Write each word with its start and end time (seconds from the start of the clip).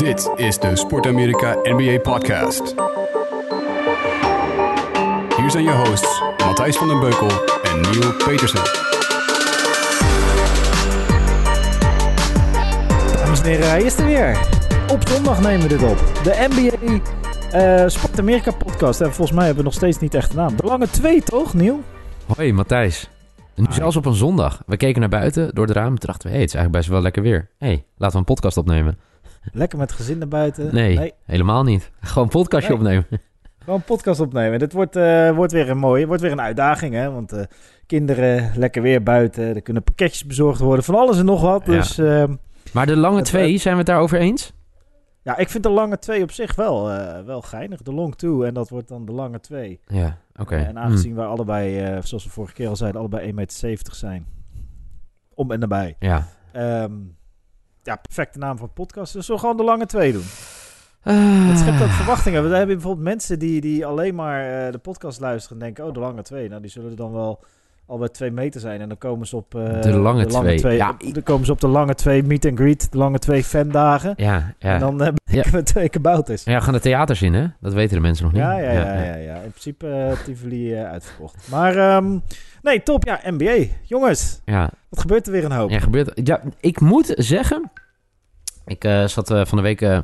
Dit 0.00 0.30
is 0.36 0.58
de 0.58 0.76
Sport 0.76 1.06
Amerika 1.06 1.56
NBA 1.62 1.98
Podcast. 1.98 2.74
Hier 5.36 5.50
zijn 5.50 5.64
je 5.64 5.82
hosts 5.86 6.22
Matthijs 6.44 6.76
van 6.76 6.88
den 6.88 7.00
Beukel 7.00 7.28
en 7.62 7.80
Neil 7.80 8.12
Petersen. 8.12 8.64
Dames 13.16 13.40
en 13.40 13.46
heren, 13.46 13.68
hij 13.68 13.82
is 13.82 13.98
er 13.98 14.04
weer. 14.04 14.38
Op 14.92 15.08
zondag 15.08 15.40
nemen 15.40 15.68
we 15.68 15.68
dit 15.68 15.82
op. 15.82 15.98
De 16.22 16.46
NBA 16.50 17.00
eh, 17.58 17.88
Sport 17.88 18.18
Amerika 18.18 18.50
podcast. 18.50 19.00
En 19.00 19.12
volgens 19.12 19.36
mij 19.36 19.44
hebben 19.44 19.64
we 19.64 19.70
nog 19.70 19.78
steeds 19.78 19.98
niet 19.98 20.14
echt 20.14 20.30
een 20.30 20.36
naam. 20.36 20.56
De 20.56 20.66
lange 20.66 20.88
twee, 20.90 21.22
toch, 21.22 21.54
Neil? 21.54 21.80
Hoi 22.36 22.52
Matthijs. 22.52 23.08
En 23.54 23.62
nu 23.62 23.72
zelfs 23.72 23.96
op 23.96 24.06
een 24.06 24.14
zondag. 24.14 24.62
We 24.66 24.76
keken 24.76 25.00
naar 25.00 25.10
buiten 25.10 25.54
door 25.54 25.66
het 25.66 25.76
raam 25.76 25.92
en 25.92 25.96
dachten 25.98 26.28
we... 26.28 26.34
Hé, 26.34 26.40
het 26.40 26.48
is 26.48 26.54
eigenlijk 26.54 26.72
best 26.72 26.88
wel 26.88 27.02
lekker 27.02 27.22
weer. 27.22 27.48
Hé, 27.58 27.66
hey, 27.66 27.84
laten 27.96 28.12
we 28.12 28.18
een 28.18 28.34
podcast 28.34 28.56
opnemen. 28.56 28.98
Lekker 29.52 29.78
met 29.78 29.92
gezin 29.92 30.18
naar 30.18 30.28
buiten. 30.28 30.74
Nee, 30.74 31.12
helemaal 31.24 31.62
niet. 31.62 31.90
Gewoon 32.00 32.24
een 32.24 32.30
podcastje 32.30 32.68
Nee. 32.78 32.78
opnemen. 32.78 33.06
Gewoon 33.64 33.78
een 33.78 33.84
podcast 33.84 34.20
opnemen. 34.20 34.58
Dit 34.58 34.72
wordt, 34.72 34.96
eh, 34.96 35.30
wordt 35.30 35.52
weer 35.52 35.70
een 35.70 35.78
mooie. 35.78 36.06
Wordt 36.06 36.22
weer 36.22 36.32
een 36.32 36.40
uitdaging, 36.40 36.94
hè? 36.94 37.10
Want 37.10 37.32
eh, 37.32 37.44
kinderen 37.86 38.52
lekker 38.56 38.82
weer 38.82 39.02
buiten. 39.02 39.44
Er 39.54 39.62
kunnen 39.62 39.82
pakketjes 39.82 40.26
bezorgd 40.26 40.60
worden. 40.60 40.84
Van 40.84 40.94
alles 40.94 41.18
en 41.18 41.24
nog 41.24 41.40
wat. 41.40 41.66
Ja. 41.66 41.72
Dus 41.72 41.98
ehm, 41.98 42.34
Maar 42.72 42.86
de 42.86 42.96
lange 42.96 43.16
Het- 43.16 43.24
twee, 43.24 43.58
zijn 43.58 43.72
we 43.72 43.78
het 43.80 43.88
daarover 43.88 44.18
eens? 44.18 44.52
ja, 45.22 45.36
ik 45.36 45.48
vind 45.48 45.62
de 45.62 45.70
lange 45.70 45.98
twee 45.98 46.22
op 46.22 46.30
zich 46.30 46.54
wel, 46.54 46.90
eh, 46.90 47.24
wel 47.24 47.42
geinig. 47.42 47.82
De 47.82 47.92
long 47.94 48.14
two. 48.16 48.42
En 48.42 48.54
dat 48.54 48.68
wordt 48.68 48.88
dan 48.88 49.04
de 49.06 49.12
lange 49.12 49.40
twee. 49.40 49.80
Ja, 49.86 50.16
oké. 50.36 50.56
En 50.56 50.78
aangezien 50.78 51.14
wij 51.14 51.26
allebei, 51.26 51.98
zoals 52.02 52.24
we 52.24 52.30
vorige 52.30 52.54
keer 52.54 52.68
al 52.68 52.76
zeiden, 52.76 53.00
allebei 53.00 53.26
1,70 53.26 53.34
meter 53.34 53.94
zijn. 53.94 54.26
Om 55.34 55.50
en 55.50 55.58
nabij. 55.58 55.96
Ja. 55.98 56.26
Ehm, 56.52 56.92
ja, 57.90 57.96
perfecte 57.96 58.38
naam 58.38 58.58
voor 58.58 58.68
podcast. 58.68 59.12
Dus 59.12 59.28
we 59.28 59.38
gewoon 59.38 59.56
de 59.56 59.64
lange 59.64 59.86
twee 59.86 60.12
doen. 60.12 60.24
Ah. 61.02 61.48
Het 61.48 61.58
schept 61.58 61.82
ook 61.82 61.88
verwachtingen. 61.88 62.48
We 62.48 62.56
hebben 62.56 62.76
bijvoorbeeld 62.76 63.06
mensen 63.06 63.38
die, 63.38 63.60
die 63.60 63.86
alleen 63.86 64.14
maar 64.14 64.66
eh, 64.66 64.72
de 64.72 64.78
podcast 64.78 65.20
luisteren 65.20 65.58
en 65.58 65.64
denken, 65.64 65.86
oh, 65.86 65.94
de 65.94 66.00
lange 66.00 66.22
twee. 66.22 66.48
Nou, 66.48 66.60
die 66.60 66.70
zullen 66.70 66.96
dan 66.96 67.12
wel 67.12 67.44
al 67.86 67.98
bij 67.98 68.08
twee 68.08 68.30
meter 68.30 68.60
zijn. 68.60 68.80
En 68.80 68.88
dan 68.88 68.98
komen 68.98 69.26
ze 69.26 69.36
op 69.36 69.54
eh, 69.54 69.82
De 69.82 69.90
lange 69.98 70.26
twee. 70.26 70.76
Ja, 70.76 70.96
dan 71.12 71.22
komen 71.22 71.46
ze 71.46 71.52
op 71.52 71.60
de 71.60 71.68
lange 71.68 71.94
twee 71.94 72.22
meet 72.22 72.44
and 72.44 72.58
greet, 72.58 72.92
de 72.92 72.98
lange 72.98 73.18
twee 73.18 73.44
fandagen. 73.44 74.14
Ja, 74.16 74.54
ja. 74.58 74.74
En 74.74 74.80
dan 74.80 75.00
hebben 75.00 75.20
we 75.50 75.62
twee 75.62 75.88
kabouters. 75.88 76.44
ja, 76.44 76.60
gaan 76.60 76.72
de 76.72 76.80
theaters 76.80 77.22
in, 77.22 77.34
hè? 77.34 77.46
Dat 77.60 77.72
weten 77.72 77.94
de 77.94 78.02
mensen 78.02 78.24
nog 78.24 78.32
niet. 78.32 78.42
Ja, 78.42 78.58
ja, 78.58 78.72
ja, 78.72 79.02
ja, 79.02 79.14
ja. 79.14 79.34
In 79.34 79.50
principe 79.50 79.88
eh 79.88 80.24
Tivoli 80.24 80.74
eh, 80.74 80.90
uitverkocht. 80.90 81.48
Maar 81.50 81.76
ehm, 81.76 82.18
nee, 82.62 82.82
top. 82.82 83.04
Ja, 83.04 83.20
NBA. 83.24 83.64
Jongens, 83.82 84.40
Ja, 84.44 84.70
wat 84.88 85.00
gebeurt 85.00 85.26
er 85.26 85.32
weer 85.32 85.44
een 85.44 85.52
hoop? 85.52 85.70
ja, 85.70 85.78
gebeurt... 85.78 86.10
Ja, 86.24 86.40
ik 86.60 86.80
moet 86.80 87.14
zeggen... 87.16 87.70
Ik 88.66 88.84
eh, 88.84 89.04
zat 89.06 89.30
eh, 89.30 89.44
van 89.44 89.58
de 89.58 89.64
week 89.64 89.80
eh, 89.80 89.98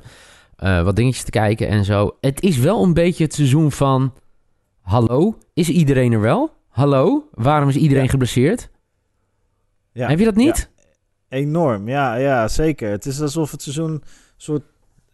wat 0.83 0.97
dingetjes 0.97 1.25
te 1.25 1.31
kijken 1.31 1.69
en 1.69 1.85
zo. 1.85 2.17
Het 2.21 2.43
is 2.43 2.59
wel 2.59 2.83
een 2.83 2.95
beetje 2.95 3.25
het 3.25 3.35
seizoen 3.35 3.73
van... 3.73 4.13
Hallo, 4.81 5.39
is 5.55 5.69
iedereen 5.69 6.13
er 6.13 6.21
wel? 6.21 6.51
Hallo, 6.69 7.29
waarom 7.33 7.69
is 7.69 7.77
iedereen 7.77 8.05
Ja. 8.05 8.11
geblesseerd? 8.11 8.69
Ja. 9.93 10.09
Heb 10.09 10.19
je 10.19 10.25
dat 10.25 10.35
niet? 10.35 10.71
Enorm, 11.29 11.89
ja, 11.89 12.15
ja, 12.15 12.49
zeker. 12.49 12.91
Het 12.91 13.07
is 13.07 13.21
alsof 13.21 13.51
het 13.51 13.63
seizoen 13.63 14.03
soort, 14.37 14.63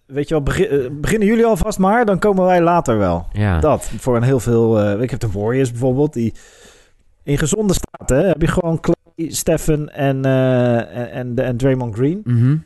weet 0.06 0.28
je 0.28 0.34
wel, 0.34 0.42
begin, 0.42 1.00
beginnen 1.00 1.28
jullie 1.28 1.44
alvast 1.46 1.78
maar, 1.78 2.04
dan 2.04 2.18
komen 2.18 2.44
wij 2.44 2.60
later 2.62 2.98
wel. 2.98 3.27
Ja. 3.32 3.58
Dat, 3.60 3.90
voor 3.98 4.16
een 4.16 4.22
heel 4.22 4.40
veel, 4.40 5.00
ik 5.02 5.10
heb 5.10 5.20
de 5.20 5.30
Warriors 5.30 5.70
bijvoorbeeld, 5.70 6.12
die 6.12 6.34
in 7.22 7.38
gezonde 7.38 7.72
staat, 7.74 8.08
hè, 8.08 8.27
heb 8.27 8.40
je 8.40 8.46
gewoon 8.46 8.80
Clay, 8.80 9.30
Stephen 9.30 9.94
en, 9.94 10.24
en, 10.24 11.10
en, 11.12 11.36
en 11.38 11.56
Draymond 11.56 11.94
Green. 11.94 12.20
Mhm. 12.24 12.56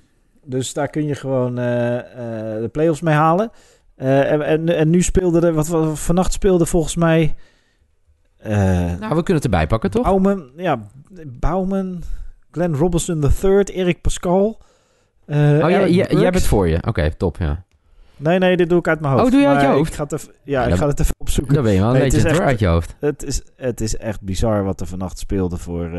Dus 0.48 0.72
daar 0.72 0.88
kun 0.88 1.06
je 1.06 1.14
gewoon 1.14 1.58
eh, 1.58 1.98
eh, 1.98 2.60
de 2.62 2.68
playoffs 2.72 3.00
mee 3.00 3.14
halen. 3.14 3.50
Eh, 3.94 4.32
en, 4.32 4.42
en, 4.42 4.68
en 4.76 4.90
nu 4.90 5.02
speelde 5.02 5.46
er, 5.46 5.52
wat, 5.52 5.68
wat 5.68 5.98
vannacht 5.98 6.32
speelde 6.32 6.66
volgens 6.66 6.96
mij... 6.96 7.34
Nou, 8.42 8.98
we 8.98 9.22
kunnen 9.22 9.34
het 9.34 9.44
erbij 9.44 9.66
pakken, 9.66 9.90
toch? 9.90 10.02
Bouwman, 10.02 10.50
ja, 10.56 10.86
Bouwman, 11.26 12.02
Glenn 12.50 12.74
Robinson 12.74 13.24
III, 13.42 13.62
Erik 13.62 14.00
Pascal. 14.00 14.60
oh, 15.26 15.36
Eric 15.36 15.88
jij, 15.88 16.30
het 16.30 16.46
voor 16.46 16.68
je. 16.68 16.78
Oké, 16.86 17.14
top, 17.14 17.36
ja. 17.36 17.64
Nee, 18.16 18.38
nee, 18.38 18.56
dit 18.56 18.68
doe 18.68 18.78
ik 18.78 18.88
uit 18.88 19.00
mijn 19.00 19.12
hoofd. 19.12 19.24
Oh, 19.24 19.30
doe 19.30 19.40
je 19.40 19.46
uit 19.46 19.60
je 19.60 19.66
hoofd? 19.66 19.88
Ik 19.90 19.94
ga 19.94 20.02
het 20.02 20.12
even, 20.12 20.32
ja, 20.42 20.62
Ja, 20.62 20.66
ik 20.72 20.74
ga 20.74 20.86
het 20.86 21.00
even 21.00 21.14
opzoeken. 21.18 21.54
Dan 21.54 21.62
ben 21.62 21.72
je 21.72 21.78
wel 21.78 21.88
een 21.88 21.94
Nee, 21.94 22.04
het 22.04 22.14
is 22.14 22.24
echt- 22.24 22.40
uit 22.40 22.58
je 22.58 22.66
hoofd. 22.66 22.96
Het 23.00 23.22
is, 23.22 23.42
het 23.56 23.80
is 23.80 23.96
echt 23.96 24.22
bizar 24.22 24.64
wat 24.64 24.80
er 24.80 24.86
vannacht 24.86 25.18
speelde 25.18 25.56
voor, 25.56 25.90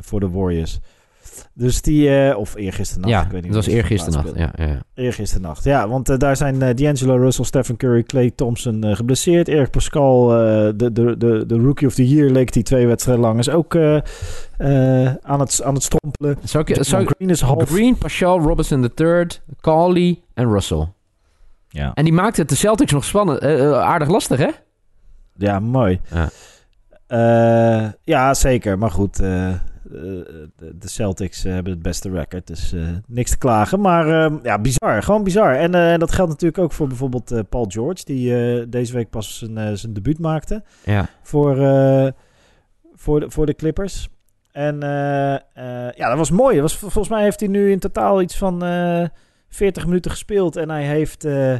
voor 0.00 0.20
de 0.20 0.30
Warriors. 0.30 0.80
Dus 1.54 1.82
die, 1.82 2.16
eh, 2.16 2.38
of 2.38 2.54
eergisteren 2.54 3.08
Ja, 3.08 3.24
ik 3.24 3.30
weet 3.30 3.42
niet 3.42 3.54
het 3.54 3.64
was 3.64 3.74
eergisteren 3.74 4.24
nacht. 4.24 4.36
Ja, 4.38 4.52
ja, 4.56 4.64
ja. 4.66 4.82
Eergisteren 4.94 5.42
nacht, 5.42 5.64
ja. 5.64 5.88
Want 5.88 6.08
eh, 6.08 6.18
daar 6.18 6.36
zijn 6.36 6.62
eh, 6.62 6.74
D'Angelo 6.74 7.16
Russell, 7.16 7.44
Stephen 7.44 7.76
Curry, 7.76 8.02
Clay 8.02 8.30
Thompson 8.30 8.84
eh, 8.84 8.96
geblesseerd. 8.96 9.48
Erik 9.48 9.70
Pascal, 9.70 10.32
eh, 10.32 10.38
de, 10.76 10.92
de, 10.92 11.16
de, 11.18 11.46
de 11.46 11.58
Rookie 11.58 11.86
of 11.86 11.94
the 11.94 12.08
Year, 12.08 12.30
leek 12.30 12.52
die 12.52 12.62
twee 12.62 12.86
wedstrijden 12.86 13.24
lang, 13.24 13.38
is 13.38 13.50
ook 13.50 13.74
eh, 13.74 13.96
eh, 13.96 15.14
aan, 15.22 15.40
het, 15.40 15.62
aan 15.62 15.74
het 15.74 15.82
strompelen. 15.82 16.36
Zou 16.44 16.64
ik, 16.66 16.84
zou 16.84 17.06
Green 17.06 17.30
is 17.30 17.40
half... 17.40 17.70
Green, 17.70 17.98
Pascal, 17.98 18.40
Robinson 18.40 18.90
III, 18.96 19.26
Carly 19.60 20.20
en 20.34 20.50
Russell. 20.52 20.88
Ja. 21.68 21.94
En 21.94 22.04
die 22.04 22.12
maakte 22.12 22.40
het 22.40 22.50
de 22.50 22.56
Celtics 22.56 22.92
nog 22.92 23.04
spannend, 23.04 23.42
aardig 23.74 24.08
lastig, 24.08 24.38
hè? 24.38 24.48
ja, 25.36 25.60
mooi. 25.60 26.00
Ja. 26.10 26.28
Eh, 27.06 27.90
ja, 28.02 28.34
zeker. 28.34 28.78
Maar 28.78 28.90
goed, 28.90 29.22
de, 29.92 30.78
de 30.78 30.88
Celtics 30.88 31.44
eh, 31.44 31.52
hebben 31.52 31.72
het 31.72 31.82
beste 31.82 32.10
record, 32.10 32.46
dus 32.46 32.72
eh, 32.72 32.88
niks 33.06 33.30
te 33.30 33.38
klagen. 33.38 33.80
Maar 33.80 34.24
eh, 34.24 34.34
ja, 34.42 34.58
bizar. 34.58 35.02
Gewoon 35.02 35.24
bizar. 35.24 35.54
En 35.54 35.74
eh, 35.74 35.98
dat 35.98 36.12
geldt 36.12 36.30
natuurlijk 36.30 36.62
ook 36.62 36.72
voor 36.72 36.86
bijvoorbeeld 36.86 37.30
eh, 37.30 37.40
Paul 37.48 37.64
George, 37.68 38.04
die 38.04 38.34
eh, 38.36 38.66
deze 38.68 38.92
week 38.92 39.10
pas 39.10 39.38
zijn, 39.38 39.58
eh, 39.58 39.72
zijn 39.72 39.92
debuut 39.92 40.18
maakte. 40.18 40.62
Ja. 40.84 41.08
voor, 41.22 41.58
eh, 41.58 42.08
voor, 42.94 43.20
de, 43.20 43.30
voor 43.30 43.46
de 43.46 43.54
Clippers. 43.54 44.08
En 44.52 44.82
eh, 44.82 45.34
eh, 45.34 45.92
ja, 45.94 46.08
dat 46.08 46.18
was 46.18 46.30
mooi. 46.30 46.52
Dat 46.60 46.62
was, 46.62 46.76
volgens 46.76 47.08
mij 47.08 47.22
heeft 47.22 47.40
hij 47.40 47.48
nu 47.48 47.70
in 47.70 47.78
totaal 47.78 48.22
iets 48.22 48.36
van 48.36 48.64
eh 48.64 49.04
40 49.48 49.86
minuten 49.86 50.10
gespeeld. 50.10 50.56
En 50.56 50.70
hij 50.70 50.84
heeft 50.84 51.24
eh 51.24 51.54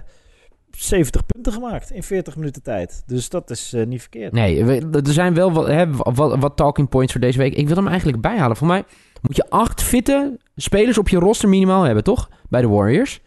70 0.76 1.26
punten 1.26 1.52
gemaakt 1.52 1.90
in 1.90 2.02
40 2.02 2.36
minuten 2.36 2.62
tijd. 2.62 3.02
Dus 3.06 3.28
dat 3.28 3.50
is 3.50 3.72
eh, 3.72 3.86
niet 3.86 4.00
verkeerd. 4.00 4.32
Nee, 4.32 4.64
we- 4.64 4.88
er 5.04 5.12
zijn 5.12 5.34
wel 5.34 5.52
wat, 5.52 5.66
hè, 5.66 5.90
wat, 5.92 6.36
wat 6.38 6.56
talking 6.56 6.88
points 6.88 7.12
voor 7.12 7.20
deze 7.20 7.38
week. 7.38 7.54
Ik 7.54 7.66
wil 7.68 7.76
hem 7.76 7.88
eigenlijk 7.88 8.20
bijhalen. 8.20 8.56
Voor 8.56 8.66
mij 8.66 8.84
moet 9.20 9.36
je 9.36 9.50
acht 9.50 9.82
fitte 9.82 10.38
spelers 10.56 10.98
op 10.98 11.08
je 11.08 11.18
roster 11.18 11.48
minimaal 11.48 11.82
hebben, 11.82 12.04
toch? 12.04 12.28
Bij 12.48 12.60
de 12.60 12.68
Warriors. 12.68 13.20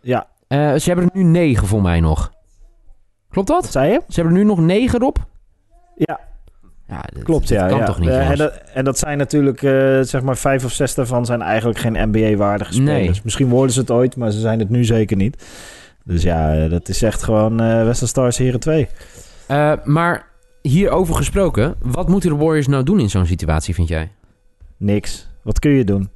Ja, 0.00 0.26
Eh, 0.48 0.74
ze 0.74 0.88
hebben 0.90 1.04
er 1.04 1.16
nu 1.16 1.22
negen 1.22 1.66
voor 1.66 1.82
mij 1.82 2.00
nog. 2.00 2.32
Klopt 3.30 3.48
wat 3.48 3.62
dat? 3.62 3.70
zei 3.72 3.92
je? 3.92 4.00
Ze 4.08 4.14
hebben 4.20 4.32
er 4.32 4.38
nu 4.42 4.46
nog 4.48 4.58
negen 4.60 5.02
op? 5.02 5.18
Ja, 5.96 6.20
Ja, 6.88 7.00
dat, 7.12 7.22
klopt. 7.22 7.48
dat 7.48 7.58
ja, 7.58 7.68
kan 7.68 7.78
ja. 7.78 7.84
toch 7.84 7.98
niet, 7.98 8.08
Eh, 8.08 8.30
en, 8.30 8.36
dat, 8.36 8.52
en 8.74 8.84
dat 8.84 8.98
zijn 8.98 9.18
natuurlijk, 9.18 9.58
zeg 10.06 10.22
maar, 10.22 10.36
vijf 10.36 10.64
of 10.64 10.72
zes 10.72 10.94
daarvan 10.94 11.26
zijn 11.26 11.42
eigenlijk 11.42 11.78
geen 11.78 12.08
NBA-waardige 12.10 12.80
Nee. 12.80 12.96
spelers. 12.98 13.22
Misschien 13.22 13.48
worden 13.48 13.72
ze 13.72 13.80
het 13.80 13.90
ooit, 13.90 14.16
maar 14.16 14.30
ze 14.30 14.40
zijn 14.40 14.58
het 14.58 14.68
nu 14.70 14.84
zeker 14.84 15.16
niet. 15.16 15.44
Dus 16.08 16.22
ja, 16.22 16.54
eh, 16.54 16.70
dat 16.70 16.88
is 16.88 17.02
echt 17.02 17.22
gewoon 17.22 17.60
eh 17.60 17.84
Western 17.84 18.08
Stars 18.08 18.38
Heren 18.38 18.60
2. 18.60 18.88
Eh, 19.46 19.72
maar 19.84 20.26
hierover 20.62 21.14
gesproken, 21.14 21.74
wat 21.80 22.08
moeten 22.08 22.30
de 22.30 22.36
Warriors 22.36 22.66
nou 22.66 22.82
doen 22.82 23.00
in 23.00 23.10
zo'n 23.10 23.26
situatie, 23.26 23.74
vind 23.74 23.88
jij? 23.88 24.10
Niks. 24.76 25.28
Wat 25.42 25.58
kun 25.58 25.70
je 25.70 25.84
doen? 25.84 26.10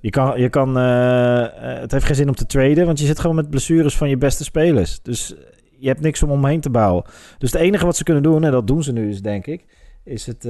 Je 0.00 0.10
kan, 0.10 0.40
je 0.40 0.48
kan, 0.48 0.76
het 0.76 1.92
heeft 1.92 2.04
geen 2.04 2.14
zin 2.14 2.28
om 2.28 2.34
te 2.34 2.46
traden, 2.46 2.86
want 2.86 2.98
je 2.98 3.06
zit 3.06 3.20
gewoon 3.20 3.36
met 3.36 3.50
blessures 3.50 3.96
van 3.96 4.08
je 4.08 4.16
beste 4.16 4.44
spelers. 4.44 5.02
Dus 5.02 5.34
je 5.78 5.88
hebt 5.88 6.00
niks 6.00 6.22
om 6.22 6.30
omheen 6.30 6.60
te 6.60 6.70
bouwen. 6.70 7.04
Dus 7.38 7.52
het 7.52 7.60
enige 7.60 7.84
wat 7.84 7.96
ze 7.96 8.04
kunnen 8.04 8.22
doen, 8.22 8.44
en 8.44 8.50
dat 8.50 8.66
doen 8.66 8.82
ze 8.82 8.92
nu 8.92 9.08
is 9.08 9.22
denk 9.22 9.46
ik, 9.46 9.64
is 10.04 10.26
het, 10.26 10.44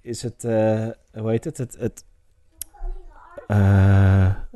is 0.00 0.22
het, 0.22 0.42
hoe 1.12 1.30
heet 1.30 1.44
het, 1.44 1.58
het, 1.58 1.76
het, 1.78 2.04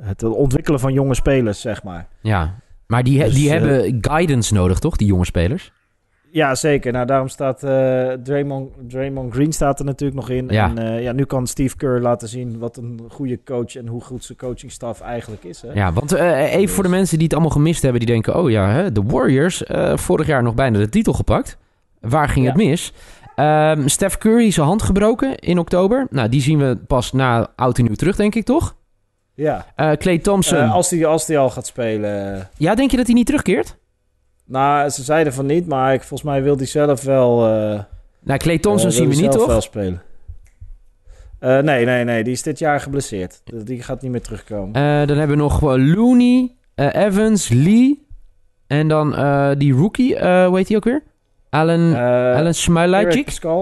het 0.01 0.23
ontwikkelen 0.23 0.81
van 0.81 0.93
jonge 0.93 1.15
spelers, 1.15 1.61
zeg 1.61 1.83
maar. 1.83 2.09
Ja, 2.21 2.55
maar 2.87 3.03
die, 3.03 3.19
he- 3.19 3.25
Dus, 3.25 3.35
die 3.35 3.51
eh, 3.51 3.59
hebben 3.61 3.99
guidance 4.01 4.55
nodig, 4.55 4.79
toch? 4.79 4.97
Die 4.97 5.07
jonge 5.07 5.25
spelers? 5.25 5.73
Ja, 6.31 6.55
zeker. 6.55 6.93
Nou, 6.93 7.07
daarom 7.07 7.29
staat 7.29 7.63
eh, 7.63 7.71
Draymond, 8.23 8.73
Draymond 8.89 9.33
Green 9.33 9.53
staat 9.53 9.79
er 9.79 9.85
natuurlijk 9.85 10.21
nog 10.21 10.31
in. 10.31 10.47
Ja. 10.49 10.69
En 10.69 10.79
eh, 10.79 11.03
ja, 11.03 11.13
nu 11.13 11.25
kan 11.25 11.47
Steve 11.47 11.77
Kerr 11.77 12.01
laten 12.01 12.29
zien 12.29 12.59
wat 12.59 12.77
een 12.77 13.01
goede 13.09 13.41
coach 13.45 13.77
en 13.77 13.87
hoe 13.87 14.01
goed 14.03 14.25
zijn 14.25 14.39
coachingstaf 14.39 15.01
eigenlijk 15.01 15.45
is. 15.45 15.63
Hè? 15.63 15.73
Ja, 15.73 15.93
want 15.93 16.13
eh, 16.13 16.55
even 16.55 16.75
voor 16.75 16.83
de 16.83 16.89
mensen 16.89 17.15
die 17.17 17.25
het 17.27 17.33
allemaal 17.33 17.53
gemist 17.53 17.83
hebben, 17.83 18.01
die 18.01 18.09
denken: 18.11 18.37
oh 18.37 18.51
ja, 18.51 18.71
hè, 18.71 18.93
de 18.93 19.03
Warriors, 19.03 19.65
eh, 19.65 19.97
vorig 19.97 20.27
jaar 20.27 20.43
nog 20.43 20.55
bijna 20.55 20.79
de 20.79 20.89
titel 20.89 21.13
gepakt. 21.13 21.59
Waar 22.01 22.29
ging 22.29 22.45
Ja. 22.47 22.53
het 22.53 22.61
mis? 22.61 22.93
Ehm 23.35 23.87
Steph 23.89 24.19
Curry 24.19 24.51
zijn 24.51 24.67
hand 24.67 24.83
gebroken 24.83 25.39
in 25.39 25.59
oktober. 25.59 26.07
Nou, 26.11 26.29
die 26.29 26.41
zien 26.41 26.59
we 26.59 26.77
pas 26.87 27.13
na 27.13 27.49
oud 27.57 27.79
en 27.79 27.85
nieuw 27.85 27.95
terug, 27.95 28.17
denk 28.17 28.35
ik, 28.35 28.45
toch? 28.45 28.77
Ja. 29.35 29.67
Eh 29.77 29.93
Clay 29.93 30.19
Thompson. 30.19 30.59
Eh, 30.59 30.75
als 30.75 30.91
hij 30.91 31.07
als 31.07 31.27
die 31.27 31.39
al 31.39 31.51
gaat 31.51 31.67
spelen. 31.67 32.35
eh, 32.37 32.43
Ja, 32.57 32.75
denk 32.75 32.91
je 32.91 32.97
dat 32.97 33.07
hij 33.07 33.15
niet 33.15 33.27
terugkeert? 33.27 33.77
Nou, 34.47 34.89
ze 34.89 35.03
zeiden 35.03 35.33
van 35.33 35.47
niet, 35.47 35.67
maar 35.67 35.95
ik, 35.95 36.01
volgens 36.03 36.23
mij 36.31 36.43
wil 36.43 36.57
hij 36.57 36.67
zelf 36.67 37.03
wel. 37.03 37.47
eh 37.47 37.81
Nou, 38.21 38.39
Clay 38.39 38.59
Thompson 38.59 38.91
zien 38.93 39.09
we 39.09 39.15
hij 39.15 39.23
niet, 39.23 39.33
zelf 39.33 39.45
toch? 39.45 39.53
wel 39.53 39.61
spelen. 39.61 40.03
Nee, 41.41 41.85
nee, 41.85 42.05
nee. 42.05 42.25
Die 42.25 42.33
is 42.33 42.43
dit 42.43 42.59
jaar 42.59 42.81
geblesseerd. 42.81 43.43
Die 43.45 43.83
gaat 43.83 44.03
niet 44.03 44.11
meer 44.11 44.23
terugkomen. 44.23 44.73
Dan 45.07 45.17
hebben 45.19 45.37
we 45.37 45.43
nog 45.43 45.61
Looney, 45.61 46.51
Evans, 46.75 47.49
Lee. 47.49 48.07
En 48.67 48.89
dan 48.89 49.11
die 49.59 49.73
rookie, 49.73 50.19
hoe 50.19 50.57
heet 50.57 50.67
die 50.67 50.77
ook 50.77 50.85
weer? 50.85 51.03
Alan, 51.55 51.95
Eh, 51.95 52.37
Alan 52.37 52.53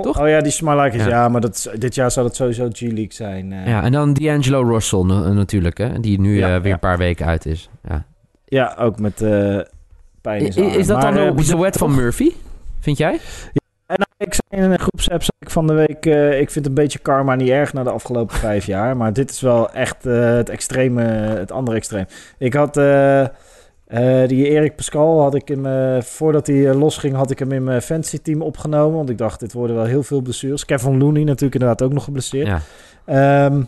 toch? 0.03 0.21
Oh 0.21 0.29
ja, 0.29 0.41
die 0.41 0.53
Smilaik 0.53 0.95
is... 0.95 1.03
Ja. 1.05 1.09
Ja, 1.09 1.29
maar 1.29 1.41
dat, 1.41 1.71
dit 1.79 1.95
jaar 1.95 2.11
zal 2.11 2.25
het 2.25 2.37
sowieso 2.37 2.69
G-League 2.73 3.13
zijn. 3.13 3.53
eh. 3.53 3.67
Ja, 3.67 3.83
en 3.83 3.93
dan 3.93 4.13
D'Angelo 4.13 4.63
Russell 4.63 5.03
na- 5.03 5.33
natuurlijk, 5.33 5.79
hè, 5.79 6.01
die 6.01 6.21
nu 6.21 6.37
Ja, 6.39 6.47
eh, 6.55 6.61
weer 6.61 6.67
ja. 6.67 6.73
een 6.73 6.79
paar 6.79 6.99
weken 6.99 7.27
uit 7.27 7.47
is. 7.47 7.69
Ja. 7.89 8.05
Ja, 8.45 8.75
ook 8.79 8.99
met 8.99 9.23
eh 9.23 9.59
pijn 10.21 10.41
in 10.41 10.47
Is, 10.47 10.55
zijn 10.55 10.71
is 10.71 10.87
dat 10.87 11.03
Maar, 11.03 11.15
dan 11.15 11.27
eh, 11.27 11.37
de 11.37 11.43
silhouet 11.43 11.77
van 11.77 11.95
Murphy? 11.95 12.31
Vind 12.81 12.97
jij? 12.99 13.13
En 13.87 13.97
nou, 13.99 14.11
ik 14.31 14.35
zei 14.35 14.63
in 14.65 14.71
een 14.71 14.79
groepsapp 14.79 15.23
van 15.41 15.67
de 15.67 15.73
week... 15.75 16.07
eh, 16.07 16.41
ik 16.41 16.51
vind 16.51 16.67
een 16.67 16.75
beetje 16.75 16.99
karma 16.99 17.35
niet 17.35 17.49
erg 17.49 17.73
na 17.73 17.83
de 17.83 17.91
afgelopen 17.91 18.37
vijf 18.37 18.67
jaar. 18.67 18.97
Maar 18.97 19.13
dit 19.13 19.31
is 19.31 19.41
wel 19.41 19.73
echt 19.73 20.07
eh, 20.07 20.35
het 20.35 20.49
extreme, 20.49 21.03
het 21.13 21.53
andere 21.53 21.77
extreem. 21.77 22.05
Ik 22.39 22.55
had... 22.55 22.77
eh, 23.93 24.23
eh, 24.23 24.29
die 24.29 24.49
Erik 24.49 24.77
Pascal 24.77 25.21
had 25.21 25.35
ik 25.35 25.51
in 25.51 25.61
mijn, 25.61 26.03
voordat 26.03 26.47
hij 26.47 26.69
eh, 26.69 26.79
losging, 26.79 27.15
had 27.15 27.31
ik 27.31 27.39
hem 27.39 27.53
in 27.53 27.65
mijn 27.65 27.83
fantasy 27.83 28.19
team 28.19 28.43
opgenomen. 28.43 28.97
Want 28.97 29.11
ik 29.11 29.19
dacht, 29.19 29.41
dit 29.41 29.53
worden 29.53 29.77
wel 29.77 29.85
heel 29.85 30.03
veel 30.03 30.21
blessures. 30.21 30.65
Kevin 30.65 30.99
Looney 30.99 31.25
natuurlijk 31.25 31.55
inderdaad 31.55 31.83
ook 31.83 31.93
nog 31.93 32.05
geblesseerd. 32.05 32.47
Ja. 32.47 32.61
Ehm, 33.05 33.63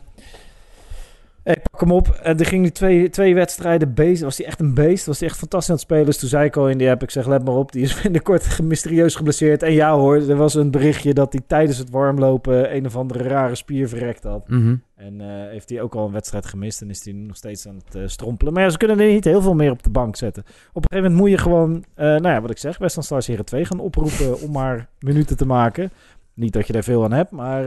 ik 1.53 1.63
pak 1.71 1.81
hem 1.81 1.93
op. 1.93 2.09
En 2.09 2.39
er 2.39 2.47
ging 2.47 2.63
nu 2.63 2.71
twee, 2.71 3.11
twee 3.11 3.35
wedstrijden 3.35 3.95
beest. 3.95 4.23
Was 4.23 4.37
hij 4.37 4.47
echt 4.47 4.61
een 4.61 4.75
beest? 4.75 5.07
Was 5.07 5.21
hij 5.21 5.29
echt 5.29 5.39
fantastisch 5.39 5.71
aan 5.71 5.77
het 5.77 5.85
spelen? 5.85 6.05
Dus 6.07 6.19
toen 6.19 6.29
zei 6.29 6.45
ik 6.45 6.57
al 6.57 6.69
in 6.69 6.79
die 6.79 6.91
app, 6.91 7.03
ik 7.03 7.11
zeg, 7.11 7.27
let 7.27 7.45
maar 7.45 7.55
op. 7.55 7.73
Die 7.73 7.83
is 7.83 8.01
binnenkort 8.03 8.63
mysterieus 8.63 9.15
geblesseerd. 9.15 9.63
En 9.63 9.73
ja 9.73 9.95
hoor, 9.95 10.17
er 10.17 10.37
was 10.37 10.55
een 10.55 10.71
berichtje 10.71 11.15
dat 11.15 11.33
hij 11.33 11.43
tijdens 11.47 11.79
het 11.79 11.91
warmlopen 11.91 12.77
een 12.77 12.87
of 12.87 12.97
andere 12.97 13.23
rare 13.23 13.55
spier 13.55 13.89
verrekt 13.89 14.23
had. 14.23 14.49
Mhm. 14.49 14.77
En 14.95 15.21
eh, 15.21 15.27
heeft 15.51 15.69
hij 15.69 15.81
ook 15.81 15.95
al 15.95 16.07
een 16.07 16.13
wedstrijd 16.13 16.47
gemist. 16.47 16.81
En 16.81 16.91
is 16.91 17.05
hij 17.05 17.13
nog 17.13 17.37
steeds 17.37 17.69
aan 17.69 17.81
het 17.85 17.95
eh, 17.95 18.03
strompelen. 18.07 18.53
Maar 18.53 18.63
ja, 18.63 18.69
ze 18.69 18.79
kunnen 18.79 19.01
er 19.01 19.13
niet 19.13 19.25
heel 19.25 19.43
veel 19.43 19.55
meer 19.55 19.71
op 19.71 19.83
de 19.83 19.91
bank 19.91 20.17
zetten. 20.17 20.43
Op 20.73 20.83
een 20.83 20.89
gegeven 20.91 21.03
moment 21.03 21.21
moet 21.21 21.31
je 21.31 21.39
gewoon, 21.39 21.85
eh, 21.95 22.07
nou 22.07 22.29
ja, 22.29 22.41
wat 22.41 22.51
ik 22.51 22.59
zeg, 22.59 22.79
Western 22.79 23.05
Stars 23.05 23.27
Heren 23.27 23.45
2 23.45 23.65
gaan 23.65 23.81
oproepen 23.81 24.41
om 24.41 24.53
maar 24.53 24.89
minuten 24.99 25.37
te 25.37 25.47
maken. 25.47 25.91
Niet 26.35 26.53
dat 26.53 26.67
je 26.67 26.73
daar 26.73 26.83
veel 26.83 27.05
aan 27.05 27.13
hebt, 27.13 27.31
maar 27.31 27.65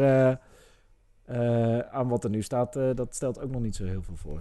eh, 1.27 1.79
aan 1.79 2.07
wat 2.07 2.23
er 2.23 2.29
nu 2.29 2.41
staat, 2.41 2.75
eh, 2.75 2.83
dat 2.95 3.15
stelt 3.15 3.41
ook 3.41 3.51
nog 3.51 3.61
niet 3.61 3.75
zo 3.75 3.83
heel 3.85 4.01
veel 4.05 4.15
voor. 4.15 4.39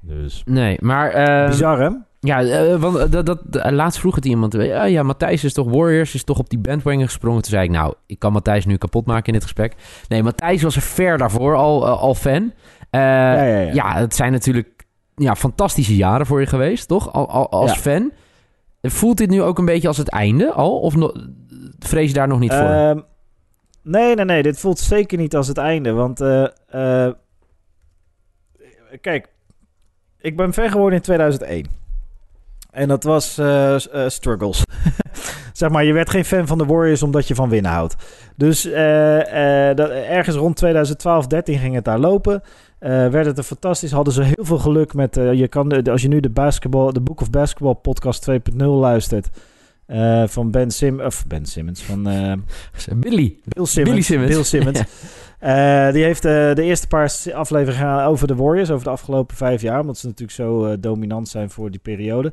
Dus. 0.00 0.42
Nee, 0.44 0.76
maar... 0.80 1.10
eh, 1.10 1.46
Bizar 1.48 1.78
hè? 1.80 1.88
Ja, 2.20 2.42
eh, 2.42 2.76
want 2.76 3.12
dat, 3.12 3.26
dat, 3.26 3.40
laatst 3.70 4.00
vroeg 4.00 4.14
het 4.14 4.24
iemand. 4.24 4.52
ja, 4.52 4.84
ja, 4.84 5.02
Matthijs 5.02 5.44
is 5.44 5.52
toch 5.52 5.68
Warriors, 5.70 6.14
is 6.14 6.24
toch 6.24 6.38
op 6.38 6.50
die 6.50 6.58
bandwagon 6.58 7.02
gesprongen. 7.04 7.42
Toen 7.42 7.50
zei 7.50 7.64
ik, 7.64 7.70
nou, 7.70 7.94
ik 8.06 8.18
kan 8.18 8.32
Matthijs 8.32 8.66
nu 8.66 8.76
kapot 8.76 9.06
maken 9.06 9.26
in 9.26 9.32
dit 9.32 9.42
gesprek. 9.42 9.74
Nee, 10.08 10.22
Matthijs 10.22 10.62
was 10.62 10.76
er 10.76 10.82
ver 10.82 11.18
daarvoor 11.18 11.54
al, 11.56 11.86
al 11.86 12.14
fan. 12.14 12.52
Eh, 12.90 13.00
ja, 13.00 13.42
ja, 13.44 13.58
ja. 13.58 13.72
ja, 13.72 13.94
het 13.94 14.14
zijn 14.14 14.32
natuurlijk 14.32 14.86
ja, 15.16 15.34
fantastische 15.34 15.96
jaren 15.96 16.26
voor 16.26 16.40
je 16.40 16.46
geweest, 16.46 16.88
toch? 16.88 17.12
Al, 17.12 17.28
al, 17.28 17.50
als 17.50 17.72
Ja. 17.74 17.78
fan. 17.80 18.12
Voelt 18.82 19.16
dit 19.16 19.30
nu 19.30 19.42
ook 19.42 19.58
een 19.58 19.64
beetje 19.64 19.88
als 19.88 19.96
het 19.96 20.08
einde 20.08 20.52
al? 20.52 20.78
Of 20.80 20.96
no- 20.96 21.12
vrees 21.78 22.08
je 22.08 22.14
daar 22.14 22.28
nog 22.28 22.38
niet 22.38 22.52
voor? 22.54 23.04
Nee, 23.88 24.14
nee, 24.14 24.24
nee. 24.24 24.42
Dit 24.42 24.58
voelt 24.58 24.78
zeker 24.78 25.18
niet 25.18 25.36
als 25.36 25.48
het 25.48 25.58
einde. 25.58 25.92
Want, 25.92 26.20
eh, 26.20 27.08
kijk, 29.00 29.28
ik 30.18 30.36
ben 30.36 30.52
fan 30.52 30.70
geworden 30.70 30.98
in 30.98 31.04
2001. 31.04 31.66
En 32.70 32.88
dat 32.88 33.02
was 33.02 33.38
eh, 33.38 33.76
struggles. 34.06 34.62
zeg 35.52 35.70
maar, 35.70 35.84
je 35.84 35.92
werd 35.92 36.10
geen 36.10 36.24
fan 36.24 36.46
van 36.46 36.58
de 36.58 36.64
Warriors 36.64 37.02
omdat 37.02 37.28
je 37.28 37.34
van 37.34 37.48
winnen 37.48 37.70
houdt. 37.70 37.96
Dus 38.36 38.62
dat, 38.62 39.90
ergens 39.90 40.36
rond 40.36 40.56
2012, 40.56 41.26
13 41.26 41.58
ging 41.58 41.74
het 41.74 41.84
daar 41.84 41.98
lopen. 41.98 42.42
Werd 42.78 43.26
het 43.26 43.38
er 43.38 43.44
fantastisch. 43.44 43.92
Hadden 43.92 44.12
ze 44.12 44.22
heel 44.22 44.44
veel 44.44 44.58
geluk 44.58 44.94
met... 44.94 45.14
je 45.14 45.48
kan, 45.48 45.82
als 45.82 46.02
je 46.02 46.08
nu 46.08 46.20
de, 46.20 46.30
basketball, 46.30 46.92
de 46.92 47.00
Book 47.00 47.20
of 47.20 47.30
Basketball 47.30 47.74
podcast 47.74 48.30
2.0 48.30 48.56
luistert... 48.56 49.28
eh, 49.86 50.22
van 50.26 50.50
Ben 50.50 50.70
Sim, 50.70 51.00
of 51.00 51.26
Ben 51.26 51.46
Simmons, 51.46 51.82
van 51.82 52.08
eh, 52.08 52.32
Billy. 52.96 53.38
Bill 53.44 53.64
Simmons. 53.64 53.90
Billy 53.94 54.02
Simmons. 54.02 54.30
Bill 54.30 54.42
Simmons. 54.44 54.82
Eh, 55.38 55.92
die 55.92 56.02
heeft 56.02 56.22
de 56.22 56.62
eerste 56.62 56.86
paar 56.86 57.12
afleveringen 57.34 57.82
gaan 57.82 58.06
over 58.06 58.26
de 58.26 58.34
Warriors, 58.34 58.70
over 58.70 58.84
de 58.84 58.90
afgelopen 58.90 59.36
vijf 59.36 59.62
jaar, 59.62 59.80
omdat 59.80 59.98
ze 59.98 60.06
natuurlijk 60.06 60.36
zo 60.36 60.80
dominant 60.80 61.28
zijn 61.28 61.50
voor 61.50 61.70
die 61.70 61.80
periode. 61.80 62.32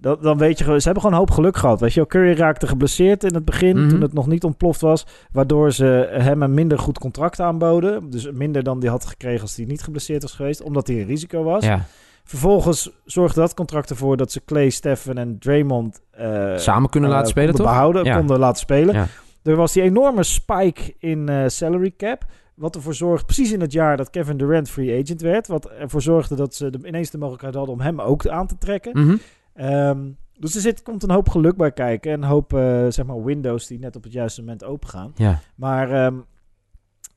Dan, 0.00 0.16
dan 0.20 0.38
weet 0.38 0.58
je 0.58 0.64
ze 0.64 0.70
hebben 0.70 0.94
gewoon 0.94 1.12
een 1.12 1.18
hoop 1.18 1.30
geluk 1.30 1.56
gehad. 1.56 1.80
Weet 1.80 1.92
je 1.92 1.96
wel, 1.96 2.08
Curry 2.08 2.34
raakte 2.34 2.66
geblesseerd 2.66 3.24
in 3.24 3.34
het 3.34 3.44
begin, 3.44 3.78
Mhm. 3.80 3.88
toen 3.88 4.00
het 4.00 4.12
nog 4.12 4.26
niet 4.26 4.44
ontploft 4.44 4.80
was, 4.80 5.06
waardoor 5.32 5.72
ze 5.72 6.08
hem 6.10 6.42
een 6.42 6.54
minder 6.54 6.78
goed 6.78 6.98
contract 6.98 7.40
aanboden. 7.40 8.10
Dus 8.10 8.30
minder 8.30 8.62
dan 8.62 8.80
die 8.80 8.90
had 8.90 9.06
gekregen 9.06 9.40
als 9.40 9.56
hij 9.56 9.64
niet 9.64 9.82
geblesseerd 9.82 10.22
was 10.22 10.32
geweest, 10.32 10.62
omdat 10.62 10.86
hij 10.86 11.00
een 11.00 11.06
risico 11.06 11.42
was. 11.42 11.64
Ja, 11.64 11.86
Vervolgens 12.24 12.90
zorgde 13.04 13.40
dat 13.40 13.54
contract 13.54 13.90
ervoor 13.90 14.16
dat 14.16 14.32
ze 14.32 14.44
Clay, 14.44 14.70
Stephen 14.70 15.18
en 15.18 15.38
Draymond 15.38 16.00
eh, 16.10 16.56
samen 16.56 16.90
kunnen 16.90 17.08
eh, 17.10 17.14
laten 17.16 17.30
spelen, 17.30 17.48
konden 17.48 17.66
toch? 17.66 17.74
behouden, 17.74 18.04
Ja. 18.04 18.16
konden 18.16 18.38
laten 18.38 18.60
spelen. 18.60 18.94
Ja. 18.94 19.06
Er 19.42 19.56
was 19.56 19.72
die 19.72 19.82
enorme 19.82 20.22
spike 20.22 20.94
in 20.98 21.28
eh, 21.28 21.44
salary 21.48 21.94
cap. 21.96 22.24
Wat 22.54 22.74
ervoor 22.76 22.94
zorgde, 22.94 23.24
precies 23.26 23.52
in 23.52 23.60
het 23.60 23.72
jaar 23.72 23.96
dat 23.96 24.10
Kevin 24.10 24.36
Durant 24.36 24.70
free 24.70 25.02
agent 25.02 25.20
werd. 25.20 25.46
Wat 25.46 25.70
ervoor 25.70 26.02
zorgde 26.02 26.34
dat 26.34 26.54
ze 26.54 26.70
de, 26.70 26.86
ineens 26.86 27.10
de 27.10 27.18
mogelijkheid 27.18 27.54
hadden 27.54 27.74
om 27.74 27.80
hem 27.80 28.00
ook 28.00 28.26
aan 28.26 28.46
te 28.46 28.58
trekken. 28.58 28.92
Mhm. 29.06 29.16
Ehm, 29.54 29.98
dus 30.38 30.54
er 30.54 30.60
zit, 30.60 30.82
komt 30.82 31.02
een 31.02 31.10
hoop 31.10 31.28
geluk 31.28 31.56
bij 31.56 31.72
kijken. 31.72 32.12
En 32.12 32.22
een 32.22 32.28
hoop 32.28 32.52
eh, 32.52 32.86
zeg 32.88 33.06
maar 33.06 33.24
windows 33.24 33.66
die 33.66 33.78
net 33.78 33.96
op 33.96 34.02
het 34.02 34.12
juiste 34.12 34.40
moment 34.40 34.64
open 34.64 34.88
gaan. 34.88 35.12
Ja. 35.14 35.38
Maar, 35.54 35.90
ehm, 35.90 36.14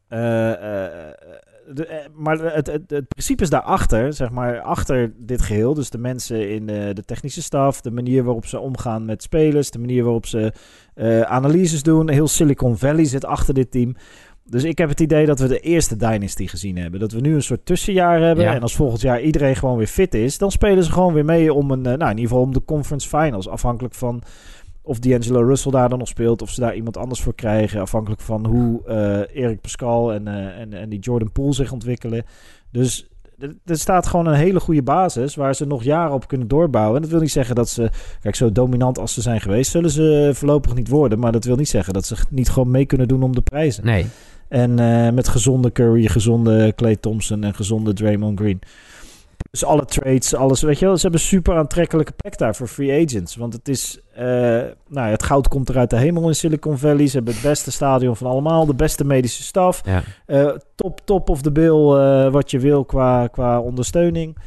eh, 0.08 0.52
eh, 0.52 1.14
de, 1.74 1.86
eh, 1.86 2.06
maar 2.16 2.40
het, 2.40 2.68
het, 2.68 2.90
het 2.90 3.08
principe 3.08 3.44
is 3.44 3.50
daarachter, 3.50 4.14
zeg 4.14 4.30
maar, 4.30 4.62
achter 4.62 5.14
dit 5.18 5.42
geheel. 5.42 5.74
Dus 5.74 5.90
de 5.90 5.98
mensen 5.98 6.50
in 6.50 6.66
de, 6.66 6.92
de 6.94 7.04
technische 7.04 7.42
staf, 7.42 7.82
de 7.82 7.92
manier 7.92 8.24
waarop 8.24 8.46
ze 8.46 8.60
omgaan 8.60 9.06
met 9.06 9.24
spelers, 9.24 9.72
de 9.72 9.80
manier 9.80 10.04
waarop 10.04 10.26
ze 10.26 10.54
eh, 10.94 11.22
analyses 11.22 11.84
doen. 11.84 12.10
Heel 12.10 12.28
Silicon 12.28 12.78
Valley 12.78 13.06
zit 13.06 13.26
achter 13.26 13.54
dit 13.54 13.72
team. 13.72 13.96
Dus 14.50 14.64
ik 14.64 14.78
heb 14.78 14.90
het 14.90 15.00
idee 15.00 15.26
dat 15.26 15.40
we 15.40 15.48
de 15.48 15.60
eerste 15.60 15.96
Dynasty 15.96 16.48
gezien 16.48 16.78
hebben. 16.78 17.00
Dat 17.00 17.12
we 17.12 17.20
nu 17.20 17.34
een 17.34 17.44
soort 17.44 17.66
tussenjaar 17.66 18.22
hebben. 18.22 18.46
Ja. 18.46 18.54
En 18.54 18.62
als 18.62 18.76
volgend 18.76 19.02
jaar 19.02 19.22
iedereen 19.22 19.56
gewoon 19.56 19.78
weer 19.78 19.88
fit 19.88 20.14
is, 20.14 20.38
dan 20.38 20.52
spelen 20.52 20.84
ze 20.84 20.92
gewoon 20.92 21.14
weer 21.14 21.26
mee 21.26 21.54
om 21.54 21.72
een, 21.72 21.86
eh, 21.86 21.94
nou 21.94 22.12
in 22.12 22.18
ieder 22.18 22.30
geval 22.30 22.44
om 22.44 22.54
de 22.54 22.66
conference 22.66 23.08
finals. 23.08 23.50
Afhankelijk 23.50 23.94
van 23.94 24.22
of 24.86 25.00
D'Angelo 25.00 25.42
Russell 25.48 25.72
daar 25.72 25.90
dan 25.90 26.00
nog 26.00 26.08
speelt, 26.08 26.42
of 26.42 26.50
ze 26.50 26.60
daar 26.60 26.76
iemand 26.76 26.98
anders 26.98 27.22
voor 27.22 27.36
krijgen. 27.36 27.82
Afhankelijk 27.82 28.22
van 28.22 28.46
hoe 28.46 28.82
eh 28.86 29.42
Erik 29.44 29.62
Pascal 29.62 30.14
en, 30.14 30.28
eh, 30.28 30.60
en, 30.60 30.74
en 30.74 30.90
die 30.90 31.00
Jordan 31.00 31.32
Poole 31.32 31.54
zich 31.54 31.72
ontwikkelen. 31.72 32.24
Dus 32.72 33.08
er- 33.40 33.56
er 33.66 33.78
staat 33.78 34.08
gewoon 34.08 34.26
een 34.26 34.34
hele 34.34 34.60
goede 34.60 34.84
basis 34.84 35.36
waar 35.36 35.56
ze 35.56 35.66
nog 35.66 35.84
jaren 35.84 36.14
op 36.14 36.28
kunnen 36.28 36.48
doorbouwen. 36.48 36.96
En 36.96 37.02
dat 37.02 37.12
wil 37.12 37.20
niet 37.20 37.32
zeggen 37.32 37.56
dat 37.56 37.70
ze, 37.70 37.90
kijk, 38.22 38.36
zo 38.36 38.52
dominant 38.52 38.98
als 39.00 39.14
ze 39.14 39.22
zijn 39.22 39.42
geweest, 39.42 39.72
zullen 39.72 39.90
ze 39.90 40.30
voorlopig 40.34 40.76
niet 40.76 40.88
worden. 40.90 41.20
Maar 41.20 41.32
dat 41.32 41.44
wil 41.44 41.56
niet 41.56 41.70
zeggen 41.70 41.94
dat 41.94 42.06
ze 42.06 42.16
niet 42.30 42.50
gewoon 42.50 42.72
mee 42.72 42.86
kunnen 42.86 43.08
doen 43.08 43.24
om 43.24 43.36
de 43.36 43.42
prijzen. 43.42 43.86
Nee. 43.86 44.06
En 44.48 44.80
eh, 44.80 45.12
met 45.14 45.28
gezonde 45.28 45.72
Curry, 45.72 46.08
gezonde 46.08 46.74
Clay 46.76 46.96
Thompson 46.96 47.44
en 47.44 47.54
gezonde 47.54 47.94
Draymond 47.94 48.40
Green. 48.40 48.60
Dus 49.56 49.66
alle 49.66 49.86
trades, 49.86 50.34
alles, 50.34 50.62
weet 50.62 50.80
je 50.80 50.86
wel. 50.86 50.96
Ze 50.96 51.02
hebben 51.02 51.20
een 51.20 51.26
super 51.26 51.56
aantrekkelijke 51.56 52.12
plek 52.12 52.38
daar 52.38 52.56
voor 52.56 52.68
free 52.68 53.06
agents. 53.06 53.36
Want 53.36 53.54
het 53.54 53.68
is, 53.68 54.00
eh, 54.14 54.26
nou 54.26 54.76
ja, 54.90 55.08
het 55.08 55.24
goud 55.24 55.48
komt 55.48 55.70
er 55.70 55.78
uit 55.78 55.90
de 55.90 55.98
hemel 55.98 56.28
in 56.28 56.36
Silicon 56.36 56.78
Valley. 56.78 57.08
Ze 57.08 57.16
hebben 57.16 57.34
het 57.34 57.44
beste 57.44 57.72
stadion 57.72 58.16
van 58.16 58.28
allemaal, 58.28 58.66
de 58.66 58.76
beste 58.76 59.06
medische 59.06 59.44
staf. 59.44 59.82
Ja. 59.86 60.04
Eh, 60.26 60.56
top, 60.76 61.02
top 61.04 61.30
of 61.30 61.42
the 61.42 61.52
bill, 61.52 61.92
eh, 61.92 62.32
wat 62.32 62.52
je 62.52 62.60
wil 62.60 62.86
qua, 62.86 63.28
qua 63.28 63.60
ondersteuning. 63.60 64.38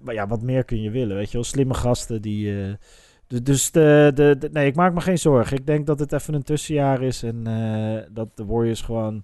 Maar 0.00 0.14
ja, 0.14 0.26
wat 0.26 0.42
meer 0.42 0.64
kun 0.64 0.82
je 0.82 0.90
willen, 0.90 1.16
weet 1.16 1.30
je 1.30 1.32
wel. 1.32 1.44
Slimme 1.44 1.74
gasten 1.74 2.22
die... 2.22 2.76
dus 3.26 3.70
de, 3.70 4.10
de, 4.14 4.36
de- 4.38 4.50
nee, 4.52 4.66
ik 4.66 4.74
maak 4.74 4.94
me 4.94 5.00
geen 5.00 5.18
zorgen. 5.18 5.56
Ik 5.56 5.66
denk 5.66 5.86
dat 5.86 5.98
het 5.98 6.12
even 6.12 6.34
een 6.34 6.42
tussenjaar 6.42 7.02
is 7.02 7.22
en 7.22 7.44
dat 8.12 8.28
de 8.34 8.44
Warriors 8.44 8.80
gewoon... 8.80 9.22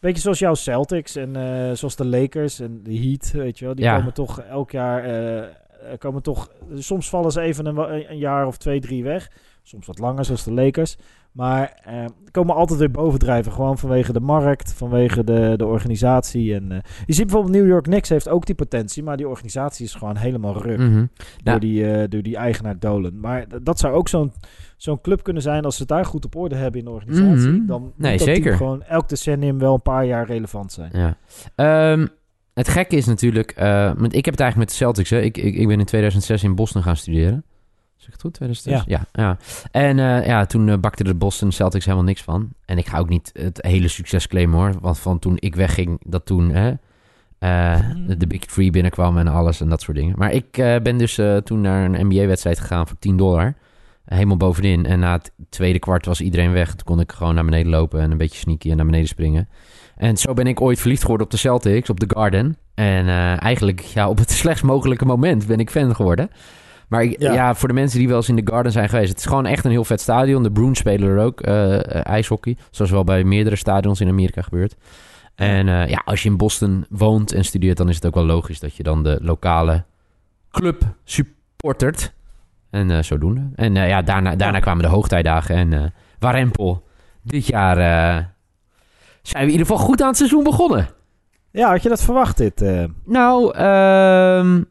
Beetje 0.00 0.20
zoals 0.22 0.38
jouw 0.38 0.54
Celtics 0.54 1.16
en 1.16 1.36
eh, 1.36 1.74
zoals 1.76 1.96
de 1.96 2.06
Lakers 2.06 2.60
en 2.60 2.80
de 2.82 2.98
Heat, 2.98 3.30
weet 3.32 3.58
je 3.58 3.64
wel. 3.64 3.74
Die 3.74 3.84
Ja. 3.84 3.98
komen 3.98 4.12
toch 4.14 4.40
elk 4.40 4.70
jaar... 4.70 5.04
eh, 5.04 5.38
eh, 5.38 5.48
komen 5.98 6.22
toch, 6.22 6.50
soms 6.74 7.08
vallen 7.08 7.32
ze 7.32 7.40
even 7.40 7.66
een 8.10 8.18
jaar 8.18 8.46
of 8.46 8.56
twee, 8.56 8.80
drie 8.80 9.02
weg. 9.04 9.30
Soms 9.68 9.86
wat 9.86 9.98
langer, 9.98 10.24
zoals 10.24 10.44
de 10.44 10.52
Lakers. 10.52 10.96
Maar 11.32 11.80
eh, 11.84 12.04
komen 12.30 12.54
altijd 12.54 12.78
weer 12.78 12.90
bovendrijven. 12.90 13.52
Gewoon 13.52 13.78
vanwege 13.78 14.12
de 14.12 14.20
markt, 14.20 14.72
vanwege 14.72 15.24
de, 15.24 15.54
de 15.56 15.66
organisatie. 15.66 16.54
En, 16.54 16.72
eh, 16.72 16.78
je 17.06 17.12
ziet 17.12 17.26
bijvoorbeeld 17.26 17.54
New 17.54 17.66
York 17.66 17.84
Knicks 17.84 18.08
heeft 18.08 18.28
ook 18.28 18.46
die 18.46 18.54
potentie. 18.54 19.02
Maar 19.02 19.16
die 19.16 19.28
organisatie 19.28 19.84
is 19.84 19.94
gewoon 19.94 20.16
helemaal 20.16 20.62
ruk. 20.62 20.78
Mhm. 20.78 21.06
Door, 21.42 21.60
die, 21.60 21.90
eh, 21.92 22.08
door 22.08 22.22
die 22.22 22.36
eigenaar 22.36 22.78
Dolan. 22.78 23.20
Maar 23.20 23.46
dat 23.62 23.78
zou 23.78 23.94
ook 23.94 24.08
zo'n 24.08 24.32
zo'n 24.76 25.00
club 25.00 25.22
kunnen 25.22 25.42
zijn 25.42 25.64
als 25.64 25.74
ze 25.74 25.80
het 25.80 25.90
daar 25.90 26.04
goed 26.04 26.24
op 26.24 26.36
orde 26.36 26.54
hebben 26.54 26.78
in 26.80 26.86
de 26.86 26.92
organisatie. 26.92 27.50
Mhm. 27.50 27.66
Dan 27.66 27.82
moet 27.82 27.98
Nee, 27.98 28.18
dat 28.18 28.26
zeker. 28.26 28.56
gewoon 28.56 28.82
elk 28.82 29.08
decennium 29.08 29.58
wel 29.58 29.74
een 29.74 29.82
paar 29.82 30.04
jaar 30.04 30.26
relevant 30.26 30.72
zijn. 30.72 30.90
Ja. 30.92 31.16
Ehm, 31.54 32.06
het 32.54 32.68
gekke 32.68 32.96
is 32.96 33.06
natuurlijk... 33.06 33.50
eh, 33.50 33.92
want 33.96 34.14
ik 34.14 34.24
heb 34.24 34.34
het 34.34 34.42
eigenlijk 34.42 34.56
met 34.56 34.68
de 34.68 34.74
Celtics. 34.74 35.10
Hè. 35.10 35.20
Ik, 35.20 35.36
ik, 35.38 35.54
ik 35.54 35.66
ben 35.68 35.78
in 35.78 35.84
2006 35.84 36.42
in 36.42 36.54
Boston 36.54 36.82
gaan 36.82 36.96
studeren. 36.96 37.44
Zeg 38.06 38.14
ik 38.14 38.22
het 38.22 38.30
goed? 38.30 38.34
2006? 38.34 38.84
Ja. 38.86 39.06
ja, 39.12 39.36
En 39.70 39.98
eh, 39.98 40.26
ja, 40.26 40.46
toen 40.46 40.68
uh, 40.68 40.76
bakte 40.76 41.04
de 41.04 41.14
Boston 41.14 41.52
Celtics 41.52 41.84
helemaal 41.84 42.06
niks 42.06 42.22
van. 42.22 42.48
En 42.64 42.78
ik 42.78 42.86
ga 42.86 42.98
ook 42.98 43.08
niet 43.08 43.30
het 43.32 43.58
hele 43.62 43.88
succes 43.88 44.26
claimen 44.26 44.58
hoor. 44.58 44.72
Want 44.80 44.98
van 44.98 45.18
toen 45.18 45.36
ik 45.38 45.54
wegging, 45.54 46.00
dat 46.04 46.26
toen 46.26 46.50
hè, 46.50 46.72
de, 48.06 48.16
de, 48.18 48.26
Big 48.26 48.40
Three 48.40 48.70
binnenkwam 48.70 49.18
en 49.18 49.28
alles 49.28 49.60
en 49.60 49.68
dat 49.68 49.80
soort 49.82 49.96
dingen. 49.96 50.14
Maar 50.18 50.32
ik 50.32 50.50
ben 50.82 50.98
dus 50.98 51.20
toen 51.44 51.60
naar 51.60 51.84
een 51.84 52.06
NBA-wedstrijd 52.06 52.60
gegaan 52.60 52.86
voor 52.86 52.96
10 52.98 53.16
dollar. 53.16 53.54
helemaal 54.04 54.36
bovenin. 54.36 54.86
En 54.86 54.98
na 54.98 55.12
het 55.12 55.32
tweede 55.48 55.78
kwart 55.78 56.06
was 56.06 56.20
iedereen 56.20 56.52
weg. 56.52 56.68
Toen 56.68 56.84
kon 56.84 57.00
ik 57.00 57.12
gewoon 57.12 57.34
naar 57.34 57.44
beneden 57.44 57.70
lopen 57.70 58.00
en 58.00 58.10
een 58.10 58.18
beetje 58.18 58.38
sneaky 58.38 58.70
en 58.70 58.76
naar 58.76 58.86
beneden 58.86 59.08
springen. 59.08 59.48
En 59.96 60.16
zo 60.16 60.34
ben 60.34 60.46
ik 60.46 60.60
ooit 60.60 60.78
verliefd 60.78 61.02
geworden 61.02 61.26
op 61.26 61.32
de 61.32 61.38
Celtics, 61.38 61.90
op 61.90 62.00
de 62.00 62.10
Garden. 62.14 62.56
En 62.74 63.08
eigenlijk 63.38 63.80
ja, 63.80 64.08
op 64.08 64.18
het 64.18 64.30
slechtst 64.40 64.64
mogelijke 64.64 65.04
moment 65.04 65.46
ben 65.46 65.58
ik 65.58 65.70
fan 65.70 65.94
geworden. 65.94 66.30
Maar 66.86 67.04
ja. 67.04 67.54
voor 67.54 67.68
de 67.68 67.74
mensen 67.74 67.98
die 67.98 68.08
wel 68.08 68.16
eens 68.16 68.28
in 68.28 68.36
de 68.36 68.50
Garden 68.50 68.72
zijn 68.72 68.88
geweest... 68.88 69.08
het 69.08 69.18
is 69.18 69.26
gewoon 69.26 69.46
echt 69.46 69.64
een 69.64 69.70
heel 69.70 69.84
vet 69.84 70.00
stadion. 70.00 70.42
De 70.42 70.52
Bruins 70.52 70.78
spelen 70.78 71.08
er 71.08 71.18
ook, 71.18 71.46
uh, 71.46 72.06
ijshockey. 72.06 72.56
Zoals 72.70 72.90
wel 72.90 73.04
bij 73.04 73.24
meerdere 73.24 73.56
stadions 73.56 74.00
in 74.00 74.08
Amerika 74.08 74.42
gebeurt. 74.42 74.76
En 75.34 75.66
uh, 75.66 75.88
ja, 75.88 76.02
als 76.04 76.22
je 76.22 76.28
in 76.28 76.36
Boston 76.36 76.86
woont 76.88 77.32
en 77.32 77.44
studeert... 77.44 77.76
dan 77.76 77.88
is 77.88 77.94
het 77.94 78.06
ook 78.06 78.14
wel 78.14 78.24
logisch 78.24 78.60
dat 78.60 78.76
je 78.76 78.82
dan 78.82 79.02
de 79.02 79.18
lokale 79.22 79.84
club 80.50 80.82
supportert. 81.04 82.12
En 82.70 82.90
uh, 82.90 83.02
zodoende. 83.02 83.48
En 83.54 83.74
ja, 83.74 84.02
daarna, 84.02 84.36
daarna 84.36 84.60
kwamen 84.60 84.82
de 84.82 84.90
hoogtijdagen. 84.90 85.56
En 85.56 85.94
Warempel, 86.18 86.86
dit 87.22 87.46
jaar 87.46 87.76
zijn 89.22 89.44
we 89.44 89.52
in 89.52 89.58
ieder 89.58 89.66
geval 89.66 89.84
goed 89.84 90.00
aan 90.00 90.08
het 90.08 90.16
seizoen 90.16 90.44
begonnen. 90.44 90.88
Ja, 91.50 91.70
had 91.70 91.82
je 91.82 91.88
dat 91.88 92.02
verwacht 92.02 92.36
dit? 92.36 92.64
Nou, 93.04 93.54
ehm 93.54 94.62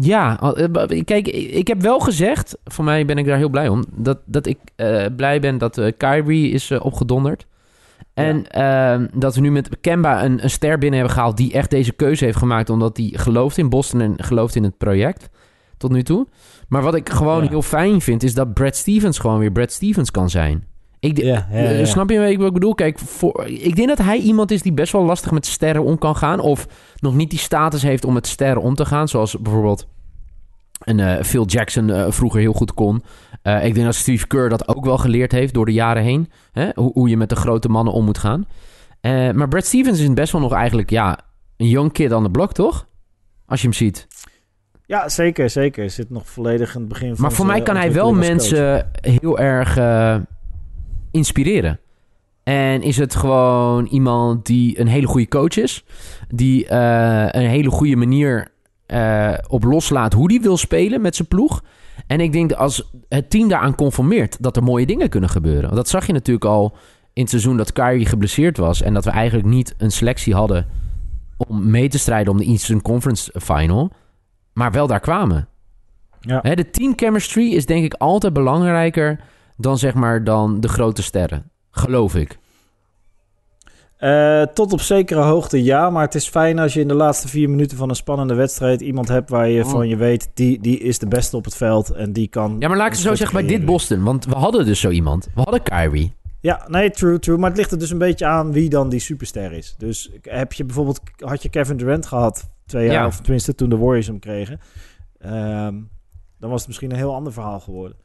ja, 0.00 0.40
eh, 0.40 1.04
kijk, 1.04 1.28
ik 1.28 1.68
heb 1.68 1.80
wel 1.80 1.98
gezegd, 1.98 2.58
voor 2.64 2.84
mij 2.84 3.04
ben 3.04 3.18
ik 3.18 3.26
daar 3.26 3.36
heel 3.36 3.48
blij 3.48 3.68
om, 3.68 3.84
dat, 3.94 4.18
dat 4.24 4.46
ik 4.46 4.58
uh, 4.76 5.06
blij 5.16 5.40
ben 5.40 5.58
dat 5.58 5.78
uh, 5.78 5.92
Kyrie 5.96 6.50
is 6.50 6.70
uh, 6.70 6.84
opgedonderd. 6.84 7.46
En 8.14 8.44
ja. 8.48 8.92
Ehm, 8.92 9.06
dat 9.14 9.34
we 9.34 9.40
nu 9.40 9.50
met 9.50 9.80
Kemba 9.80 10.24
een, 10.24 10.42
een, 10.42 10.50
ster 10.50 10.78
binnen 10.78 10.98
hebben 10.98 11.16
gehaald 11.16 11.36
die 11.36 11.52
echt 11.52 11.70
deze 11.70 11.92
keuze 11.92 12.24
heeft 12.24 12.36
gemaakt, 12.36 12.70
omdat 12.70 12.96
hij 12.96 13.10
gelooft 13.12 13.58
in 13.58 13.68
Boston 13.68 14.00
en 14.00 14.14
gelooft 14.16 14.54
in 14.54 14.62
het 14.62 14.78
project 14.78 15.28
tot 15.76 15.90
nu 15.90 16.02
toe. 16.02 16.26
Maar 16.68 16.82
wat 16.82 16.94
ik 16.94 17.08
gewoon 17.08 17.42
ja. 17.42 17.48
heel 17.48 17.62
fijn 17.62 18.00
vind, 18.00 18.22
is 18.22 18.34
dat 18.34 18.54
Brad 18.54 18.76
Stevens 18.76 19.18
gewoon 19.18 19.38
weer 19.38 19.52
Brad 19.52 19.72
Stevens 19.72 20.10
kan 20.10 20.30
zijn. 20.30 20.64
Ik 21.00 21.18
ja, 21.18 21.48
ja, 21.52 21.84
Snap 21.84 22.10
je 22.10 22.18
wat 22.18 22.28
ik 22.28 22.52
bedoel? 22.52 22.74
Kijk, 22.74 22.98
voor, 22.98 23.46
ik 23.46 23.76
denk 23.76 23.88
dat 23.88 23.98
hij 23.98 24.18
iemand 24.18 24.50
is 24.50 24.62
die 24.62 24.72
best 24.72 24.92
wel 24.92 25.04
lastig 25.04 25.30
met 25.30 25.46
sterren 25.46 25.84
om 25.84 25.98
kan 25.98 26.16
gaan. 26.16 26.40
Of 26.40 26.66
nog 26.96 27.14
niet 27.14 27.30
die 27.30 27.38
status 27.38 27.82
heeft 27.82 28.04
om 28.04 28.12
met 28.12 28.26
sterren 28.26 28.62
om 28.62 28.74
te 28.74 28.84
gaan. 28.84 29.08
Zoals 29.08 29.38
bijvoorbeeld 29.38 29.86
een 30.84 30.98
uh, 30.98 31.22
Phil 31.22 31.46
Jackson 31.46 31.88
uh, 31.88 32.10
vroeger 32.10 32.40
heel 32.40 32.52
goed 32.52 32.74
kon. 32.74 33.02
Uh, 33.42 33.64
ik 33.64 33.74
denk 33.74 33.86
dat 33.86 33.94
Steve 33.94 34.26
Kerr 34.26 34.48
dat 34.48 34.68
ook 34.68 34.84
wel 34.84 34.98
geleerd 34.98 35.32
heeft 35.32 35.54
door 35.54 35.66
de 35.66 35.72
jaren 35.72 36.02
heen. 36.02 36.30
Hè? 36.52 36.68
Hoe, 36.74 36.92
hoe, 36.92 37.08
je 37.08 37.16
met 37.16 37.28
de 37.28 37.36
grote 37.36 37.68
mannen 37.68 37.94
om 37.94 38.04
moet 38.04 38.18
gaan. 38.18 38.46
maar 39.34 39.48
Brad 39.48 39.64
Stevens 39.64 40.00
is 40.00 40.12
best 40.12 40.32
wel 40.32 40.40
nog 40.40 40.52
eigenlijk 40.52 40.90
ja, 40.90 41.18
een 41.56 41.68
young 41.68 41.92
kid 41.92 42.12
aan 42.12 42.22
de 42.22 42.30
blok, 42.30 42.52
toch? 42.52 42.88
Als 43.46 43.60
je 43.60 43.66
hem 43.66 43.76
ziet. 43.76 44.06
Ja, 44.86 45.08
zeker, 45.08 45.50
zeker. 45.50 45.90
Zit 45.90 46.10
nog 46.10 46.28
volledig 46.28 46.74
in 46.74 46.80
het 46.80 46.88
begin 46.88 47.10
van 47.14 47.20
Maar 47.20 47.32
voor 47.32 47.46
mij 47.46 47.62
kan 47.62 47.76
hij 47.76 47.92
wel 47.92 48.12
mensen 48.12 48.90
heel 49.00 49.38
erg 49.38 49.78
inspireren. 51.10 51.80
En 52.42 52.82
is 52.82 52.96
het 52.96 53.14
gewoon 53.14 53.86
iemand 53.86 54.46
die 54.46 54.80
een 54.80 54.86
hele 54.86 55.06
goede 55.06 55.28
coach 55.28 55.56
is. 55.56 55.84
Die 56.28 56.64
uh, 56.64 57.26
een 57.30 57.48
hele 57.48 57.70
goede 57.70 57.96
manier 57.96 58.48
uh, 58.86 59.34
op 59.48 59.64
loslaat 59.64 60.12
hoe 60.12 60.28
die 60.28 60.40
wil 60.40 60.56
spelen 60.56 61.00
met 61.00 61.16
zijn 61.16 61.28
ploeg. 61.28 61.62
En 62.06 62.20
ik 62.20 62.32
denk 62.32 62.48
dat 62.48 62.58
als 62.58 62.90
het 63.08 63.30
team 63.30 63.48
daaraan 63.48 63.74
conformeert, 63.74 64.42
dat 64.42 64.56
er 64.56 64.62
mooie 64.62 64.86
dingen 64.86 65.08
kunnen 65.08 65.30
gebeuren. 65.30 65.62
Want 65.62 65.74
dat 65.74 65.88
zag 65.88 66.06
je 66.06 66.12
natuurlijk 66.12 66.44
al 66.44 66.76
in 67.12 67.22
het 67.22 67.30
seizoen 67.30 67.56
dat 67.56 67.72
Kyrie 67.72 68.06
geblesseerd 68.06 68.56
was. 68.56 68.82
En 68.82 68.94
dat 68.94 69.04
we 69.04 69.10
eigenlijk 69.10 69.48
niet 69.48 69.74
een 69.78 69.90
selectie 69.90 70.34
hadden 70.34 70.66
om 71.36 71.70
mee 71.70 71.88
te 71.88 71.98
strijden 71.98 72.32
om 72.32 72.38
de 72.38 72.44
Eastern 72.44 72.82
Conference 72.82 73.32
Final. 73.40 73.92
Maar 74.52 74.72
wel 74.72 74.86
daar 74.86 75.00
kwamen. 75.00 75.48
Ja. 76.20 76.38
Hè, 76.42 76.54
de 76.54 76.70
team 76.70 76.92
chemistry 76.96 77.52
is 77.52 77.66
denk 77.66 77.84
ik 77.84 77.94
altijd 77.94 78.32
belangrijker 78.32 79.20
dan 79.60 79.78
zeg 79.78 79.94
maar 79.94 80.24
dan 80.24 80.60
de 80.60 80.68
grote 80.68 81.02
sterren. 81.02 81.50
Geloof 81.70 82.14
ik. 82.14 82.38
Uh, 84.00 84.42
tot 84.42 84.72
op 84.72 84.80
zekere 84.80 85.20
hoogte 85.20 85.64
ja, 85.64 85.90
maar 85.90 86.04
het 86.04 86.14
is 86.14 86.28
fijn 86.28 86.58
als 86.58 86.74
je 86.74 86.80
in 86.80 86.88
de 86.88 86.94
laatste 86.94 87.28
vier 87.28 87.50
minuten 87.50 87.76
van 87.76 87.88
een 87.88 87.96
spannende 87.96 88.34
wedstrijd 88.34 88.80
iemand 88.80 89.08
hebt 89.08 89.30
waar 89.30 89.48
je 89.48 89.64
oh. 89.64 89.70
van 89.70 89.88
je 89.88 89.96
weet, 89.96 90.30
die, 90.34 90.60
die 90.60 90.78
is 90.78 90.98
de 90.98 91.08
beste 91.08 91.36
op 91.36 91.44
het 91.44 91.56
veld 91.56 91.90
en 91.90 92.12
die 92.12 92.28
kan... 92.28 92.56
Ja, 92.58 92.68
maar 92.68 92.76
laat 92.76 92.86
ik 92.86 92.92
het 92.92 93.02
zo 93.02 93.14
zeggen 93.14 93.36
bij 93.36 93.46
dit 93.56 93.64
Boston, 93.64 94.02
want 94.02 94.24
we 94.24 94.34
hadden 94.34 94.64
dus 94.64 94.80
zo 94.80 94.90
iemand. 94.90 95.28
We 95.34 95.40
hadden 95.40 95.62
Kyrie. 95.62 96.14
Ja, 96.40 96.66
nee, 96.68 96.90
true, 96.90 97.18
true. 97.18 97.36
Maar 97.38 97.48
het 97.48 97.58
ligt 97.58 97.70
er 97.70 97.78
dus 97.78 97.90
een 97.90 97.98
beetje 97.98 98.26
aan 98.26 98.52
wie 98.52 98.68
dan 98.68 98.88
die 98.88 99.00
superster 99.00 99.52
is. 99.52 99.74
Dus 99.78 100.10
heb 100.22 100.52
je 100.52 100.64
bijvoorbeeld, 100.64 101.00
had 101.16 101.42
je 101.42 101.48
Kevin 101.48 101.76
Durant 101.76 102.06
gehad 102.06 102.50
twee 102.66 102.90
jaar, 102.90 103.06
of 103.06 103.20
tenminste 103.20 103.54
toen 103.54 103.68
de 103.68 103.76
Warriors 103.76 104.06
hem 104.06 104.18
kregen, 104.18 104.60
um, 105.24 105.88
dan 106.38 106.50
was 106.50 106.58
het 106.58 106.66
misschien 106.66 106.90
een 106.90 106.96
heel 106.96 107.14
ander 107.14 107.32
verhaal 107.32 107.60
geworden. 107.60 107.96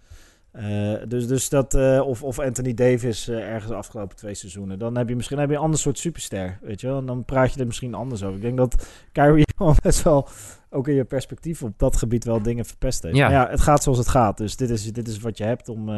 Uh, 0.59 0.93
dus, 1.07 1.27
dus 1.27 1.49
dat, 1.49 1.73
uh, 1.73 2.07
of, 2.07 2.23
of 2.23 2.39
Anthony 2.39 2.73
Davis 2.73 3.29
uh, 3.29 3.37
ergens 3.37 3.67
de 3.67 3.75
afgelopen 3.75 4.15
twee 4.15 4.33
seizoenen. 4.33 4.79
Dan 4.79 4.97
heb 4.97 5.09
je 5.09 5.15
misschien 5.15 5.37
heb 5.37 5.49
je 5.49 5.55
een 5.55 5.61
ander 5.61 5.79
soort 5.79 5.99
superster, 5.99 6.57
weet 6.61 6.81
je 6.81 6.87
wel. 6.87 6.97
En 6.97 7.05
dan 7.05 7.25
praat 7.25 7.53
je 7.53 7.59
er 7.59 7.65
misschien 7.65 7.93
anders 7.93 8.23
over. 8.23 8.35
Ik 8.35 8.41
denk 8.41 8.57
dat 8.57 8.87
Kyrie 9.11 9.45
gewoon 9.57 9.75
best 9.81 10.03
wel, 10.03 10.27
ook 10.69 10.87
in 10.87 10.95
je 10.95 11.03
perspectief 11.03 11.63
op 11.63 11.73
dat 11.77 11.97
gebied, 11.97 12.23
wel 12.23 12.41
dingen 12.41 12.65
verpest 12.65 13.03
heeft. 13.03 13.15
Ja, 13.15 13.29
ja 13.29 13.49
het 13.49 13.61
gaat 13.61 13.83
zoals 13.83 13.97
het 13.97 14.07
gaat. 14.07 14.37
Dus 14.37 14.55
dit 14.55 14.69
is, 14.69 14.93
dit 14.93 15.07
is 15.07 15.19
wat 15.19 15.37
je 15.37 15.43
hebt 15.43 15.69
om, 15.69 15.89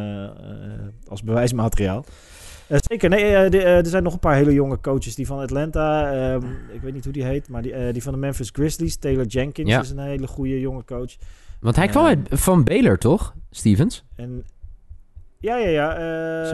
als 1.08 1.24
bewijsmateriaal. 1.24 2.06
zeker, 2.68 3.10
nee, 3.10 3.34
er 3.60 3.86
zijn 3.86 4.04
nog 4.04 4.14
een 4.14 4.20
paar 4.20 4.36
hele 4.36 4.54
jonge 4.54 4.80
coaches. 4.80 5.16
Die 5.16 5.28
van 5.28 5.40
Atlanta, 5.40 6.14
ehm, 6.14 6.46
ik 6.74 6.82
weet 6.82 6.94
niet 6.94 7.04
hoe 7.04 7.14
die 7.14 7.24
heet, 7.24 7.50
maar 7.50 7.62
die, 7.62 7.92
die 7.92 8.04
van 8.04 8.14
de 8.14 8.20
Memphis 8.20 8.50
Grizzlies, 8.54 8.98
Taylor 8.98 9.26
Jenkins 9.26 9.76
is 9.76 9.90
een 9.90 10.00
hele 10.00 10.28
goede 10.28 10.60
jonge 10.60 10.86
coach. 10.86 11.16
Want 11.60 11.76
hij 11.76 11.88
kwam 11.88 12.06
uit 12.06 12.20
van 12.30 12.64
Baylor, 12.64 12.98
toch, 12.98 13.34
Stevens? 13.50 14.04
En, 14.16 14.44
ja, 15.40 15.58
ja, 15.58 15.70
ja. 15.70 15.92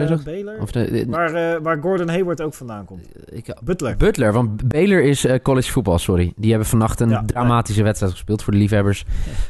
Uh, 0.00 0.24
Baylor. 0.24 0.60
Of 0.60 0.72
de, 0.72 1.04
waar, 1.08 1.54
uh, 1.54 1.62
waar 1.62 1.78
Gordon 1.80 2.08
Hayward 2.08 2.42
ook 2.42 2.54
vandaan 2.54 2.84
komt. 2.84 3.08
Ik, 3.24 3.56
Butler. 3.62 3.96
Butler, 3.96 4.32
want 4.32 4.68
Baylor 4.68 5.02
is 5.02 5.24
uh, 5.24 5.34
college 5.42 5.72
voetbal, 5.72 5.98
sorry. 5.98 6.32
Die 6.36 6.50
hebben 6.50 6.68
vannacht 6.68 7.00
een 7.00 7.08
ja, 7.08 7.22
dramatische 7.24 7.82
wedstrijd 7.82 8.12
gespeeld 8.12 8.42
voor 8.42 8.52
de 8.52 8.58
liefhebbers. 8.58 9.04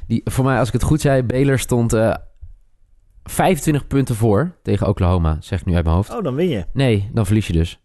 Die, 0.07 0.21
voor 0.25 0.45
mij, 0.45 0.59
als 0.59 0.67
ik 0.69 0.75
het 0.75 0.83
goed 0.83 1.01
zei, 1.01 1.23
Baylor 1.23 1.59
stond 1.59 1.97
25 3.25 3.87
punten 3.87 4.15
voor 4.15 4.51
tegen 4.63 4.89
Oklahoma, 4.89 5.37
zeg 5.41 5.61
ik 5.61 5.67
nu 5.67 5.75
uit 5.75 5.85
mijn 5.85 5.97
hoofd. 5.97 6.15
Oh, 6.15 6.23
dan 6.23 6.35
win 6.35 6.49
je. 6.49 6.65
Nee, 6.73 7.11
dan 7.13 7.27
verlies 7.27 7.47
je 7.47 7.53
dus. 7.53 7.81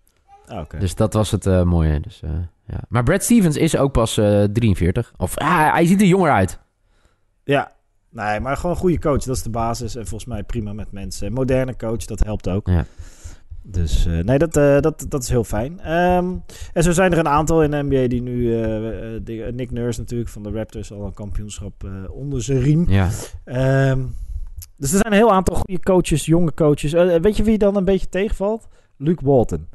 Oh, 0.48 0.60
okay. 0.60 0.80
Dus 0.80 0.96
dat 0.96 1.14
was 1.14 1.32
het 1.32 1.46
mooie. 1.66 2.00
Dus, 2.00 2.22
ja. 2.68 2.80
Maar 2.90 3.04
Brad 3.04 3.24
Stevens 3.24 3.58
is 3.58 3.78
ook 3.78 3.92
pas 3.92 4.14
43. 4.14 5.14
Of 5.18 5.38
ah, 5.38 5.74
hij 5.74 5.86
ziet 5.86 6.02
er 6.02 6.08
jonger 6.08 6.32
uit. 6.32 6.60
Ja, 7.50 7.72
nee, 8.10 8.40
maar 8.40 8.56
gewoon 8.56 8.72
een 8.72 8.82
goede 8.82 9.00
coach, 9.00 9.24
dat 9.24 9.36
is 9.36 9.44
de 9.44 9.50
basis. 9.50 9.96
En 9.96 10.08
volgens 10.08 10.30
mij 10.30 10.44
prima 10.44 10.74
met 10.74 10.92
mensen. 10.92 11.34
Moderne 11.34 11.76
coach, 11.76 12.06
dat 12.06 12.24
helpt 12.24 12.50
ook. 12.50 12.68
Ja. 12.68 12.86
Dus 13.62 14.06
uh, 14.06 14.24
nee, 14.24 14.38
dat, 14.38 14.58
uh, 14.58 14.80
dat, 14.80 15.06
dat 15.10 15.24
is 15.24 15.30
heel 15.30 15.44
fijn. 15.44 15.92
Um, 15.94 16.44
en 16.74 16.84
zo 16.84 16.92
zijn 16.92 17.12
er 17.12 17.18
een 17.18 17.28
aantal 17.28 17.64
in 17.64 17.72
de 17.72 17.84
NBA 17.84 18.08
die 18.08 18.22
nu... 18.22 18.36
Uh, 18.36 19.52
Nick 19.54 19.72
Nurse 19.72 20.00
natuurlijk 20.00 20.30
van 20.30 20.44
de 20.44 20.52
Raptors 20.52 20.92
al 20.92 21.06
een 21.06 21.14
kampioenschap 21.14 21.74
onder 22.10 22.44
zijn 22.44 22.60
riem. 22.60 22.90
Ja. 22.90 23.10
Um, 23.92 24.16
dus 24.78 24.92
er 24.92 24.98
zijn 24.98 25.14
een 25.14 25.20
heel 25.20 25.32
aantal 25.32 25.56
goede 25.56 25.82
coaches, 25.82 26.26
jonge 26.26 26.54
coaches. 26.54 26.92
weet 27.22 27.38
je 27.38 27.44
wie 27.44 27.58
dan 27.58 27.76
een 27.76 27.86
beetje 27.86 28.10
tegenvalt? 28.10 28.68
Luke 28.98 29.26
Walton. 29.26 29.68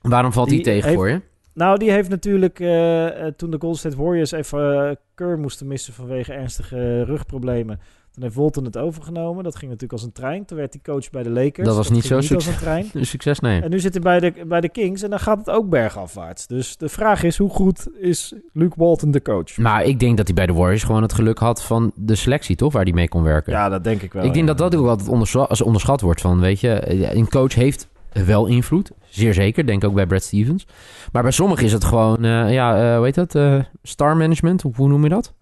Waarom 0.00 0.32
valt 0.32 0.50
hij 0.50 0.62
tegen 0.62 0.92
voor 0.92 1.08
je? 1.08 1.20
Nou, 1.56 1.78
die 1.78 1.90
heeft 1.90 2.08
natuurlijk 2.08 2.60
uh, 2.60 3.06
toen 3.36 3.50
de 3.50 3.56
Golden 3.58 3.78
State 3.78 3.96
Warriors 3.96 4.32
even 4.32 4.88
uh, 4.88 4.90
Keur 5.14 5.38
moesten 5.38 5.66
missen 5.66 5.92
vanwege 5.92 6.32
ernstige 6.32 7.02
rugproblemen. 7.02 7.80
Toen 8.12 8.22
heeft 8.22 8.36
Walton 8.36 8.64
het 8.64 8.76
overgenomen. 8.76 9.44
Dat 9.44 9.56
ging 9.56 9.70
natuurlijk 9.70 9.92
als 9.92 10.02
een 10.02 10.12
trein. 10.12 10.44
Toen 10.44 10.58
werd 10.58 10.72
hij 10.72 10.94
coach 10.94 11.10
bij 11.10 11.22
de 11.22 11.30
Lakers. 11.30 11.66
Dat 11.66 11.76
was 11.76 11.90
niet 11.90 12.04
zo 12.04 12.20
succes. 12.20 12.34
Als 12.34 12.46
een 12.46 12.60
trein. 12.60 12.90
succes, 13.06 13.40
nee. 13.40 13.60
En 13.60 13.70
nu 13.70 13.80
zit 13.80 13.92
hij 13.92 14.02
bij 14.02 14.20
de, 14.20 14.46
bij 14.46 14.60
de 14.60 14.68
Kings 14.68 15.02
en 15.02 15.10
dan 15.10 15.18
gaat 15.18 15.38
het 15.38 15.50
ook 15.50 15.68
bergafwaarts. 15.68 16.46
Dus 16.46 16.76
de 16.76 16.88
vraag 16.88 17.22
is, 17.22 17.38
hoe 17.38 17.50
goed 17.50 17.88
is 17.98 18.34
Luke 18.52 18.74
Walton 18.78 19.10
de 19.10 19.22
coach? 19.22 19.56
Maar 19.56 19.84
ik 19.84 20.00
denk 20.00 20.16
dat 20.16 20.26
hij 20.26 20.34
bij 20.34 20.46
de 20.46 20.52
Warriors 20.52 20.84
gewoon 20.84 21.02
het 21.02 21.12
geluk 21.12 21.38
had 21.38 21.62
van 21.62 21.92
de 21.94 22.14
selectie, 22.14 22.56
toch? 22.56 22.72
Waar 22.72 22.84
hij 22.84 22.92
mee 22.92 23.08
kon 23.08 23.22
werken. 23.22 23.52
Ja, 23.52 23.68
dat 23.68 23.84
denk 23.84 24.02
ik 24.02 24.12
wel. 24.12 24.24
Ik 24.24 24.34
denk 24.34 24.46
dat 24.46 24.58
dat 24.58 24.76
ook 24.76 24.86
altijd 24.86 25.08
onderschat, 25.08 25.62
onderschat 25.62 26.00
wordt. 26.00 26.20
Van, 26.20 26.40
weet 26.40 26.60
je, 26.60 27.14
een 27.14 27.28
coach 27.28 27.54
heeft 27.54 27.88
wel 28.24 28.46
invloed. 28.46 28.90
Zeer 29.08 29.34
zeker, 29.34 29.66
denk 29.66 29.84
ook 29.84 29.94
bij 29.94 30.06
Brad 30.06 30.22
Stevens. 30.22 30.66
Maar 31.12 31.22
bij 31.22 31.30
sommigen 31.30 31.64
is 31.64 31.72
het 31.72 31.84
gewoon, 31.84 32.24
uh, 32.24 32.52
ja, 32.52 32.90
uh, 32.90 32.96
hoe 32.96 33.04
heet 33.04 33.14
dat? 33.14 33.34
Uh, 33.34 33.58
star 33.82 34.16
management, 34.16 34.62
hoe 34.74 34.88
noem 34.88 35.02
je 35.02 35.08
dat? 35.08 35.34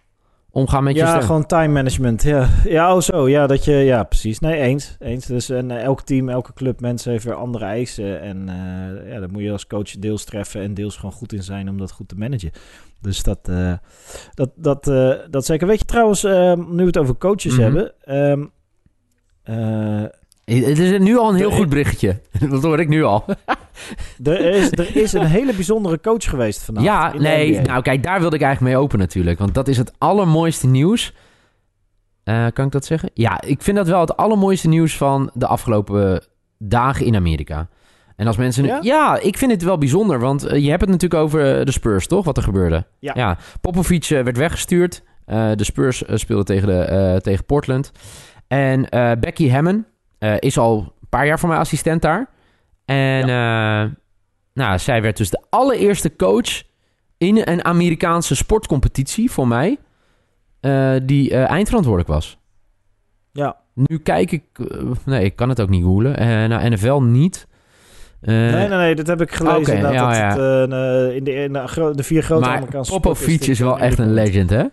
omgaan 0.54 0.84
met 0.84 0.94
je 0.94 1.00
ja, 1.00 1.20
gewoon 1.20 1.46
time 1.46 1.72
management. 1.72 2.22
Ja, 2.22 2.48
ja 2.64 2.94
oh 2.94 3.00
zo. 3.00 3.28
Ja, 3.28 3.46
dat 3.46 3.64
je, 3.64 3.72
ja, 3.72 4.02
precies. 4.04 4.38
Nee, 4.38 4.60
eens. 4.60 4.96
eens. 5.00 5.26
Dus 5.26 5.50
en, 5.50 5.70
eh, 5.70 5.82
elk 5.82 6.02
team, 6.02 6.28
elke 6.28 6.52
club, 6.52 6.80
mensen 6.80 7.10
heeft 7.10 7.24
weer 7.24 7.34
andere 7.34 7.64
eisen. 7.64 8.20
En 8.20 8.48
eh 8.48 9.12
ja, 9.12 9.20
daar 9.20 9.30
moet 9.30 9.42
je 9.42 9.52
als 9.52 9.66
coach 9.66 9.90
deels 9.90 10.24
treffen 10.24 10.60
en 10.62 10.74
deels 10.74 10.96
gewoon 10.96 11.12
goed 11.12 11.32
in 11.32 11.42
zijn 11.42 11.68
om 11.68 11.78
dat 11.78 11.90
goed 11.92 12.08
te 12.08 12.14
managen. 12.14 12.50
Dus 13.00 13.22
dat, 13.22 13.38
eh, 13.42 13.72
dat, 14.34 14.50
dat, 14.56 14.88
eh, 14.88 15.12
dat 15.30 15.44
zeker. 15.44 15.66
Weet 15.66 15.78
je 15.78 15.84
trouwens, 15.84 16.24
eh, 16.24 16.54
nu 16.54 16.76
we 16.76 16.84
het 16.84 16.98
over 16.98 17.16
coaches 17.16 17.52
Mhm. 17.52 17.62
hebben. 17.62 17.92
ehm, 18.00 18.44
eh, 19.42 20.04
Het 20.44 20.78
is 20.78 20.98
nu 20.98 21.16
al 21.18 21.28
een 21.28 21.34
heel 21.36 21.50
De- 21.50 21.56
goed 21.56 21.68
berichtje. 21.68 22.20
Dat 22.50 22.62
hoor 22.62 22.80
ik 22.80 22.88
nu 22.88 23.02
al. 23.04 23.24
er, 24.24 24.40
is, 24.40 24.72
er 24.72 24.96
is 24.96 25.12
een 25.12 25.26
hele 25.26 25.54
bijzondere 25.54 26.00
coach 26.00 26.24
geweest 26.24 26.62
vandaag. 26.62 26.84
ja, 26.84 27.12
nee. 27.18 27.60
Nou, 27.60 27.82
kijk, 27.82 28.02
daar 28.02 28.20
wilde 28.20 28.36
ik 28.36 28.42
eigenlijk 28.42 28.74
mee 28.74 28.82
open 28.84 28.98
natuurlijk. 28.98 29.38
Want 29.38 29.54
dat 29.54 29.68
is 29.68 29.76
het 29.76 29.92
allermooiste 29.98 30.66
nieuws. 30.66 31.14
Eh, 32.24 32.46
kan 32.52 32.66
ik 32.66 32.72
dat 32.72 32.84
zeggen? 32.84 33.10
Ja, 33.14 33.40
ik 33.40 33.62
vind 33.62 33.76
dat 33.76 33.88
wel 33.88 34.00
het 34.00 34.16
allermooiste 34.16 34.68
nieuws 34.68 34.96
van 34.96 35.30
de 35.34 35.46
afgelopen 35.46 36.22
dagen 36.58 37.06
in 37.06 37.16
Amerika. 37.16 37.68
En 38.16 38.26
als 38.26 38.36
mensen... 38.36 38.62
nu- 38.62 38.68
Ja? 38.68 38.78
Ja, 38.82 39.18
ik 39.20 39.38
vind 39.38 39.50
het 39.50 39.62
wel 39.62 39.78
bijzonder. 39.78 40.18
Want 40.20 40.44
eh, 40.44 40.62
je 40.64 40.68
hebt 40.68 40.80
het 40.80 40.90
natuurlijk 40.90 41.22
over 41.22 41.58
eh, 41.58 41.64
de 41.64 41.72
Spurs, 41.72 42.06
toch? 42.06 42.24
Wat 42.24 42.36
er 42.36 42.42
gebeurde. 42.42 42.86
Ja. 42.98 43.38
Popovic 43.60 44.04
eh, 44.04 44.22
werd 44.22 44.36
weggestuurd. 44.36 45.02
De 45.26 45.64
Spurs 45.64 46.02
speelden 46.14 46.44
tegen, 46.44 46.68
de, 46.68 47.18
tegen 47.22 47.44
Portland. 47.44 47.92
En 48.48 48.86
Becky 49.20 49.50
Hammond 49.50 49.84
eh, 50.24 50.34
is 50.38 50.58
al 50.58 50.78
een 50.78 51.08
paar 51.08 51.26
jaar 51.26 51.38
voor 51.38 51.48
mij 51.48 51.58
assistent 51.58 52.02
daar. 52.02 52.28
En 52.84 53.22
eh, 53.22 53.90
nou, 54.54 54.78
zij 54.78 55.02
werd 55.02 55.16
dus 55.16 55.30
de 55.30 55.42
allereerste 55.50 56.16
coach 56.16 56.62
in 57.18 57.40
een 57.44 57.64
Amerikaanse 57.64 58.36
sportcompetitie 58.36 59.30
voor 59.30 59.48
mij. 59.48 59.78
eh, 60.60 60.94
die 61.02 61.34
eindverantwoordelijk 61.34 62.12
was. 62.12 62.38
Ja. 63.32 63.56
Nu 63.74 63.98
kijk 63.98 64.32
ik... 64.32 64.44
nee, 65.04 65.24
ik 65.24 65.36
kan 65.36 65.48
het 65.48 65.60
ook 65.60 65.68
niet 65.68 65.84
googlen. 65.84 66.48
Nou, 66.48 66.70
NFL 66.70 67.00
niet. 67.00 67.46
Nee, 68.20 68.52
nee, 68.52 68.68
nee, 68.68 68.94
dat 68.94 69.06
heb 69.06 69.20
ik 69.20 69.32
gelezen. 69.32 69.76
Ja, 69.76 69.82
dat 69.82 69.92
ja. 69.92 70.28
het, 70.28 71.12
in, 71.14 71.24
de, 71.24 71.32
in 71.32 71.52
de, 71.96 72.02
vier 72.02 72.22
grote 72.22 72.46
maar 72.46 72.56
Amerikaanse 72.56 72.92
Popovic 72.92 73.40
is 73.40 73.46
dit 73.46 73.58
wel 73.58 73.78
echt 73.78 73.98
een 73.98 74.12
legend, 74.12 74.50
hè? 74.50 74.64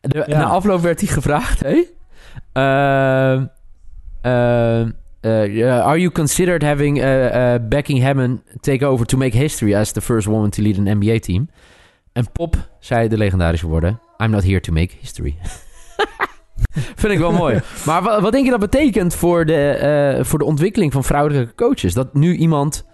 De, 0.00 0.24
Ja. 0.26 0.38
Na 0.38 0.44
afloop 0.44 0.80
werd 0.80 1.00
hij 1.00 1.08
gevraagd, 1.08 1.60
hey? 1.60 1.88
Ehm, 2.52 2.64
ehm, 2.64 3.42
eh, 3.42 3.48
are 4.24 5.98
you 5.98 6.10
considered 6.10 6.62
having 6.62 6.98
uh, 6.98 7.58
Becky 7.68 8.00
Hammond 8.00 8.40
take 8.60 8.86
over 8.86 9.06
to 9.06 9.16
make 9.16 9.36
history 9.36 9.74
as 9.74 9.92
the 9.92 10.00
first 10.00 10.26
woman 10.26 10.50
to 10.50 10.62
lead 10.62 10.78
an 10.78 10.98
NBA 10.98 11.18
team? 11.18 11.48
En 12.12 12.32
Pop 12.32 12.56
zei 12.78 13.08
de 13.08 13.16
legendarische 13.16 13.66
woorden: 13.66 14.00
I'm 14.18 14.30
not 14.30 14.44
here 14.44 14.60
to 14.60 14.72
make 14.72 14.94
history. 15.00 15.36
Vind 17.00 17.12
ik 17.12 17.18
wel 17.18 17.32
mooi. 17.32 17.60
Maar 17.86 18.02
wat, 18.02 18.20
wat 18.20 18.32
denk 18.32 18.44
je 18.44 18.50
dat 18.50 18.60
betekent 18.60 19.14
voor 19.14 19.46
de, 19.46 19.68
eh, 19.68 20.24
voor 20.24 20.38
de 20.38 20.44
ontwikkeling 20.44 20.92
van 20.92 21.04
vrouwelijke 21.04 21.54
coaches? 21.54 21.94
Dat 21.94 22.14
nu 22.14 22.34
iemand 22.34 22.84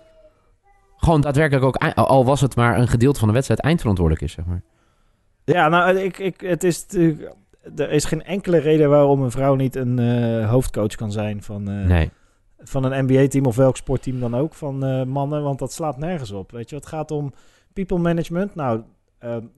gewoon 0.96 1.20
daadwerkelijk 1.20 1.64
ook, 1.64 1.76
al 1.94 2.24
was 2.24 2.40
het 2.40 2.56
maar 2.56 2.78
een 2.78 2.88
gedeelte 2.88 3.18
van 3.18 3.28
de 3.28 3.34
wedstrijd, 3.34 3.60
eindverantwoordelijk 3.60 4.24
is, 4.24 4.32
zeg 4.32 4.44
maar. 4.44 4.62
Ja, 5.44 5.68
nou, 5.68 5.98
ik, 5.98 6.18
ik, 6.18 6.40
het 6.40 6.64
is 6.64 6.82
natuurlijk... 6.82 7.32
Er 7.76 7.90
is 7.90 8.04
geen 8.04 8.24
enkele 8.24 8.58
reden 8.58 8.90
waarom 8.90 9.22
een 9.22 9.30
vrouw 9.30 9.54
niet 9.54 9.76
een 9.76 9.98
eh, 9.98 10.50
hoofdcoach 10.50 10.94
kan 10.94 11.12
zijn 11.12 11.42
van, 11.42 11.70
eh, 11.70 11.86
Nee. 11.86 12.10
van 12.58 12.84
een 12.84 13.04
NBA-team 13.04 13.44
of 13.46 13.56
welk 13.56 13.76
sportteam 13.76 14.20
dan 14.20 14.36
ook 14.36 14.54
van 14.54 14.84
eh, 14.84 15.04
mannen, 15.04 15.42
want 15.42 15.58
dat 15.58 15.72
slaat 15.72 15.98
nergens 15.98 16.30
op. 16.30 16.50
Weet 16.50 16.70
je, 16.70 16.76
het 16.76 16.86
gaat 16.86 17.10
om 17.10 17.32
people 17.72 17.98
management. 17.98 18.54
Nou, 18.54 18.82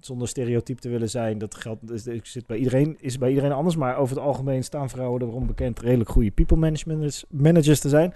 zonder 0.00 0.28
stereotyp 0.28 0.78
te 0.78 0.88
willen 0.88 1.10
zijn, 1.10 1.38
dat 1.38 1.54
geldt, 1.54 1.88
dus, 1.88 2.06
ik 2.06 2.26
zit 2.26 2.46
bij 2.46 2.56
iedereen, 2.56 2.96
is 3.00 3.18
bij 3.18 3.28
iedereen 3.28 3.52
anders, 3.52 3.76
maar 3.76 3.96
over 3.96 4.16
het 4.16 4.24
algemeen 4.24 4.64
staan 4.64 4.90
vrouwen 4.90 5.22
erom 5.22 5.46
bekend 5.46 5.80
redelijk 5.80 6.10
goede 6.10 6.30
people 6.30 6.56
management 6.56 7.24
managers 7.30 7.80
te 7.80 7.88
zijn. 7.88 8.14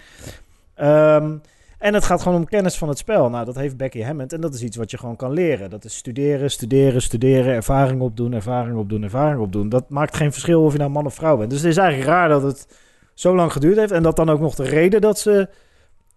Ehm, 0.75 1.37
en 1.79 1.95
het 1.95 2.05
gaat 2.05 2.23
gewoon 2.23 2.39
om 2.39 2.45
kennis 2.45 2.79
van 2.79 2.89
het 2.89 2.99
spel. 2.99 3.31
Nou, 3.31 3.45
dat 3.45 3.55
heeft 3.55 3.77
Becky 3.77 4.03
Hammond 4.03 4.33
en 4.33 4.41
dat 4.41 4.55
is 4.55 4.63
iets 4.63 4.77
wat 4.77 4.91
je 4.91 4.99
gewoon 4.99 5.17
kan 5.17 5.33
leren. 5.33 5.71
Dat 5.71 5.85
is 5.85 5.97
studeren, 5.97 6.51
studeren, 6.51 7.03
studeren, 7.03 7.55
ervaring 7.55 8.01
opdoen, 8.01 8.33
ervaring 8.33 8.79
opdoen, 8.79 9.03
ervaring 9.03 9.41
opdoen. 9.41 9.69
Dat 9.69 9.91
maakt 9.91 10.17
geen 10.17 10.33
verschil 10.33 10.63
of 10.63 10.73
je 10.73 10.79
nou 10.79 10.91
man 10.91 11.07
of 11.07 11.15
vrouw 11.15 11.37
bent. 11.37 11.51
Dus 11.51 11.61
het 11.61 11.71
is 11.71 11.77
eigenlijk 11.77 12.09
raar 12.09 12.29
dat 12.29 12.43
het 12.43 12.67
zo 13.15 13.35
lang 13.35 13.53
geduurd 13.53 13.77
heeft. 13.77 13.93
En 13.93 14.03
dat 14.03 14.17
dan 14.17 14.31
ook 14.31 14.41
nog 14.41 14.55
de 14.55 14.65
reden 14.65 15.01
dat 15.01 15.19
ze 15.19 15.49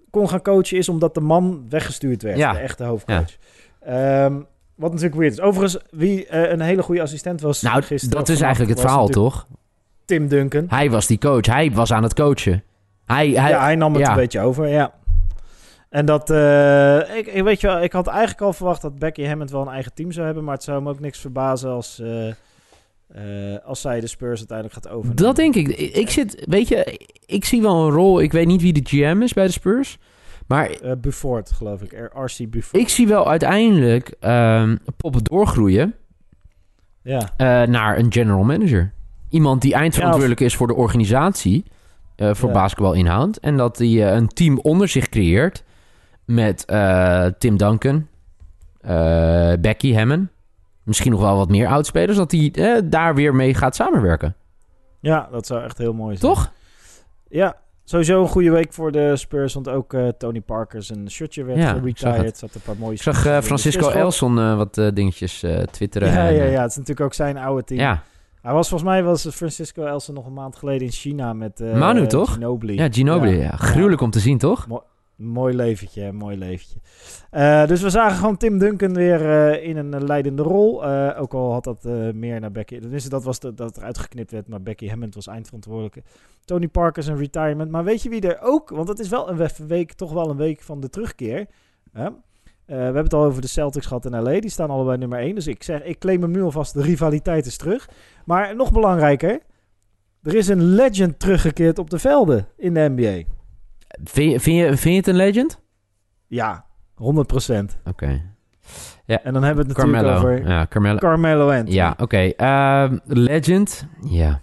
kon 0.09 0.29
gaan 0.29 0.41
coachen 0.41 0.77
is 0.77 0.89
omdat 0.89 1.13
de 1.13 1.21
man 1.21 1.65
weggestuurd 1.69 2.21
werd. 2.21 2.37
Ja. 2.37 2.51
De 2.51 2.59
echte 2.59 2.83
hoofdcoach. 2.83 3.37
Ehm, 3.79 4.35
wat 4.75 4.91
natuurlijk 4.91 5.19
weird 5.19 5.33
is. 5.33 5.41
Overigens, 5.41 5.83
wie 5.91 6.27
eh, 6.27 6.51
een 6.51 6.61
hele 6.61 6.83
goede 6.83 7.01
assistent 7.01 7.41
was 7.41 7.61
Nou, 7.61 7.81
gisteren... 7.81 8.17
dat 8.17 8.29
is 8.29 8.41
eigenlijk 8.41 8.71
het 8.71 8.81
verhaal, 8.81 9.07
toch? 9.07 9.47
Tim 10.05 10.27
Duncan. 10.27 10.65
Hij 10.67 10.89
was 10.89 11.07
die 11.07 11.17
coach. 11.17 11.45
Hij 11.45 11.71
was 11.71 11.93
aan 11.93 12.03
het 12.03 12.13
coachen. 12.13 12.63
Hij, 13.05 13.29
hij, 13.29 13.49
ja, 13.49 13.61
hij 13.61 13.75
nam 13.75 13.93
het 13.93 14.01
ja. 14.01 14.09
een 14.09 14.15
beetje 14.15 14.39
over, 14.39 14.67
ja. 14.67 14.93
En 15.89 16.05
dat, 16.05 16.29
eh, 16.29 17.17
ik, 17.17 17.27
ik 17.27 17.43
weet 17.43 17.61
je 17.61 17.67
wel, 17.67 17.81
ik 17.81 17.91
had 17.91 18.07
eigenlijk 18.07 18.41
al 18.41 18.53
verwacht 18.53 18.81
dat 18.81 18.99
Becky 18.99 19.25
Hammond 19.25 19.51
wel 19.51 19.61
een 19.61 19.67
eigen 19.73 19.93
team 19.93 20.11
zou 20.11 20.25
hebben, 20.25 20.43
maar 20.43 20.53
het 20.53 20.63
zou 20.63 20.81
me 20.81 20.89
ook 20.89 20.99
niks 20.99 21.19
verbazen 21.19 21.69
als, 21.69 21.99
eh, 21.99 22.27
eh, 22.27 23.65
als 23.65 23.81
zij 23.81 23.99
de 23.99 24.07
Spurs 24.07 24.37
uiteindelijk 24.37 24.75
gaat 24.77 24.87
overnemen. 24.93 25.23
Dat 25.23 25.35
denk 25.35 25.55
ik. 25.55 25.67
ik. 25.67 25.95
Ik 25.95 26.09
zit, 26.09 26.43
weet 26.49 26.67
je, 26.67 27.07
ik 27.25 27.45
zie 27.45 27.61
wel 27.61 27.85
een 27.85 27.91
rol. 27.91 28.21
Ik 28.21 28.31
weet 28.31 28.47
niet 28.47 28.61
wie 28.61 28.73
de 28.73 28.81
GM 28.83 29.21
is 29.21 29.33
bij 29.33 29.45
de 29.45 29.51
Spurs. 29.51 29.97
Maar 30.47 30.69
Bufford, 31.01 31.51
geloof 31.51 31.81
ik. 31.81 32.09
RC 32.13 32.49
Bufford. 32.49 32.81
ik 32.81 32.89
zie 32.89 33.07
wel 33.07 33.29
uiteindelijk 33.29 34.15
ehm 34.19 34.75
Pop 34.97 35.29
doorgroeien 35.29 35.93
Ja, 37.03 37.29
naar 37.65 37.97
een 37.97 38.11
general 38.11 38.43
manager. 38.43 38.93
Iemand 39.29 39.61
die 39.61 39.73
eindverantwoordelijk 39.73 40.39
is 40.39 40.55
voor 40.55 40.67
de 40.67 40.75
organisatie. 40.75 41.63
voor 42.17 42.49
Ja. 42.49 42.55
basketbalinhoud. 42.55 43.37
En 43.37 43.57
dat 43.57 43.77
hij 43.77 44.13
een 44.15 44.27
team 44.27 44.59
onder 44.59 44.87
zich 44.87 45.09
creëert. 45.09 45.63
Met 46.29 46.65
eh, 46.65 47.25
Tim 47.25 47.57
Duncan. 47.57 48.07
eh, 48.81 49.53
Becky 49.59 49.93
Hammond. 49.93 50.29
Misschien 50.83 51.11
nog 51.11 51.21
wel 51.21 51.35
wat 51.37 51.49
meer 51.49 51.67
oudspelers. 51.67 52.17
Dat 52.17 52.31
hij 52.31 52.51
eh, 52.53 52.81
daar 52.85 53.15
weer 53.15 53.35
mee 53.35 53.53
gaat 53.53 53.75
samenwerken. 53.75 54.35
ja, 54.99 55.27
dat 55.31 55.45
zou 55.45 55.63
echt 55.63 55.77
heel 55.77 55.93
mooi 55.93 56.17
zijn. 56.17 56.31
Toch? 56.33 56.51
Ja, 57.29 57.55
sowieso 57.83 58.21
een 58.21 58.27
goede 58.27 58.51
week 58.51 58.73
voor 58.73 58.91
de 58.91 59.15
Spurs, 59.15 59.53
want 59.53 59.69
ook 59.69 59.95
Tony 60.17 60.41
Parker 60.41 60.83
zijn 60.83 61.11
shirtje 61.11 61.43
werd 61.43 61.57
Ja, 61.59 61.71
retired. 61.83 62.37
Zat 62.37 62.55
een 62.55 62.61
paar 62.61 62.75
mooie 62.77 62.93
Ik 62.95 63.01
zag 63.01 63.43
Francisco 63.43 63.89
Elson 63.89 64.57
wat 64.57 64.73
dingetjes 64.93 65.45
twitteren. 65.71 66.07
Ja, 66.11 66.27
en, 66.27 66.33
ja, 66.33 66.43
ja, 66.43 66.61
het 66.61 66.69
is 66.71 66.77
natuurlijk 66.77 67.05
ook 67.05 67.13
zijn 67.13 67.37
oude 67.37 67.63
team. 67.63 67.79
ja. 67.79 68.03
Hij 68.41 68.53
was 68.53 68.69
volgens 68.69 68.89
mij 68.89 69.03
was 69.03 69.27
Francisco 69.31 69.85
Elson 69.85 70.15
nog 70.15 70.25
een 70.25 70.33
maand 70.33 70.55
geleden 70.55 70.87
in 70.87 70.93
China 70.93 71.33
met 71.33 71.59
Manu, 71.59 72.07
toch? 72.07 72.33
Ginobili. 72.33 72.75
Ja, 72.75 72.87
Ginobili. 72.91 73.37
Ja, 73.37 73.51
Gruwelijk 73.55 74.01
om 74.01 74.11
te 74.11 74.19
zien, 74.19 74.37
toch? 74.37 74.67
Mooi 75.19 75.55
leventje, 75.55 76.11
mooi 76.11 76.37
leventje. 76.37 76.79
Eh, 77.29 77.67
dus 77.67 77.81
we 77.81 77.89
zagen 77.89 78.17
gewoon 78.17 78.37
Tim 78.37 78.57
Duncan 78.57 78.93
weer 78.93 79.29
eh, 79.29 79.67
in 79.67 79.77
een 79.77 79.93
eh, 79.93 80.01
leidende 80.01 80.41
rol. 80.41 80.85
Ook 81.15 81.33
al 81.33 81.51
had 81.51 81.63
dat 81.63 81.83
meer 82.13 82.39
naar 82.39 82.51
Becky... 82.51 82.79
Tenminste, 82.79 83.09
dat 83.09 83.23
was 83.23 83.39
dat 83.39 83.77
er 83.77 83.83
uitgeknipt 83.83 84.31
werd, 84.31 84.47
maar 84.47 84.61
Becky 84.61 84.87
Hammond 84.87 85.15
was 85.15 85.27
eindverantwoordelijke. 85.27 86.03
Tony 86.45 86.67
Parker 86.67 87.03
zijn 87.03 87.17
retirement. 87.17 87.71
Maar 87.71 87.83
weet 87.83 88.01
je 88.01 88.09
wie 88.09 88.21
er 88.21 88.41
ook... 88.41 88.69
Want 88.69 88.87
het 88.87 88.99
is 88.99 89.09
wel 89.09 89.29
een 89.29 89.37
we- 89.37 89.65
week, 89.67 89.93
toch 89.93 90.13
wel 90.13 90.29
een 90.29 90.37
week 90.37 90.61
van 90.61 90.79
de 90.79 90.89
terugkeer. 90.89 91.45
We 91.91 92.75
hebben 92.75 93.03
het 93.03 93.13
al 93.13 93.23
over 93.23 93.41
de 93.41 93.47
Celtics 93.47 93.85
gehad 93.85 94.05
in 94.05 94.21
LA. 94.21 94.39
Die 94.39 94.49
staan 94.49 94.69
allebei 94.69 94.97
nummer 94.97 95.19
1. 95.19 95.35
Dus 95.35 95.47
ik 95.47 95.63
zeg, 95.63 95.83
ik 95.83 95.99
claim 95.99 96.21
hem 96.21 96.31
nu 96.31 96.41
alvast. 96.41 96.73
De 96.73 96.81
rivaliteit 96.81 97.45
is 97.45 97.57
terug. 97.57 97.89
Maar 98.25 98.55
nog 98.55 98.71
belangrijker. 98.71 99.39
Er 100.23 100.35
is 100.35 100.47
een 100.47 100.63
legend 100.63 101.19
teruggekeerd 101.19 101.79
op 101.79 101.89
de 101.89 101.99
velden 101.99 102.47
in 102.57 102.73
de 102.73 102.93
NBA. 102.95 103.38
Vind 104.03 104.31
je, 104.31 104.39
vind, 104.39 104.57
je, 104.57 104.65
vind 104.77 104.83
je 104.83 104.95
het 104.95 105.07
een 105.07 105.15
legend? 105.15 105.59
Ja, 106.27 106.65
100%. 106.95 107.63
Oké. 107.85 108.21
En 109.05 109.33
dan 109.33 109.43
hebben 109.43 109.65
we 109.65 109.69
het 109.71 109.77
natuurlijk 109.77 110.03
Carmelo. 110.03 110.15
over 110.15 110.47
Ja, 110.47 110.65
Carmelo. 110.69 110.97
Carmelo 110.97 111.49
Anthony. 111.51 111.71
Ja, 111.75 111.93
oké. 111.97 112.17
Ehm, 112.17 112.97
legend. 113.05 113.85
Ja. 114.07 114.41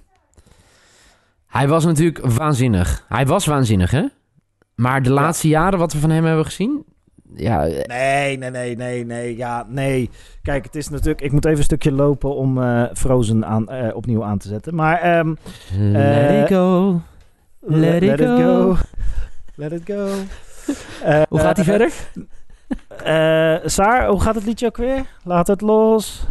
Hij 1.46 1.68
was 1.68 1.84
natuurlijk 1.84 2.18
waanzinnig. 2.26 3.04
Hij 3.08 3.26
was 3.26 3.46
waanzinnig, 3.46 3.90
hè? 3.90 4.04
Maar 4.74 5.02
de 5.02 5.10
laatste 5.10 5.48
jaren 5.48 5.78
wat 5.78 5.92
we 5.92 5.98
van 5.98 6.10
hem 6.10 6.24
hebben 6.24 6.44
gezien... 6.44 6.84
Ja, 7.34 7.66
eh, 7.66 7.84
Nee, 7.86 8.38
nee, 8.38 8.50
nee, 8.50 8.76
nee, 8.76 9.04
nee. 9.04 9.36
Ja, 9.36 9.66
nee. 9.68 10.10
Kijk, 10.42 10.64
het 10.64 10.74
is 10.74 10.88
natuurlijk... 10.88 11.20
Ik 11.20 11.32
moet 11.32 11.44
even 11.44 11.58
een 11.58 11.64
stukje 11.64 11.92
lopen 11.92 12.34
om 12.34 12.62
eh, 12.62 12.84
Frozen 12.94 13.44
aan, 13.46 13.68
eh, 13.68 13.96
opnieuw 13.96 14.24
aan 14.24 14.38
te 14.38 14.48
zetten. 14.48 14.74
Maar... 14.74 14.98
ehm, 15.00 15.34
let 15.78 15.94
Eh, 15.94 16.40
it 16.42 16.48
go. 16.48 17.00
Let 17.60 18.02
it 18.02 18.20
go. 18.20 18.76
Let 19.56 19.72
it 19.72 19.82
go. 19.84 20.08
Eh, 21.02 21.22
Hoe 21.28 21.38
gaat 21.40 21.56
hij 21.56 21.64
eh, 21.66 21.70
verder? 21.70 21.92
eh, 23.62 23.68
Saar, 23.68 24.08
hoe 24.08 24.20
gaat 24.20 24.34
het 24.34 24.44
liedje 24.44 24.66
ook 24.66 24.76
weer? 24.76 25.06
Laat 25.24 25.46
het 25.46 25.60
los. 25.60 26.24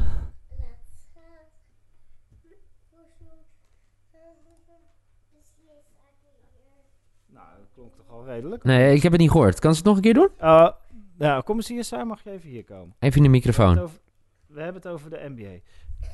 Nou, 7.25 7.47
dat 7.57 7.67
klonk 7.73 7.95
toch 7.95 8.09
al 8.09 8.25
redelijk? 8.25 8.63
Nee, 8.63 8.95
ik 8.95 9.03
heb 9.03 9.11
het 9.11 9.21
niet 9.21 9.31
gehoord. 9.31 9.59
Kan 9.59 9.71
ze 9.71 9.77
het 9.77 9.85
nog 9.87 9.95
een 9.95 10.01
keer 10.01 10.13
doen? 10.13 10.29
Uh, 10.41 10.69
ja, 11.17 11.41
kom 11.41 11.55
eens 11.55 11.67
hier, 11.67 11.83
Saar. 11.83 12.07
Mag 12.07 12.23
je 12.23 12.31
even 12.31 12.49
hier 12.49 12.63
komen? 12.63 12.95
Even 12.99 13.17
in 13.17 13.23
de 13.23 13.29
We 13.29 13.35
microfoon. 13.35 13.65
hebben 13.77 13.83
het 13.83 13.91
over, 13.91 14.01
we 14.47 14.61
hebben 14.61 14.81
het 14.81 14.91
over 14.91 15.09
de 15.09 15.25
NBA. 15.35 15.59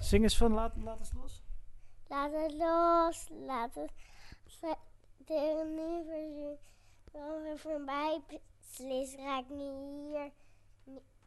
Zing 0.01 0.23
eens 0.23 0.37
van 0.37 0.53
laat, 0.53 0.71
laat 0.83 0.99
eens 0.99 1.11
los. 1.21 1.43
Laat 2.07 2.31
het 2.31 2.53
los, 2.57 3.27
laat 3.47 3.75
het 3.75 3.91
de 5.25 5.63
universum 5.67 6.57
over 7.13 7.57
voorbij 7.57 8.19
beslist. 8.27 9.15
Raak 9.25 9.43
niet 9.49 9.71
hier 10.11 10.29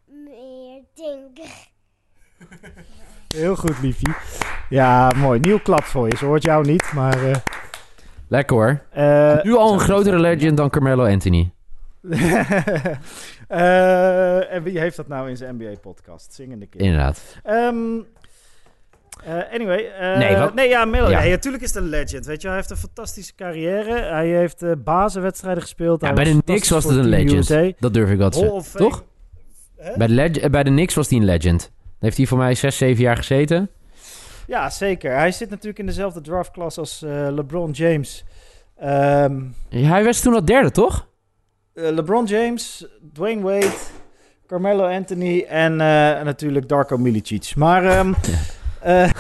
meer 0.07 0.83
denken. 0.95 1.51
Heel 3.35 3.57
goed, 3.57 3.81
liefie. 3.83 4.15
Ja, 4.69 5.11
mooi. 5.17 5.41
Nieuw 5.41 5.59
klap 5.59 5.85
voor 5.85 6.09
je. 6.09 6.17
Ze 6.17 6.25
hoort 6.25 6.43
jou 6.43 6.67
niet, 6.67 6.93
maar... 6.93 7.25
eh, 7.31 7.37
Lekker 8.29 8.57
hoor. 8.57 8.83
eh, 8.91 9.43
Nu 9.43 9.55
al 9.57 9.73
een 9.73 9.81
grotere 9.81 10.19
legend 10.19 10.57
dan 10.57 10.71
Carmelo 10.71 11.07
Anthony. 11.07 11.53
Eh, 13.49 14.53
en 14.53 14.63
wie 14.63 14.79
heeft 14.79 14.97
dat 14.97 15.09
nou 15.09 15.29
in 15.29 15.37
zijn 15.37 15.55
NBA-podcast? 15.57 16.33
Zingende 16.35 16.67
keer. 16.67 16.81
Inderdaad. 16.81 17.37
Ehm, 17.43 18.01
eh, 19.27 19.53
anyway. 19.55 19.87
eh, 19.99 20.19
Nee, 20.19 20.37
wat- 20.37 20.55
nee, 20.55 20.69
ja, 20.69 20.85
Melo. 20.85 21.09
Ja. 21.11 21.21
Nee, 21.21 21.31
natuurlijk 21.31 21.63
is 21.63 21.75
het 21.75 21.83
een 21.83 21.89
legend. 21.89 22.27
Weet 22.27 22.41
je, 22.43 22.47
hij 22.47 22.57
heeft 22.57 22.71
een 22.71 22.77
fantastische 22.77 23.35
carrière. 23.35 24.03
Hij 24.03 24.27
heeft 24.29 24.63
eh 24.63 24.71
bazenwedstrijden 24.85 25.63
gespeeld. 25.63 26.01
Ja, 26.03 26.13
bij 26.13 26.25
de 26.25 26.43
Knicks 26.45 26.69
was 26.71 26.85
het 26.85 26.97
een 26.97 27.07
legend. 27.09 27.51
USA. 27.51 27.71
Dat 27.79 27.95
durf 27.95 28.11
ik 28.11 28.19
wel 28.19 28.31
te 28.31 28.39
zeggen. 28.39 28.79
Toch? 28.81 29.05
Hè? 29.77 29.97
Bij 29.97 30.07
de, 30.07 30.13
leg- 30.13 30.51
bij 30.51 30.63
de 30.63 30.71
Knicks 30.71 30.95
was 30.95 31.09
hij 31.09 31.19
een 31.19 31.25
legend. 31.25 31.73
Heeft 32.01 32.17
hij 32.17 32.27
voor 32.27 32.39
mij 32.39 32.55
6, 32.55 32.77
7 32.77 33.03
jaar 33.03 33.17
gezeten. 33.17 33.71
Ja, 34.47 34.71
zeker. 34.71 35.17
Hij 35.17 35.33
zit 35.33 35.51
natuurlijk 35.51 35.79
in 35.79 35.87
dezelfde 35.87 36.21
draftklas 36.21 36.79
als 36.79 37.01
LeBron 37.07 37.71
James. 37.71 38.25
Ehm, 38.77 39.41
Hij 39.69 40.05
was 40.05 40.21
toen 40.21 40.35
al 40.35 40.45
derde, 40.45 40.71
toch? 40.71 41.09
LeBron 41.75 42.25
James, 42.25 42.87
Dwayne 43.13 43.43
Wade, 43.43 43.73
Carmelo 44.47 44.87
Anthony 44.87 45.41
en 45.49 45.77
natuurlijk 46.25 46.69
Darko 46.69 46.97
Milicic. 46.99 47.53
Maar, 47.57 47.85
ehm, 47.85 48.13
eh, 48.85 49.05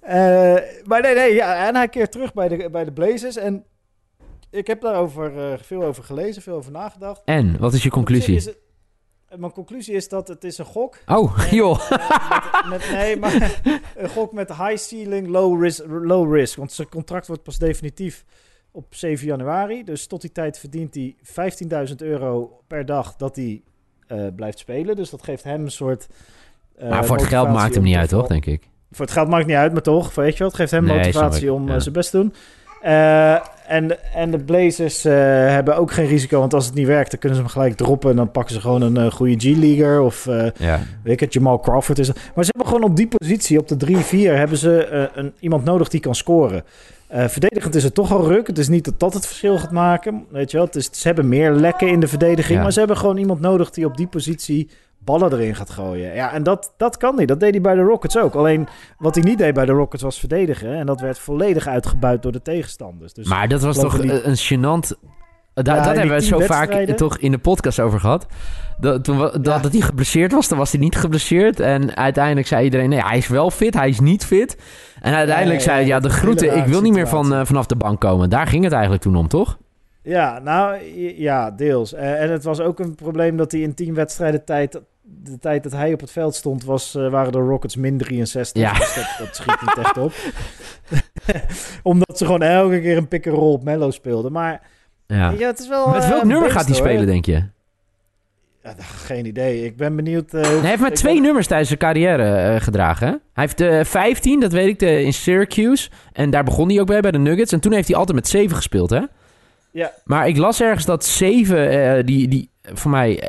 eh, 0.00 0.62
maar 0.84 1.00
nee, 1.02 1.14
nee, 1.14 1.34
ja, 1.34 1.66
en 1.66 1.74
hij 1.76 1.88
keert 1.88 2.12
terug 2.12 2.32
bij 2.32 2.48
de, 2.48 2.70
bij 2.70 2.84
de 2.84 2.92
Blazers. 2.92 3.36
En 3.36 3.64
ik 4.50 4.66
heb 4.66 4.80
daarover 4.80 5.52
eh, 5.52 5.58
veel 5.58 5.82
over 5.82 6.04
gelezen, 6.04 6.42
veel 6.42 6.54
over 6.56 6.72
nagedacht. 6.72 7.22
En, 7.24 7.58
wat 7.58 7.72
is 7.72 7.82
je 7.82 7.90
conclusie? 7.90 8.24
zich 8.24 8.34
is 8.36 8.44
het- 8.44 8.68
mijn 9.38 9.52
conclusie 9.52 9.94
is 9.94 10.08
dat 10.08 10.28
het 10.28 10.44
is 10.44 10.58
een 10.58 10.64
gok. 10.64 10.96
Oh, 11.06 11.38
En, 11.50 11.54
joh. 11.56 11.90
met, 11.90 12.00
met- 12.68 12.90
nee, 12.92 13.16
maar 13.16 13.60
een 13.96 14.08
gok 14.08 14.32
met 14.32 14.48
high 14.48 14.76
ceiling, 14.76 15.26
low 15.28 15.62
risk, 15.62 15.84
low 15.88 16.34
risk. 16.34 16.56
Want 16.56 16.72
zijn 16.72 16.88
contract 16.88 17.26
wordt 17.26 17.42
pas 17.42 17.58
definitief 17.58 18.24
op 18.70 18.94
7 18.94 19.26
januari. 19.26 19.84
Dus 19.84 20.06
tot 20.06 20.20
die 20.20 20.32
tijd 20.32 20.58
verdient 20.58 20.94
hij 20.94 21.16
15.000 21.88 21.94
euro 21.96 22.60
per 22.66 22.86
dag 22.86 23.16
dat 23.16 23.36
hij 23.36 23.62
blijft 24.36 24.58
spelen. 24.58 24.96
Dus 24.96 25.10
dat 25.10 25.22
geeft 25.22 25.44
hem 25.44 25.62
een 25.64 25.70
soort... 25.70 26.06
maar 26.80 27.04
voor 27.04 27.16
het 27.16 27.26
geld 27.26 27.48
maakt 27.48 27.74
hem 27.74 27.82
niet 27.84 27.96
uit, 27.96 28.08
toch, 28.08 28.26
denk 28.26 28.46
ik. 28.46 28.68
Voor 28.92 29.04
het 29.04 29.14
geld 29.14 29.28
maakt 29.28 29.46
niet 29.46 29.56
uit, 29.56 29.72
maar 29.72 29.82
toch, 29.82 30.14
weet 30.14 30.32
je 30.32 30.38
wel, 30.38 30.48
het 30.48 30.56
geeft 30.56 30.70
hem 30.70 30.84
Nee, 30.84 30.96
motivatie 30.96 31.52
om 31.52 31.66
eh, 31.66 31.74
ja. 31.74 31.80
zijn 31.80 31.94
best 31.94 32.10
te 32.10 32.16
doen. 32.16 32.34
Eh, 32.80 33.32
en, 33.66 34.14
en 34.14 34.30
de 34.30 34.38
Blazers 34.38 35.04
eh, 35.04 35.12
hebben 35.48 35.76
ook 35.76 35.92
geen 35.92 36.06
risico, 36.06 36.38
want 36.38 36.54
als 36.54 36.66
het 36.66 36.74
niet 36.74 36.86
werkt, 36.86 37.10
dan 37.10 37.20
kunnen 37.20 37.38
ze 37.38 37.44
hem 37.44 37.52
gelijk 37.52 37.76
droppen 37.76 38.10
en 38.10 38.16
dan 38.16 38.30
pakken 38.30 38.54
ze 38.54 38.60
gewoon 38.60 38.96
een 38.96 39.12
goede 39.12 39.36
G-leaguer 39.38 40.00
of 40.00 40.24
Ja. 40.58 40.80
weet 41.02 41.12
ik 41.12 41.20
het, 41.20 41.32
Jamal 41.32 41.60
Crawford 41.60 41.98
is. 41.98 42.06
Maar 42.06 42.44
ze 42.44 42.50
hebben 42.56 42.66
gewoon 42.66 42.90
op 42.90 42.96
die 42.96 43.08
positie, 43.08 43.58
op 43.58 43.68
de 43.68 43.76
3-4, 43.76 44.34
hebben 44.36 44.58
ze 44.58 45.08
een, 45.14 45.32
iemand 45.40 45.64
nodig 45.64 45.88
die 45.88 46.00
kan 46.00 46.14
scoren. 46.14 46.64
Verdedigend 47.12 47.74
is 47.74 47.82
het 47.84 47.94
toch 47.94 48.12
al 48.12 48.26
ruk. 48.26 48.46
Het 48.46 48.58
is 48.58 48.68
niet 48.68 48.84
dat 48.84 49.00
dat 49.00 49.14
het 49.14 49.26
verschil 49.26 49.58
gaat 49.58 49.70
maken. 49.70 50.24
Weet 50.30 50.50
je 50.50 50.56
wel? 50.56 50.66
Het 50.66 50.76
is, 50.76 50.88
ze 50.92 51.06
hebben 51.06 51.28
meer 51.28 51.50
lekken 51.52 51.88
in 51.88 52.00
de 52.00 52.08
verdediging. 52.08 52.56
Ja. 52.56 52.62
Maar 52.62 52.72
ze 52.72 52.78
hebben 52.78 52.96
gewoon 52.96 53.16
iemand 53.16 53.40
nodig 53.40 53.70
die 53.70 53.86
op 53.86 53.96
die 53.96 54.06
positie 54.06 54.70
ballen 55.04 55.32
erin 55.32 55.54
gaat 55.54 55.70
gooien. 55.70 56.14
Ja, 56.14 56.32
en 56.32 56.42
dat, 56.42 56.74
dat 56.76 56.96
kan 56.96 57.16
niet. 57.16 57.28
Dat 57.28 57.40
deed 57.40 57.50
hij 57.50 57.60
bij 57.60 57.74
de 57.74 57.80
Rockets 57.82 58.18
ook. 58.18 58.34
Alleen 58.34 58.68
wat 58.98 59.14
hij 59.14 59.24
niet 59.24 59.38
deed 59.38 59.54
bij 59.54 59.66
de 59.66 59.72
Rockets 59.72 60.02
was 60.02 60.18
verdedigen. 60.18 60.74
En 60.74 60.86
dat 60.86 61.00
werd 61.00 61.18
volledig 61.18 61.66
uitgebuit 61.66 62.22
door 62.22 62.32
de 62.32 62.42
tegenstanders. 62.42 63.12
Dus 63.12 63.28
Maar 63.28 63.48
dat 63.48 63.62
was 63.62 63.76
toch 63.78 64.00
die- 64.00 64.22
een 64.24 64.36
gênant... 64.38 64.98
Da- 65.54 65.74
Ja, 65.74 65.82
dat 65.84 65.96
hebben 65.96 66.14
we 66.16 66.22
zo 66.24 66.38
vaak 66.38 66.72
toch 66.96 67.18
in 67.18 67.30
de 67.30 67.38
podcast 67.38 67.80
over 67.80 68.00
gehad. 68.00 68.26
Dat, 68.78 69.04
toen, 69.04 69.18
dat, 69.18 69.38
Ja. 69.42 69.58
dat 69.58 69.72
hij 69.72 69.80
geblesseerd 69.80 70.32
was, 70.32 70.48
dan 70.48 70.58
was 70.58 70.70
hij 70.72 70.80
niet 70.80 70.96
geblesseerd. 70.96 71.60
En 71.60 71.96
uiteindelijk 71.96 72.46
zei 72.46 72.64
iedereen, 72.64 72.88
nee, 72.88 73.00
hij 73.02 73.16
is 73.18 73.28
wel 73.28 73.50
fit, 73.50 73.74
hij 73.74 73.88
is 73.88 74.00
niet 74.00 74.24
fit. 74.24 74.56
En 75.00 75.14
uiteindelijk 75.14 75.60
zei 75.60 75.76
hij, 75.76 75.86
ja, 75.86 76.00
de 76.00 76.10
groeten, 76.10 76.56
ik 76.56 76.64
wil 76.64 76.80
niet 76.80 76.92
meer 76.92 77.08
van, 77.08 77.34
eh, 77.34 77.40
vanaf 77.44 77.66
de 77.66 77.76
bank 77.76 78.00
komen. 78.00 78.30
Daar 78.30 78.46
ging 78.46 78.64
het 78.64 78.72
eigenlijk 78.72 79.02
toen 79.02 79.16
om, 79.16 79.28
toch? 79.28 79.58
Ja, 80.02 80.38
nou 80.38 80.82
ja, 81.16 81.50
deels. 81.50 81.92
Eh, 81.94 82.22
en 82.22 82.30
het 82.30 82.44
was 82.44 82.60
ook 82.60 82.78
een 82.78 82.94
probleem 82.94 83.36
dat 83.36 83.52
hij 83.52 83.60
in 83.60 83.74
tien 83.74 83.94
wedstrijden 83.94 84.44
tijd, 84.44 84.80
de 85.02 85.38
tijd 85.38 85.62
dat 85.62 85.72
hij 85.72 85.92
op 85.92 86.00
het 86.00 86.10
veld 86.10 86.34
stond, 86.34 86.64
was, 86.64 86.94
eh, 86.94 87.10
waren 87.10 87.32
de 87.32 87.38
Rockets 87.38 87.76
min 87.76 87.98
63. 87.98 88.62
Ja. 88.62 88.72
Dus 88.72 88.94
dat, 88.94 89.14
dat 89.18 89.36
schiet 89.36 89.60
niet 89.60 89.78
echt 89.78 89.96
op. 89.98 90.12
Omdat 91.82 92.18
ze 92.18 92.24
gewoon 92.24 92.42
elke 92.42 92.80
keer 92.80 92.96
een 92.96 93.08
pick-and-roll 93.08 93.52
op 93.52 93.62
Mello 93.64 93.90
speelden. 93.90 94.32
Maar 94.32 94.60
Ja. 95.06 95.30
ja, 95.30 95.46
het 95.46 95.58
is 95.58 95.68
wel... 95.68 95.88
Met 95.88 96.02
eh, 96.02 96.08
welk 96.08 96.22
een 96.22 96.28
nummer 96.28 96.50
gaat 96.50 96.66
hij 96.66 96.74
spelen, 96.74 97.06
denk 97.06 97.24
je? 97.24 97.42
Ja, 98.62 98.72
nou, 98.76 98.82
geen 98.82 99.26
idee. 99.26 99.64
Ik 99.64 99.76
ben 99.76 99.96
benieuwd... 99.96 100.34
eh, 100.34 100.42
hij 100.42 100.68
heeft 100.68 100.80
maar 100.80 100.92
twee 100.92 101.20
nummers 101.20 101.46
tijdens 101.46 101.68
zijn 101.68 101.80
carrière 101.80 102.34
eh, 102.54 102.60
gedragen. 102.60 103.06
Hè? 103.06 103.12
Hij 103.32 103.44
heeft 103.44 103.60
eh 103.60 103.84
15, 103.84 104.40
dat 104.40 104.52
weet 104.52 104.68
ik, 104.68 104.78
de, 104.78 105.02
in 105.02 105.12
Syracuse. 105.12 105.90
En 106.12 106.30
daar 106.30 106.44
begon 106.44 106.68
hij 106.68 106.80
ook 106.80 106.86
bij, 106.86 107.00
bij 107.00 107.10
de 107.10 107.18
Nuggets. 107.18 107.52
En 107.52 107.60
toen 107.60 107.72
heeft 107.72 107.88
hij 107.88 107.96
altijd 107.96 108.16
met 108.16 108.28
7 108.28 108.56
gespeeld, 108.56 108.90
hè? 108.90 109.00
Ja, 109.72 109.92
Maar 110.04 110.28
ik 110.28 110.36
las 110.36 110.60
ergens 110.60 110.84
dat 110.84 111.04
7, 111.04 111.70
eh, 111.70 112.04
die, 112.04 112.28
die 112.28 112.50
voor 112.62 112.90
mij... 112.90 113.20
eh, 113.20 113.28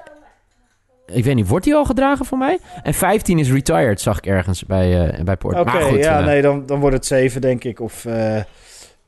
ik 1.17 1.23
weet 1.23 1.36
niet, 1.36 1.47
wordt 1.47 1.65
die 1.65 1.75
al 1.75 1.86
gedragen 1.86 2.25
voor 2.25 2.38
mij? 2.38 2.60
En 2.84 2.93
15 2.93 3.39
is 3.39 3.51
retired, 3.51 4.01
zag 4.01 4.17
ik 4.17 4.25
ergens 4.25 4.65
bij, 4.65 5.08
eh 5.10 5.23
bij 5.23 5.38
Port. 5.38 5.60
oké. 5.60 5.77
ja, 5.77 6.19
nee, 6.19 6.41
dan, 6.41 6.65
dan 6.65 6.80
wordt 6.80 6.95
het 6.95 7.06
7, 7.06 7.41
denk 7.41 7.63
ik. 7.63 7.80
Of... 7.80 8.04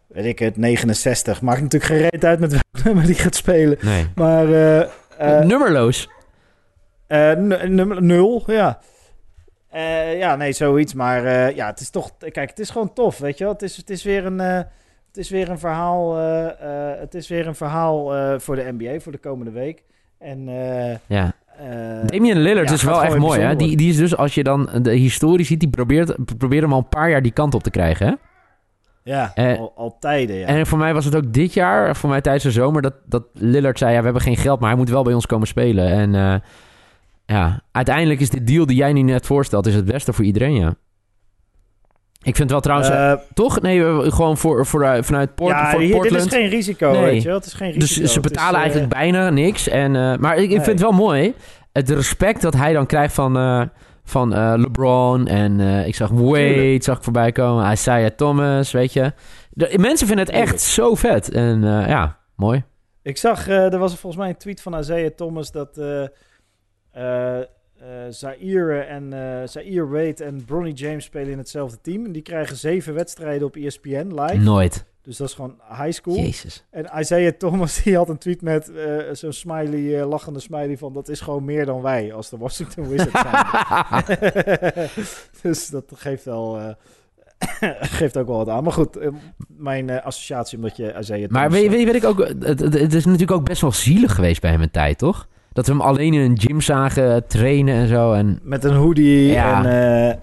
weet 0.07 0.25
ik 0.25 0.39
het, 0.39 0.57
69. 0.57 1.41
Maakt 1.41 1.61
natuurlijk 1.61 1.91
geen 1.91 2.09
reet 2.09 2.25
uit 2.25 2.39
met 2.39 2.51
welk 2.71 2.85
nummer 2.85 3.05
die 3.05 3.15
gaat 3.15 3.35
spelen. 3.35 3.77
nee. 3.81 4.07
Maar... 4.15 4.45
Nummerloos. 5.45 6.09
Nummer 7.07 8.03
nul, 8.03 8.43
ja. 8.45 8.79
Ja, 10.17 10.35
nee, 10.35 10.51
zoiets. 10.51 10.93
Maar 10.93 11.55
ja, 11.55 11.67
het 11.67 11.79
is 11.79 11.89
toch... 11.89 12.11
Kijk, 12.17 12.49
het 12.49 12.59
is 12.59 12.69
gewoon 12.69 12.93
tof, 12.93 13.17
weet 13.17 13.37
je 13.37 13.43
wel. 13.43 13.53
Het 13.53 13.61
is, 13.61 13.77
het 13.77 13.89
is 13.89 14.03
weer 14.03 14.25
een... 14.25 14.65
het 15.13 15.23
is 15.23 15.29
weer 15.29 15.49
een 15.49 15.59
verhaal, 15.59 16.17
eh, 16.17 16.45
eh, 16.45 16.99
het 16.99 17.13
is 17.13 17.27
weer 17.27 17.47
een 17.47 17.55
verhaal 17.55 18.15
eh, 18.15 18.39
voor 18.39 18.55
de 18.55 18.73
NBA 18.77 18.99
voor 18.99 19.11
de 19.11 19.17
komende 19.17 19.51
week. 19.51 19.83
En 20.19 20.45
Ja. 21.07 21.33
Damian 22.05 22.37
Lillard 22.37 22.67
ja, 22.67 22.73
is 22.73 22.83
wel 22.83 23.03
echt 23.03 23.17
mooi, 23.17 23.39
hè? 23.39 23.55
Die, 23.55 23.77
die 23.77 23.89
is 23.89 23.97
dus, 23.97 24.17
als 24.17 24.35
je 24.35 24.43
dan 24.43 24.69
de 24.81 24.91
historie 24.91 25.45
ziet, 25.45 25.59
die 25.59 25.69
probeert, 25.69 26.15
probeert 26.37 26.61
hem 26.61 26.73
al 26.73 26.77
een 26.77 26.87
paar 26.87 27.09
jaar 27.09 27.21
die 27.21 27.31
kant 27.31 27.53
op 27.53 27.63
te 27.63 27.69
krijgen, 27.69 28.07
hè? 28.07 28.13
ja, 29.03 29.33
al, 29.35 29.73
al 29.75 29.97
tijden, 29.99 30.35
ja. 30.35 30.47
En 30.47 30.67
voor 30.67 30.77
mij 30.77 30.93
was 30.93 31.05
het 31.05 31.15
ook 31.15 31.33
dit 31.33 31.53
jaar, 31.53 31.95
voor 31.95 32.09
mij 32.09 32.21
tijdens 32.21 32.43
de 32.43 32.51
zomer, 32.51 32.81
dat, 32.81 32.93
dat 33.05 33.23
Lillard 33.33 33.77
zei: 33.77 33.91
ja, 33.91 33.97
we 33.97 34.03
hebben 34.03 34.21
geen 34.21 34.37
geld, 34.37 34.59
maar 34.59 34.69
hij 34.69 34.77
moet 34.77 34.89
wel 34.89 35.03
bij 35.03 35.13
ons 35.13 35.25
komen 35.25 35.47
spelen. 35.47 35.87
En 35.87 36.41
ja, 37.25 37.61
uiteindelijk 37.71 38.19
is 38.19 38.29
de 38.29 38.43
deal 38.43 38.65
die 38.65 38.77
jij 38.77 38.93
nu 38.93 39.01
net 39.01 39.25
voorstelt, 39.25 39.67
is 39.67 39.75
het 39.75 39.85
beste 39.85 40.13
voor 40.13 40.25
iedereen, 40.25 40.53
ja. 40.53 40.75
Ik 42.23 42.35
vind 42.35 42.51
wel 42.51 42.59
trouwens, 42.59 42.89
eh, 42.89 43.11
Eh, 43.11 43.17
toch? 43.33 43.61
Nee, 43.61 44.11
gewoon 44.11 44.37
voor, 44.37 44.65
voor, 44.65 44.83
eh, 44.83 45.03
vanuit 45.03 45.35
Port, 45.35 45.51
ja, 45.51 45.69
voor 45.69 45.79
hier, 45.79 45.89
dit 45.91 45.97
Portland. 45.97 46.25
is 46.25 46.31
geen 46.37 46.49
risico, 46.49 46.91
Nee. 46.91 47.01
weet 47.01 47.21
je 47.21 47.27
wel. 47.27 47.37
Het 47.37 47.45
is 47.45 47.53
geen 47.53 47.71
risico. 47.71 47.85
dus 47.85 47.93
ze 47.95 48.01
Het 48.01 48.09
is, 48.09 48.19
betalen 48.19 48.59
eigenlijk 48.59 48.89
bijna 48.93 49.29
niks. 49.29 49.67
En, 49.67 49.91
maar 49.91 50.35
ik, 50.37 50.43
ik 50.43 50.47
Nee. 50.49 50.55
vind 50.61 50.65
het 50.65 50.81
wel 50.81 50.91
mooi, 50.91 51.33
het 51.71 51.89
respect 51.89 52.41
dat 52.41 52.53
hij 52.53 52.73
dan 52.73 52.85
krijgt 52.85 53.13
van, 53.13 53.69
van 54.03 54.29
LeBron. 54.61 55.27
En 55.27 55.59
ik 55.87 55.95
zag 55.95 56.09
Wade, 56.09 56.77
zag 56.81 56.97
ik 56.97 57.03
voorbij 57.03 57.31
komen. 57.31 57.71
Isaiah 57.71 58.09
Thomas, 58.15 58.71
weet 58.71 58.93
je. 58.93 59.13
De, 59.49 59.73
mensen 59.79 60.07
vinden 60.07 60.25
het 60.25 60.35
echt 60.35 60.61
zo 60.61 60.95
vet. 60.95 61.31
En 61.31 61.61
ja, 61.63 62.17
mooi. 62.35 62.63
Ik 63.03 63.17
zag, 63.17 63.47
er 63.47 63.77
was 63.77 63.91
volgens 63.95 64.21
mij 64.21 64.29
een 64.29 64.37
tweet 64.37 64.61
van 64.61 64.79
Isaiah 64.79 65.11
Thomas 65.15 65.51
dat 65.51 65.79
Zaire 68.09 68.79
en 68.79 69.13
eh 69.13 69.47
Zaire 69.47 69.87
Wade 69.87 70.23
en 70.23 70.45
Bronny 70.45 70.71
James 70.71 71.03
spelen 71.03 71.31
in 71.31 71.37
hetzelfde 71.37 71.77
team. 71.81 72.05
En 72.05 72.11
die 72.11 72.21
krijgen 72.21 72.55
zeven 72.55 72.93
wedstrijden 72.93 73.47
op 73.47 73.55
ESPN 73.55 74.21
live. 74.21 74.37
Nooit. 74.37 74.85
Dus 75.01 75.17
dat 75.17 75.27
is 75.27 75.33
gewoon 75.33 75.59
high 75.69 75.91
school. 75.91 76.15
Jezus. 76.15 76.65
En 76.71 76.89
Isaiah 76.99 77.33
Thomas 77.37 77.75
die 77.83 77.95
had 77.95 78.09
een 78.09 78.17
tweet 78.17 78.41
met 78.41 78.71
eh, 78.71 78.97
zo'n 79.11 79.31
smiley, 79.33 79.99
eh, 79.99 80.07
lachende 80.07 80.39
smiley 80.39 80.77
van 80.77 80.93
dat 80.93 81.09
is 81.09 81.21
gewoon 81.21 81.45
meer 81.45 81.65
dan 81.65 81.81
wij 81.81 82.13
als 82.13 82.29
de 82.29 82.37
Washington 82.37 82.87
Wizards 82.87 83.21
zijn. 83.21 84.89
dus 85.41 85.69
dat 85.69 85.91
geeft 85.95 86.23
wel... 86.23 86.59
eh, 86.59 86.73
geeft 87.99 88.17
ook 88.17 88.27
wel 88.27 88.37
wat 88.37 88.49
aan. 88.49 88.63
Maar 88.63 88.73
goed, 88.73 88.97
eh, 88.97 89.09
mijn 89.47 89.89
eh, 89.89 90.05
associatie 90.05 90.57
omdat 90.57 90.77
je 90.77 90.95
Isaiah 90.99 91.29
Maar 91.29 91.49
Thomas... 91.49 91.59
weet, 91.61 91.69
weet, 91.69 91.85
weet 91.85 91.95
ik 91.95 92.03
ook, 92.03 92.27
het, 92.27 92.59
het, 92.59 92.73
het 92.73 92.93
is 92.93 93.05
natuurlijk 93.05 93.31
ook 93.31 93.45
best 93.45 93.61
wel 93.61 93.71
zielig 93.71 94.15
geweest 94.15 94.41
bij 94.41 94.51
hem 94.51 94.61
een 94.61 94.71
tijd, 94.71 94.97
toch? 94.97 95.27
Dat 95.53 95.65
we 95.65 95.71
hem 95.71 95.81
alleen 95.81 96.13
in 96.13 96.19
een 96.31 96.39
gym 96.39 96.61
zagen 96.61 97.27
trainen 97.27 97.75
en 97.75 97.87
zo. 97.87 98.13
En 98.13 98.39
met 98.43 98.63
een 98.63 98.73
hoodie 98.75 99.31
Ja. 99.31 99.63
en... 99.65 99.65
eh, 100.09 100.17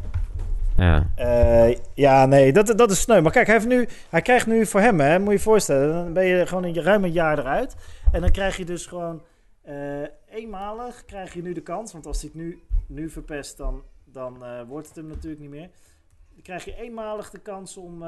ja, 0.77 1.07
Eh, 1.17 1.77
ja, 1.95 2.27
nee, 2.27 2.53
dat, 2.53 2.79
dat 2.79 2.91
is 2.91 3.01
sneu. 3.01 3.21
Maar 3.21 3.33
kijk, 3.33 3.47
hij, 3.47 3.55
heeft 3.55 3.69
nu, 3.69 3.89
hij 4.09 4.23
krijgt 4.23 4.47
nu 4.47 4.67
voor 4.67 4.81
hem, 4.81 5.01
hè, 5.01 5.19
moet 5.19 5.29
je 5.29 5.33
je 5.33 5.39
voorstellen, 5.39 5.93
dan 6.05 6.13
ben 6.13 6.25
je 6.25 6.47
gewoon 6.47 6.65
een 6.65 6.83
ruim 6.83 7.05
een 7.05 7.13
jaar 7.13 7.39
eruit. 7.39 7.75
En 8.13 8.21
dan 8.21 8.31
krijg 8.31 8.57
je 8.57 8.65
dus 8.65 8.87
gewoon 8.87 9.23
eh, 9.63 9.75
eenmalig 10.31 11.05
krijg 11.05 11.35
je 11.35 11.43
nu 11.43 11.53
de 11.53 11.61
kans. 11.61 11.93
Want 11.93 12.07
als 12.07 12.21
hij 12.21 12.31
het 12.33 12.43
nu, 12.43 12.63
nu 12.87 13.11
verpest, 13.11 13.57
dan, 13.57 13.83
dan 14.05 14.45
wordt 14.69 14.87
het 14.87 14.97
hem 14.97 15.07
natuurlijk 15.07 15.41
niet 15.41 15.51
meer. 15.51 15.71
Dan 16.33 16.43
krijg 16.43 16.65
je 16.65 16.77
eenmalig 16.77 17.31
de 17.31 17.39
kans 17.39 17.77
om 17.77 17.99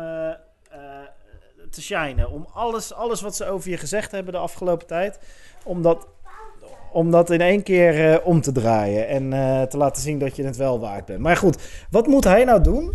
te 1.70 1.82
shinen. 1.82 2.30
Om 2.30 2.46
alles, 2.52 2.92
alles 2.94 3.20
wat 3.20 3.36
ze 3.36 3.46
over 3.46 3.70
je 3.70 3.76
gezegd 3.76 4.10
hebben 4.10 4.32
de 4.32 4.38
afgelopen 4.38 4.86
tijd, 4.86 5.18
om 5.64 5.82
dat, 5.82 6.06
om 6.92 7.10
dat 7.10 7.30
in 7.30 7.40
één 7.40 7.62
keer 7.62 8.12
eh, 8.12 8.26
om 8.26 8.40
te 8.40 8.52
draaien. 8.52 9.08
En 9.08 9.32
eh, 9.32 9.62
te 9.62 9.76
laten 9.76 10.02
zien 10.02 10.18
dat 10.18 10.36
je 10.36 10.44
het 10.44 10.56
wel 10.56 10.80
waard 10.80 11.04
bent. 11.04 11.20
Maar 11.20 11.36
goed, 11.36 11.58
wat 11.90 12.06
moet 12.06 12.24
hij 12.24 12.44
nou 12.44 12.62
doen 12.62 12.92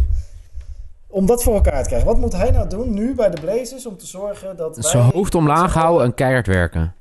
om 1.07 1.25
dat 1.25 1.43
voor 1.43 1.53
elkaar 1.53 1.81
te 1.81 1.87
krijgen? 1.87 2.07
Wat 2.07 2.17
moet 2.19 2.33
hij 2.33 2.51
nou 2.51 2.69
doen 2.69 2.93
nu 2.93 3.15
bij 3.15 3.29
de 3.29 3.41
Blazers 3.41 3.85
om 3.85 3.97
te 3.97 4.05
zorgen 4.07 4.55
dat 4.55 4.77
wij... 4.77 4.89
Zijn 4.89 5.03
hoofd 5.03 5.35
omlaag 5.35 5.73
houden 5.73 6.05
en 6.05 6.13
keihard 6.13 6.47
werken. 6.47 6.93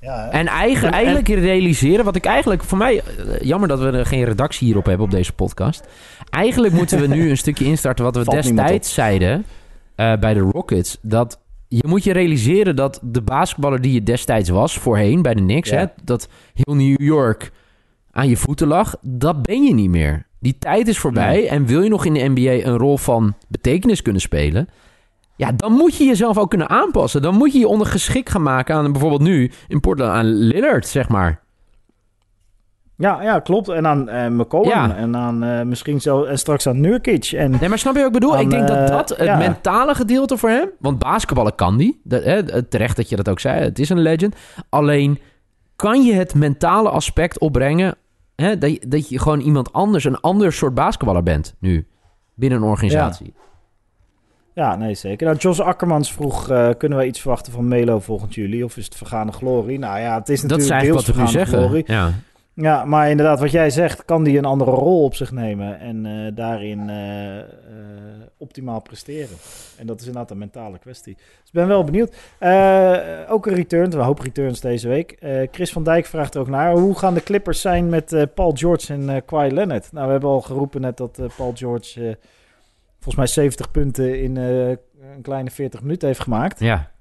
Ja, 0.00 0.24
hè? 0.24 0.28
En 0.30 0.46
eigen, 0.46 0.86
En- 0.86 0.88
en- 0.88 0.94
eigenlijk 0.94 1.28
realiseren, 1.28 2.04
wat 2.04 2.16
ik 2.16 2.24
eigenlijk 2.24 2.64
voor 2.64 2.78
mij, 2.78 2.98
eh, 3.02 3.40
jammer 3.40 3.68
dat 3.68 3.78
we 3.78 3.90
er 3.90 4.06
geen 4.06 4.24
redactie 4.24 4.66
hierop 4.66 4.86
hebben 4.86 5.06
op 5.06 5.12
deze 5.12 5.32
podcast. 5.32 5.86
Eigenlijk 6.30 6.74
moeten 6.74 7.00
we 7.00 7.06
nu 7.06 7.28
een 7.30 7.36
stukje 7.36 7.64
instarten 7.64 8.04
wat 8.04 8.16
we 8.16 8.24
Valt 8.24 8.42
destijds 8.42 8.94
zeiden 8.94 9.44
eh, 9.94 10.16
bij 10.16 10.34
de 10.34 10.40
Rockets. 10.40 10.98
Dat 11.02 11.38
je 11.76 11.86
moet 11.88 12.04
je 12.04 12.12
realiseren 12.12 12.76
dat 12.76 13.00
de 13.02 13.22
basketballer 13.22 13.80
die 13.80 13.92
je 13.92 14.02
destijds 14.02 14.48
was 14.48 14.78
voorheen 14.78 15.22
bij 15.22 15.34
de 15.34 15.40
Knicks, 15.42 15.68
Ja. 15.70 15.76
hè, 15.76 15.86
dat 16.04 16.28
heel 16.54 16.74
New 16.74 17.00
York 17.00 17.52
aan 18.10 18.28
je 18.28 18.36
voeten 18.36 18.66
lag, 18.66 18.96
dat 19.02 19.42
ben 19.42 19.62
je 19.62 19.74
niet 19.74 19.90
meer. 19.90 20.26
Die 20.40 20.58
tijd 20.58 20.88
is 20.88 20.98
voorbij 20.98 21.48
en 21.48 21.66
wil 21.66 21.82
je 21.82 21.88
nog 21.88 22.04
in 22.04 22.14
de 22.14 22.28
NBA 22.34 22.68
een 22.68 22.76
rol 22.78 22.98
van 22.98 23.34
betekenis 23.48 24.02
kunnen 24.02 24.22
spelen, 24.22 24.68
ja, 25.36 25.52
dan 25.52 25.72
moet 25.72 25.96
je 25.96 26.04
jezelf 26.04 26.38
ook 26.38 26.48
kunnen 26.50 26.68
aanpassen. 26.68 27.22
Dan 27.22 27.34
moet 27.34 27.52
je 27.52 27.58
je 27.58 27.68
ondergeschikt 27.68 28.30
gaan 28.30 28.42
maken 28.42 28.74
aan 28.74 28.92
bijvoorbeeld 28.92 29.22
nu 29.22 29.50
in 29.68 29.80
Portland 29.80 30.12
aan 30.12 30.26
Lillard, 30.26 30.86
zeg 30.86 31.08
maar. 31.08 31.42
Ja, 32.96 33.22
ja, 33.22 33.38
klopt. 33.38 33.68
En 33.68 33.86
aan 33.86 34.08
eh 34.08 34.26
McCollum 34.28 34.68
Ja. 34.70 34.96
en 34.96 35.16
aan 35.16 35.42
eh, 35.42 35.62
misschien 35.62 36.00
zo 36.00 36.24
en 36.24 36.38
straks 36.38 36.66
aan 36.66 36.80
Nurkic. 36.80 37.24
En 37.32 37.50
Nee, 37.50 37.68
maar 37.68 37.78
snap 37.78 37.92
je 37.94 37.98
wat 37.98 38.08
ik 38.08 38.14
bedoel? 38.14 38.34
Aan, 38.34 38.40
ik 38.40 38.50
denk 38.50 38.68
dat 38.68 38.76
eh, 38.76 38.86
dat 38.86 39.08
het 39.08 39.18
ja. 39.18 39.36
mentale 39.36 39.94
gedeelte 39.94 40.36
voor 40.36 40.48
hem... 40.48 40.70
Want 40.78 40.98
basketballen 40.98 41.54
kan 41.54 41.76
die. 41.76 42.00
Dat, 42.04 42.24
hè, 42.24 42.62
terecht 42.62 42.96
dat 42.96 43.08
je 43.08 43.16
dat 43.16 43.28
ook 43.28 43.40
zei. 43.40 43.60
Het 43.60 43.78
is 43.78 43.88
een 43.88 44.00
legend. 44.00 44.34
Alleen 44.68 45.18
kan 45.76 46.02
je 46.02 46.12
het 46.12 46.34
mentale 46.34 46.88
aspect 46.88 47.38
opbrengen... 47.38 47.94
Hè, 48.36 48.58
dat, 48.58 48.70
je, 48.70 48.80
dat 48.88 49.08
je 49.08 49.18
gewoon 49.18 49.40
iemand 49.40 49.72
anders, 49.72 50.04
een 50.04 50.20
ander 50.20 50.52
soort 50.52 50.74
basketballer 50.74 51.22
bent 51.22 51.54
nu. 51.58 51.86
Binnen 52.34 52.58
een 52.62 52.68
organisatie. 52.68 53.34
ja, 54.54 54.76
nee, 54.76 54.94
zeker. 54.94 55.26
Nou, 55.26 55.38
Jos 55.38 55.60
Akkermans 55.60 56.12
vroeg, 56.12 56.48
eh, 56.50 56.68
kunnen 56.78 56.98
wij 56.98 57.06
iets 57.06 57.20
verwachten 57.20 57.52
van 57.52 57.68
Melo 57.68 58.00
volgend 58.00 58.34
juli? 58.34 58.64
Of 58.64 58.76
is 58.76 58.84
het 58.84 58.94
vergane 58.94 59.32
glorie? 59.32 59.78
Nou 59.78 60.00
ja, 60.00 60.18
het 60.18 60.28
is 60.28 60.40
dat 60.40 60.60
is 60.60 60.68
natuurlijk 60.68 60.92
deels 60.92 61.06
wat 61.06 61.14
we 61.14 61.20
nu 61.22 61.28
vergane 61.28 61.44
zeggen. 61.44 61.58
glorie. 61.58 61.84
Ja. 61.86 62.12
Ja, 62.56 62.84
maar 62.84 63.10
inderdaad, 63.10 63.40
wat 63.40 63.50
jij 63.50 63.70
zegt, 63.70 64.04
kan 64.04 64.24
die 64.24 64.38
een 64.38 64.44
andere 64.44 64.70
rol 64.70 65.04
op 65.04 65.14
zich 65.14 65.32
nemen 65.32 65.80
en 65.80 66.06
eh, 66.06 66.36
daarin 66.36 66.90
eh, 66.90 67.38
eh, 67.38 67.46
optimaal 68.38 68.80
presteren. 68.82 69.36
En 69.76 69.86
dat 69.86 70.00
is 70.00 70.06
inderdaad 70.06 70.30
een 70.30 70.38
mentale 70.38 70.78
kwestie. 70.78 71.14
Dus 71.14 71.46
ik 71.46 71.52
ben 71.52 71.66
wel 71.66 71.84
benieuwd. 71.84 72.14
Ook 73.28 73.46
een 73.46 73.54
return, 73.54 73.92
een 73.92 74.00
hoop 74.00 74.18
returns 74.18 74.60
deze 74.60 74.88
week. 74.88 75.16
Chris 75.50 75.72
van 75.72 75.82
Dijk 75.82 76.06
vraagt 76.06 76.36
ook 76.36 76.48
naar. 76.48 76.72
Hoe 76.72 76.98
gaan 76.98 77.14
de 77.14 77.22
Clippers 77.22 77.60
zijn 77.60 77.88
met 77.88 78.26
Paul 78.34 78.52
George 78.54 78.92
en 78.92 79.24
Kawhi 79.24 79.50
Leonard? 79.50 79.92
Nou, 79.92 80.06
we 80.06 80.12
hebben 80.12 80.30
al 80.30 80.40
geroepen 80.40 80.80
net 80.80 80.96
dat 80.96 81.20
Paul 81.36 81.52
George 81.54 82.18
volgens 82.94 83.16
mij 83.16 83.26
70 83.26 83.70
punten 83.70 84.22
in 84.22 84.36
een 84.36 85.22
kleine 85.22 85.50
40 85.50 85.82
minuten 85.82 86.08
heeft 86.08 86.20
gemaakt. 86.20 86.60
ja. 86.60 86.92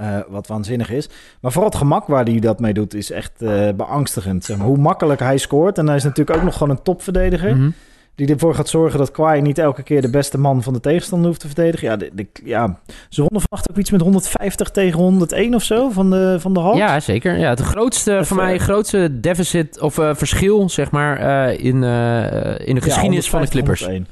Eh, 0.00 0.18
wat 0.28 0.46
waanzinnig 0.46 0.90
is. 0.90 1.08
Maar 1.40 1.52
vooral 1.52 1.70
het 1.70 1.78
gemak 1.78 2.06
waar 2.06 2.24
hij 2.24 2.38
dat 2.38 2.60
mee 2.60 2.72
doet 2.72 2.94
is 2.94 3.10
echt 3.10 3.42
eh, 3.42 3.68
beangstigend. 3.76 4.44
Zeg 4.44 4.56
maar. 4.56 4.66
Hoe 4.66 4.76
makkelijk 4.76 5.20
hij 5.20 5.38
scoort. 5.38 5.78
En 5.78 5.86
hij 5.86 5.96
is 5.96 6.04
natuurlijk 6.04 6.38
ook 6.38 6.44
nog 6.44 6.52
gewoon 6.56 6.70
een 6.70 6.82
topverdediger. 6.82 7.56
Mhm. 7.56 7.70
Die 8.14 8.28
ervoor 8.28 8.54
gaat 8.54 8.68
zorgen 8.68 8.98
dat 8.98 9.10
Kawhi 9.10 9.40
niet 9.40 9.58
elke 9.58 9.82
keer 9.82 10.00
de 10.02 10.10
beste 10.10 10.38
man 10.38 10.62
van 10.62 10.72
de 10.72 10.80
tegenstander 10.80 11.26
hoeft 11.28 11.40
te 11.40 11.46
verdedigen. 11.46 11.88
Ja, 11.88 11.96
de, 11.96 12.10
de, 12.12 12.26
ja 12.44 12.78
ze 13.08 13.20
ronde 13.22 13.44
vannacht 13.48 13.70
ook 13.70 13.76
iets 13.76 13.90
met 13.90 14.00
150 14.00 14.70
tegen 14.70 14.98
101 15.00 15.54
of 15.54 15.62
zo 15.62 15.90
van 15.90 16.10
de, 16.10 16.36
van 16.40 16.52
de 16.54 16.60
Hawks. 16.60 16.78
Ja, 16.78 17.00
zeker. 17.00 17.38
Ja, 17.38 17.48
het 17.48 17.60
grootste, 17.60 18.12
Even- 18.12 18.26
voor 18.26 18.36
mij, 18.36 18.58
grootste 18.58 19.20
deficit 19.20 19.80
of 19.80 19.98
eh, 19.98 20.14
verschil, 20.14 20.68
zeg 20.68 20.90
maar, 20.90 21.16
eh, 21.18 21.64
in, 21.64 21.84
eh, 21.84 22.68
in 22.68 22.74
de 22.74 22.80
Ja, 22.80 22.80
geschiedenis 22.80 23.30
van 23.30 23.40
de 23.40 23.46
150, 23.46 23.50
Clippers. 23.50 23.80
101. 23.80 24.06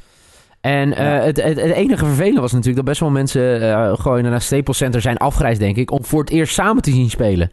En 0.60 0.94
eh, 0.96 1.04
Ja. 1.04 1.10
het, 1.20 1.42
het, 1.42 1.60
het 1.60 1.72
enige 1.72 2.04
vervelende 2.04 2.40
was 2.40 2.50
natuurlijk 2.52 2.76
dat 2.76 2.84
best 2.84 3.00
wel 3.00 3.10
mensen 3.10 3.60
eh, 3.72 3.92
gewoon 3.98 4.22
naar 4.22 4.40
Staples 4.40 4.76
Center 4.76 5.00
zijn 5.00 5.16
afgereisd, 5.16 5.60
denk 5.60 5.76
ik, 5.76 5.90
om 5.90 6.04
voor 6.04 6.20
het 6.20 6.30
eerst 6.30 6.54
samen 6.54 6.82
te 6.82 6.90
zien 6.90 7.10
spelen. 7.10 7.52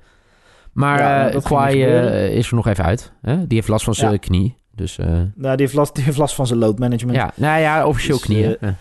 Maar 0.73 0.99
Ja, 0.99 1.29
eh, 1.29 2.35
is 2.35 2.47
er 2.49 2.55
nog 2.55 2.67
even 2.67 2.85
uit. 2.85 3.13
Hè? 3.21 3.35
Die 3.47 3.57
heeft 3.57 3.67
last 3.67 3.85
van 3.85 3.93
zijn 3.95 4.11
Ja. 4.11 4.17
knie. 4.17 4.57
Dus 4.71 4.97
eh, 4.97 5.05
Nou, 5.07 5.55
die 5.55 5.65
heeft, 5.65 5.73
last, 5.73 5.95
die 5.95 6.03
heeft 6.03 6.17
last 6.17 6.35
van 6.35 6.47
zijn 6.47 6.59
load 6.59 6.79
management. 6.79 7.17
ja, 7.17 7.31
nou 7.35 7.59
ja, 7.61 7.87
officieel 7.87 8.17
Dus, 8.17 8.25
knieën. 8.25 8.57
Ja. 8.59 8.75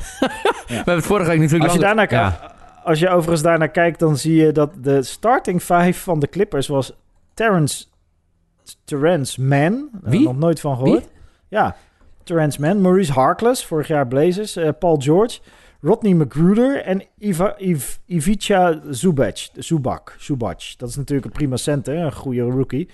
We 0.67 0.75
hebben 0.75 0.95
het 0.95 1.07
vorige 1.07 1.29
week 1.31 1.39
natuurlijk 1.39 1.65
Als 1.65 1.73
je, 1.73 1.79
daarnaar, 1.81 2.13
ja. 2.13 2.55
als 2.85 2.99
je 2.99 3.09
overigens 3.09 3.43
daarnaar 3.43 3.69
kijkt, 3.71 3.99
dan 3.99 4.17
zie 4.17 4.35
je 4.35 4.53
dat 4.53 4.71
de 4.83 5.03
starting 5.03 5.61
five 5.63 5.93
van 5.95 6.19
de 6.21 6.29
Clippers 6.29 6.67
was 6.67 6.93
Terrence, 7.35 7.85
Terrence 8.85 9.43
Mann. 9.43 9.89
Daar 10.03 10.11
Wie? 10.11 10.23
Nog 10.25 10.39
nooit 10.39 10.61
van 10.61 10.77
gehoord. 10.77 11.09
Ja, 11.49 11.77
Terrence 12.25 12.61
Mann, 12.61 12.81
Maurice 12.81 13.13
Harkless, 13.13 13.65
vorig 13.65 13.89
jaar 13.89 14.09
Blazers, 14.09 14.57
eh, 14.57 14.69
Paul 14.79 14.97
George, 15.01 15.39
Rodney 15.85 16.13
McGruder 16.13 16.83
en 16.83 17.03
Iva, 17.19 17.55
Iv, 17.59 17.97
Ivica 18.07 18.81
Zubac. 18.91 19.49
Zubac, 19.57 20.17
Zubac. 20.19 20.75
Dat 20.77 20.89
is 20.89 20.97
natuurlijk 20.97 21.27
een 21.27 21.33
prima 21.33 21.57
center, 21.57 21.97
een 21.97 22.13
goede 22.13 22.41
rookie. 22.41 22.89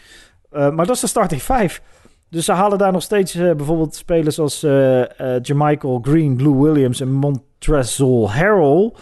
Eh, 0.51 0.71
maar 0.71 0.87
dat 0.87 0.95
is 0.95 1.01
de 1.01 1.07
starting 1.07 1.41
five. 1.41 1.81
Dus 2.29 2.45
ze 2.45 2.53
halen 2.53 2.79
daar 2.79 2.93
nog 2.93 3.03
steeds 3.03 3.35
eh, 3.35 3.55
bijvoorbeeld 3.55 3.95
spelers 3.95 4.39
als 4.39 4.63
eh, 4.63 5.03
Jermichael 5.43 5.99
Green, 6.03 6.37
Blue 6.37 6.63
Williams 6.63 7.01
en 7.01 7.13
Montrezl 7.13 8.29
Harrell. 8.29 8.93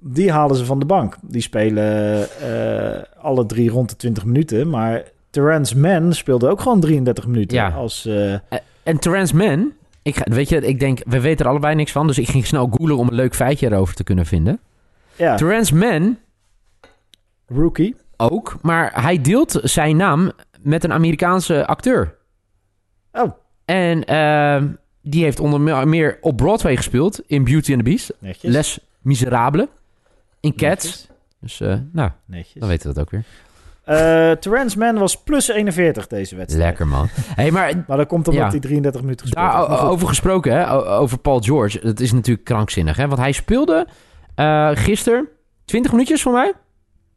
Die 0.00 0.32
halen 0.32 0.56
ze 0.56 0.64
van 0.64 0.78
de 0.78 0.86
bank. 0.86 1.16
Die 1.20 1.42
spelen 1.42 2.28
alle 3.20 3.46
drie 3.46 3.70
rond 3.70 3.88
de 3.88 3.96
20 3.96 4.24
minuten. 4.24 4.68
Maar 4.70 5.02
Terrence 5.32 5.78
Mann 5.78 6.12
speelde 6.12 6.48
ook 6.48 6.60
gewoon 6.60 6.80
33 6.80 7.26
minuten. 7.26 7.56
Ja. 7.56 7.68
Als, 7.70 8.06
eh, 8.06 8.32
En 8.82 8.98
Terrence 8.98 9.36
Mann, 9.36 9.72
ik, 10.02 10.16
ga- 10.16 10.24
weet 10.30 10.48
je, 10.48 10.56
ik 10.66 10.80
denk, 10.80 11.00
we 11.06 11.20
weten 11.20 11.44
er 11.44 11.50
allebei 11.50 11.74
niks 11.74 11.92
van, 11.92 12.06
dus 12.06 12.18
ik 12.18 12.28
ging 12.28 12.46
snel 12.46 12.66
googlen 12.70 12.96
om 12.96 13.08
een 13.08 13.14
leuk 13.14 13.34
feitje 13.34 13.66
erover 13.66 13.94
te 13.94 14.04
kunnen 14.04 14.26
vinden. 14.26 14.58
ja, 15.16 15.36
Terrence 15.36 15.74
Mann 15.74 16.18
rookie. 17.46 17.96
ook, 18.16 18.56
maar 18.62 19.02
hij 19.02 19.20
deelt 19.20 19.58
zijn 19.62 19.96
naam 19.96 20.32
met 20.60 20.84
een 20.84 20.92
Amerikaanse 20.92 21.66
acteur. 21.66 22.14
Oh, 23.12 23.30
En 23.64 24.04
ehm, 24.04 24.68
die 25.02 25.22
heeft 25.24 25.40
onder 25.40 25.60
me- 25.60 25.86
meer 25.86 26.18
op 26.20 26.36
Broadway 26.36 26.76
gespeeld 26.76 27.20
in 27.26 27.44
Beauty 27.44 27.72
and 27.74 27.84
the 27.84 27.90
Beast, 27.90 28.12
netjes. 28.18 28.52
Les 28.52 28.78
Miserables, 29.00 29.66
in 30.40 30.54
Cats. 30.56 30.84
Netjes. 30.84 31.06
Dus 31.40 31.60
eh, 31.60 31.76
nou, 31.92 32.10
netjes. 32.24 32.60
dan 32.60 32.68
weten 32.68 32.88
we 32.88 32.94
dat 32.94 33.04
ook 33.04 33.10
weer. 33.10 33.24
Terrence 34.40 34.78
Mann 34.78 34.98
was 34.98 35.22
plus 35.22 35.48
41 35.48 36.06
deze 36.06 36.36
wedstrijd. 36.36 36.64
Lekker 36.66 36.86
man. 36.86 37.08
hey, 37.12 37.50
maar 37.50 37.84
Maar 37.86 37.96
dat 37.96 38.06
komt 38.06 38.28
omdat 38.28 38.44
Ja. 38.44 38.50
hij 38.50 38.60
33 38.60 39.00
minuten 39.02 39.26
gespeeld 39.26 39.52
heeft. 39.56 39.68
Daarover 39.68 40.08
gesproken, 40.08 40.52
hè, 40.52 40.72
over 40.98 41.18
Paul 41.18 41.40
George, 41.40 41.80
dat 41.80 42.00
is 42.00 42.12
natuurlijk 42.12 42.44
krankzinnig. 42.46 42.96
Hè? 42.96 43.08
Want 43.08 43.20
hij 43.20 43.32
speelde 43.32 43.86
eh 44.34 44.70
gisteren 44.74 45.28
20 45.64 45.90
minuutjes 45.92 46.22
voor 46.22 46.32
mij. 46.32 46.52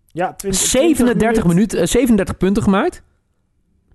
Ja, 0.08 0.34
20, 0.34 0.62
37, 0.62 1.46
minuten, 1.46 1.80
eh, 1.80 1.86
37 1.88 2.38
punten 2.38 2.64
gemaakt. 2.64 3.02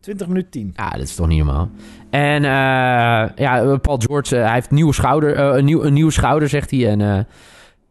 20 0.00 0.26
minuten 0.26 0.50
10. 0.50 0.72
Ja, 0.76 0.90
dat 0.90 1.00
is 1.00 1.14
toch 1.14 1.26
niet 1.26 1.44
normaal. 1.44 1.70
En 2.10 2.44
eh, 2.44 3.36
ja, 3.36 3.76
Paul 3.82 3.98
George, 3.98 4.36
hij 4.36 4.52
heeft 4.52 4.68
een 4.70 4.74
nieuwe 4.74 4.92
schouder, 4.94 5.38
een, 5.38 5.64
nieuw, 5.64 5.82
een 5.82 5.92
nieuwe 5.92 6.10
schouder, 6.12 6.48
zegt 6.48 6.70
hij. 6.70 6.88
En 6.88 7.26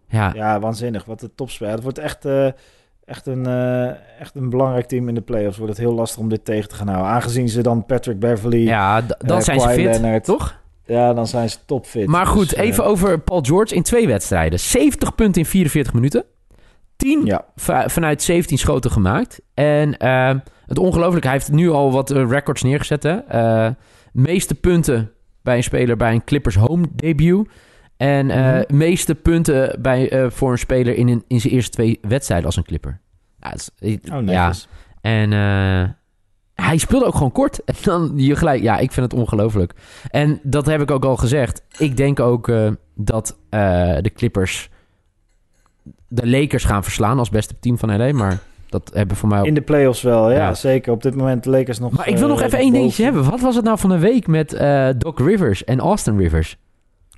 ja, 0.09 0.31
Ja, 0.33 0.59
waanzinnig. 0.59 1.05
Wat 1.05 1.21
een 1.21 1.31
topspeler. 1.35 1.73
Het 1.73 1.83
wordt 1.83 1.97
echt, 1.97 2.25
echt, 3.09 3.27
een, 3.27 3.45
eh, 3.45 3.85
echt 4.19 4.35
een 4.35 4.49
belangrijk 4.49 4.85
team 4.85 5.07
in 5.07 5.15
de 5.15 5.21
playoffs. 5.21 5.57
Wordt 5.57 5.73
het 5.77 5.81
heel 5.85 5.93
lastig 5.93 6.19
om 6.19 6.29
dit 6.29 6.45
tegen 6.45 6.69
te 6.69 6.75
gaan 6.75 6.87
houden. 6.87 7.11
Aangezien 7.11 7.49
ze 7.49 7.61
dan 7.61 7.85
Patrick 7.85 8.19
Beverly... 8.19 8.65
ja 8.67 9.01
dan 9.01 9.37
eh, 9.37 9.43
zijn 9.43 9.59
ze 9.59 9.69
fit, 9.69 9.83
Leonard. 9.85 10.23
toch? 10.23 10.57
Ja, 10.85 11.13
dan 11.13 11.27
zijn 11.27 11.49
ze 11.49 11.57
topfit. 11.65 12.07
Maar 12.07 12.25
goed, 12.27 12.49
Dus, 12.49 12.53
eh, 12.53 12.65
even 12.65 12.85
over 12.85 13.19
Paul 13.19 13.41
George 13.41 13.75
in 13.75 13.83
twee 13.83 14.07
wedstrijden. 14.07 14.59
70 14.59 15.15
punten 15.15 15.41
in 15.41 15.47
44 15.47 15.93
minuten. 15.93 16.23
10 16.95 17.25
Ja, 17.25 17.45
va- 17.55 17.89
vanuit 17.89 18.21
17 18.21 18.57
schoten 18.57 18.91
gemaakt. 18.91 19.41
En 19.53 19.95
het 20.65 20.77
ongelooflijke, 20.79 21.27
hij 21.27 21.37
heeft 21.37 21.51
nu 21.51 21.69
al 21.69 21.91
wat 21.91 22.09
records 22.09 22.63
neergezet. 22.63 23.03
Hè? 23.03 23.17
Meeste 24.13 24.55
punten 24.55 25.11
bij 25.41 25.55
een 25.57 25.63
speler 25.63 25.97
bij 25.97 26.13
een 26.13 26.23
Clippers 26.23 26.55
home 26.55 26.85
debut. 26.95 27.47
En 27.99 28.29
eh, 28.29 28.53
Mhm. 28.53 28.77
meeste 28.77 29.15
punten 29.15 29.81
bij, 29.81 30.09
eh, 30.11 30.29
voor 30.29 30.51
een 30.51 30.57
speler 30.57 30.95
in, 30.95 31.07
een, 31.07 31.23
in 31.27 31.39
zijn 31.41 31.53
eerste 31.53 31.71
twee 31.71 31.99
wedstrijden 32.01 32.45
als 32.45 32.55
een 32.55 32.63
Clipper. 32.63 32.99
Ja, 33.39 33.53
is- 33.53 33.69
oh, 33.81 33.89
ja. 34.09 34.19
netjes. 34.19 34.67
En 35.01 35.33
eh, 35.33 35.89
hij 36.65 36.77
speelde 36.77 37.05
ook 37.05 37.13
gewoon 37.13 37.31
kort. 37.31 37.63
En 37.65 37.75
dan 37.83 38.11
je 38.15 38.35
gelijk, 38.35 38.61
ja, 38.61 38.77
ik 38.77 38.91
vind 38.91 39.11
het 39.11 39.19
ongelooflijk. 39.21 39.73
En 40.09 40.39
dat 40.43 40.65
heb 40.65 40.81
ik 40.81 40.91
ook 40.91 41.05
al 41.05 41.17
gezegd. 41.17 41.63
Ik 41.77 41.97
denk 41.97 42.19
ook 42.19 42.51
dat 42.95 43.37
de 43.49 44.11
Clippers 44.15 44.69
de 46.07 46.27
Lakers 46.29 46.63
gaan 46.63 46.83
verslaan 46.83 47.19
als 47.19 47.29
beste 47.29 47.59
team 47.59 47.77
van 47.77 47.97
LA. 47.97 48.13
Maar 48.13 48.39
dat 48.69 48.91
hebben 48.93 49.17
voor 49.17 49.29
mij 49.29 49.39
ook... 49.39 49.45
In 49.45 49.53
de 49.53 49.61
playoffs 49.61 50.01
wel, 50.01 50.31
ja, 50.31 50.37
Ja. 50.37 50.53
zeker. 50.53 50.91
Op 50.93 51.01
dit 51.03 51.15
moment 51.15 51.43
de 51.43 51.49
Lakers 51.49 51.79
nog... 51.79 51.91
Maar 51.91 52.07
ik 52.07 52.17
wil 52.17 52.27
nog 52.27 52.41
even 52.41 52.59
één 52.59 52.73
dingetje 52.73 53.03
hebben. 53.03 53.29
Wat 53.29 53.39
was 53.39 53.55
het 53.55 53.65
nou 53.65 53.79
van 53.79 53.89
de 53.89 53.99
week 53.99 54.27
met 54.27 54.49
Doc 54.97 55.17
Rivers 55.17 55.63
en 55.63 55.79
Austin 55.79 56.17
Rivers? 56.17 56.57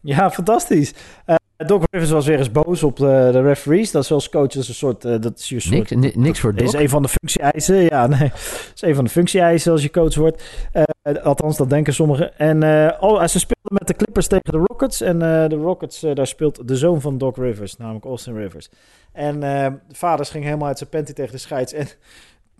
Ja, 0.01 0.31
fantastisch. 0.31 0.93
Eh, 1.25 1.35
Doc 1.57 1.83
Rivers 1.91 2.11
was 2.11 2.25
weer 2.25 2.37
eens 2.37 2.51
boos 2.51 2.83
op 2.83 2.95
de, 2.97 3.29
de 3.31 3.41
referees. 3.41 3.91
Dat 3.91 4.03
is 4.03 4.11
als 4.11 4.29
coach, 4.29 4.47
dat 4.47 4.61
is 4.63 4.67
een 4.67 4.73
soort... 4.73 5.05
eh, 5.05 5.19
dat 5.19 5.39
is 5.39 5.49
je 5.49 5.59
soort 5.59 5.75
Niks, 5.75 5.91
ni- 5.91 6.21
niks 6.21 6.39
voor 6.39 6.55
Dat 6.55 6.63
is 6.67 6.73
een 6.73 6.89
van 6.89 7.01
de 7.01 7.07
functie-eisen. 7.07 7.75
Ja, 7.75 8.07
nee. 8.07 8.29
Dat 8.29 8.71
is 8.75 8.81
een 8.81 8.95
van 8.95 9.03
de 9.03 9.09
functie-eisen 9.09 9.71
als 9.71 9.81
je 9.81 9.91
coach 9.91 10.15
wordt. 10.15 10.43
Eh, 10.71 10.83
althans, 11.23 11.57
dat 11.57 11.69
denken 11.69 11.93
sommigen. 11.93 12.37
En 12.37 12.63
oh, 12.99 13.19
ze 13.27 13.39
speelden 13.39 13.73
met 13.79 13.87
de 13.87 13.93
Clippers 13.93 14.27
tegen 14.27 14.51
de 14.51 14.57
Rockets. 14.57 15.01
En 15.01 15.19
de 15.49 15.55
Rockets, 15.61 15.99
daar 16.13 16.27
speelt 16.27 16.67
de 16.67 16.75
zoon 16.77 17.01
van 17.01 17.17
Doc 17.17 17.35
Rivers, 17.37 17.77
namelijk 17.77 18.05
Austin 18.05 18.35
Rivers. 18.35 18.69
En 19.13 19.39
de 19.39 19.79
vaders 19.91 20.29
ging 20.29 20.43
helemaal 20.43 20.67
uit 20.67 20.77
zijn 20.77 20.89
panty 20.89 21.13
tegen 21.13 21.31
de 21.31 21.37
scheids. 21.37 21.73
En 21.73 21.87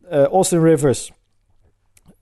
Austin 0.09 0.63
Rivers 0.63 1.11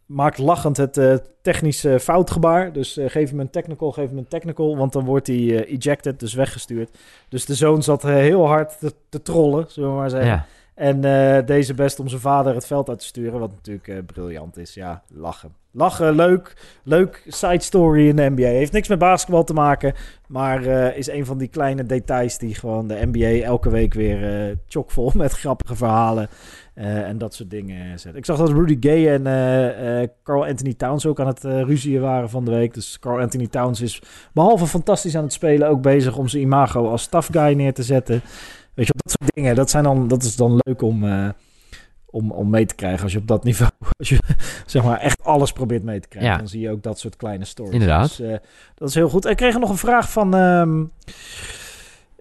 maakt 0.09 0.37
lachend 0.37 0.77
het 0.77 0.97
eh, 0.97 1.15
technische 1.41 1.99
foutgebaar. 1.99 2.71
Dus 2.71 2.97
eh, 2.97 3.09
geef 3.09 3.29
hem 3.29 3.39
een 3.39 3.49
technical, 3.49 3.91
geef 3.91 4.09
hem 4.09 4.17
een 4.17 4.27
technical. 4.27 4.77
Want 4.77 4.93
dan 4.93 5.05
wordt 5.05 5.27
hij 5.27 5.35
eh, 5.35 5.73
ejected, 5.73 6.19
dus 6.19 6.33
weggestuurd. 6.33 6.97
Dus 7.29 7.45
de 7.45 7.55
zoon 7.55 7.83
zat 7.83 8.03
heel 8.03 8.47
hard 8.47 8.79
te, 8.79 8.93
te 9.09 9.21
trollen, 9.21 9.65
zullen 9.67 9.89
we 9.89 9.95
maar 9.95 10.09
zeggen. 10.09 10.29
Ja. 10.29 10.45
En 10.73 11.01
deze 11.45 11.73
best 11.73 11.99
om 11.99 12.07
zijn 12.07 12.21
vader 12.21 12.53
het 12.53 12.65
veld 12.65 12.89
uit 12.89 12.99
te 12.99 13.05
sturen. 13.05 13.39
Wat 13.39 13.51
natuurlijk 13.51 14.05
briljant 14.05 14.57
is. 14.57 14.73
Ja, 14.73 15.03
lachen. 15.13 15.53
Lachen, 15.71 16.15
leuk. 16.15 16.53
Leuk 16.83 17.23
side 17.27 17.61
story 17.61 18.07
in 18.07 18.15
de 18.15 18.29
NBA. 18.29 18.47
Heeft 18.47 18.71
niks 18.71 18.87
met 18.87 18.99
basketbal 18.99 19.43
te 19.43 19.53
maken. 19.53 19.93
Maar 20.27 20.63
is 20.95 21.07
een 21.07 21.25
van 21.25 21.37
die 21.37 21.47
kleine 21.47 21.83
details 21.83 22.37
die 22.37 22.55
gewoon 22.55 22.87
de 22.87 23.05
NBA 23.11 23.45
elke 23.45 23.69
week 23.69 23.93
weer 23.93 24.57
chockvol 24.67 25.11
met 25.23 25.31
grappige 25.31 25.75
verhalen. 25.75 26.29
Eh, 26.79 27.07
en 27.07 27.17
dat 27.17 27.33
soort 27.33 27.49
dingen 27.49 27.99
zet. 27.99 28.15
Ik 28.15 28.25
zag 28.25 28.37
dat 28.37 28.49
Rudy 28.51 28.77
Gay 28.79 29.13
en 29.13 29.27
eh, 29.27 30.01
eh, 30.01 30.09
Carl 30.23 30.45
Anthony 30.45 30.73
Towns 30.73 31.05
ook 31.05 31.19
aan 31.19 31.27
het 31.27 31.45
eh 31.45 31.61
ruzien 31.61 32.01
waren 32.01 32.29
van 32.29 32.45
de 32.45 32.51
week. 32.51 32.73
Dus 32.73 32.99
Carl 32.99 33.19
Anthony 33.19 33.47
Towns 33.47 33.81
is 33.81 34.01
behalve 34.33 34.67
fantastisch 34.67 35.15
aan 35.15 35.23
het 35.23 35.33
spelen 35.33 35.67
ook 35.67 35.81
bezig 35.81 36.17
om 36.17 36.27
zijn 36.27 36.43
imago 36.43 36.89
als 36.89 37.07
tough 37.07 37.31
guy 37.31 37.53
neer 37.53 37.73
te 37.73 37.83
zetten. 37.83 38.21
Weet 38.73 38.87
je, 38.87 38.93
dat 38.95 39.11
soort 39.19 39.35
dingen, 39.35 39.55
dat, 39.55 39.69
zijn 39.69 39.83
dan, 39.83 40.07
dat 40.07 40.23
is 40.23 40.35
dan 40.35 40.59
leuk 40.63 40.81
om, 40.81 41.03
eh, 41.07 41.29
om, 42.05 42.31
om 42.31 42.49
mee 42.49 42.65
te 42.65 42.75
krijgen. 42.75 43.03
Als 43.03 43.11
je 43.11 43.17
op 43.19 43.27
dat 43.27 43.43
niveau, 43.43 43.71
als 43.99 44.09
je 44.09 44.19
zeg 44.65 44.83
maar 44.83 44.99
echt 44.99 45.23
alles 45.23 45.51
probeert 45.51 45.83
mee 45.83 45.99
te 45.99 46.07
krijgen, 46.07 46.31
Ja. 46.31 46.37
dan 46.37 46.47
zie 46.47 46.61
je 46.61 46.71
ook 46.71 46.83
dat 46.83 46.99
soort 46.99 47.15
kleine 47.15 47.45
stories. 47.45 47.73
Inderdaad. 47.73 48.07
Dus, 48.07 48.19
eh, 48.19 48.37
dat 48.75 48.89
is 48.89 48.95
heel 48.95 49.09
goed. 49.09 49.25
Ik 49.25 49.37
kreeg 49.37 49.59
nog 49.59 49.69
een 49.69 49.77
vraag 49.77 50.11
van... 50.11 50.35
ehm 50.35 50.81
eh, 50.81 51.13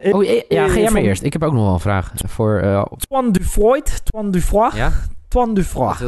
Oh, 0.02 0.24
ja, 0.24 0.42
ja, 0.48 0.68
ga 0.68 0.78
jij 0.78 0.90
maar 0.90 1.02
eerst. 1.02 1.22
Ik 1.22 1.32
heb 1.32 1.42
ook 1.42 1.52
nog 1.52 1.62
wel 1.64 1.72
een 1.72 1.80
vraag 1.80 2.12
voor... 2.26 2.58
eh, 2.58 2.84
op- 2.90 3.00
Twan 3.00 3.32
Dufroid. 3.32 4.04
Twan 4.04 4.30
Dufroid. 4.30 4.74
ja? 4.74 4.92
Twan 5.28 5.54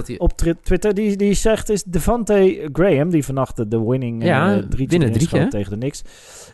hij- 0.07 0.19
Op 0.19 0.33
Twitter, 0.63 0.95
die, 0.95 1.17
die 1.17 1.35
zegt 1.35 1.69
is 1.69 1.83
Devante 1.83 2.69
Graham, 2.73 3.11
die 3.11 3.25
vannacht 3.25 3.71
de- 3.71 3.85
winning 3.85 4.25
Ja, 4.25 4.51
eh 4.57 4.63
drietje 4.63 4.99
winnen 4.99 5.13
tegen 5.51 5.71
de 5.73 5.79
Knicks. 5.79 6.03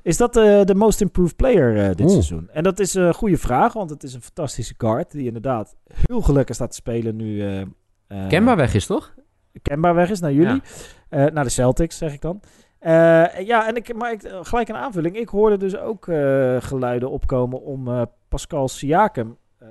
Is 0.03 0.17
dat 0.17 0.37
eh, 0.37 0.63
de 0.65 0.75
most 0.75 1.01
improved 1.01 1.37
player 1.37 1.77
eh, 1.77 1.87
dit 1.89 2.01
Oeh. 2.01 2.11
seizoen? 2.11 2.49
En 2.53 2.63
dat 2.63 2.79
is 2.81 2.95
een 2.95 3.15
goede 3.15 3.37
vraag, 3.39 3.73
want 3.73 3.91
het 3.91 4.03
is 4.03 4.15
een 4.15 4.23
fantastische 4.23 4.75
guard 4.79 5.11
die 5.11 5.27
inderdaad 5.27 5.77
heel 6.07 6.21
gelukkig 6.21 6.55
staat 6.55 6.71
te 6.71 6.77
spelen 6.77 7.17
nu. 7.17 7.41
eh 7.43 7.61
eh, 7.61 8.29
Kemba 8.29 8.57
weg 8.57 8.75
is, 8.75 8.87
toch? 8.87 9.15
Kemba 9.63 9.95
weg 9.95 10.11
is 10.11 10.21
naar 10.21 10.33
jullie. 10.33 10.63
Eh, 11.09 11.25
naar 11.27 11.45
de 11.45 11.51
Celtics, 11.51 11.97
zeg 11.99 12.13
ik 12.13 12.21
dan. 12.21 12.41
Eh, 12.87 13.47
ja, 13.47 13.69
en 13.69 13.77
ik, 13.77 13.95
maar 13.95 14.13
ik, 14.13 14.21
gelijk 14.43 14.69
een 14.69 14.77
aanvulling. 14.77 15.17
Ik 15.17 15.29
hoorde 15.29 15.57
dus 15.57 15.77
ook 15.77 16.09
eh, 16.09 16.57
geluiden 16.61 17.11
opkomen 17.11 17.63
om 17.63 17.89
eh, 17.89 18.03
Pascal 18.29 18.69
Siakam 18.69 19.37
eh, 19.59 19.69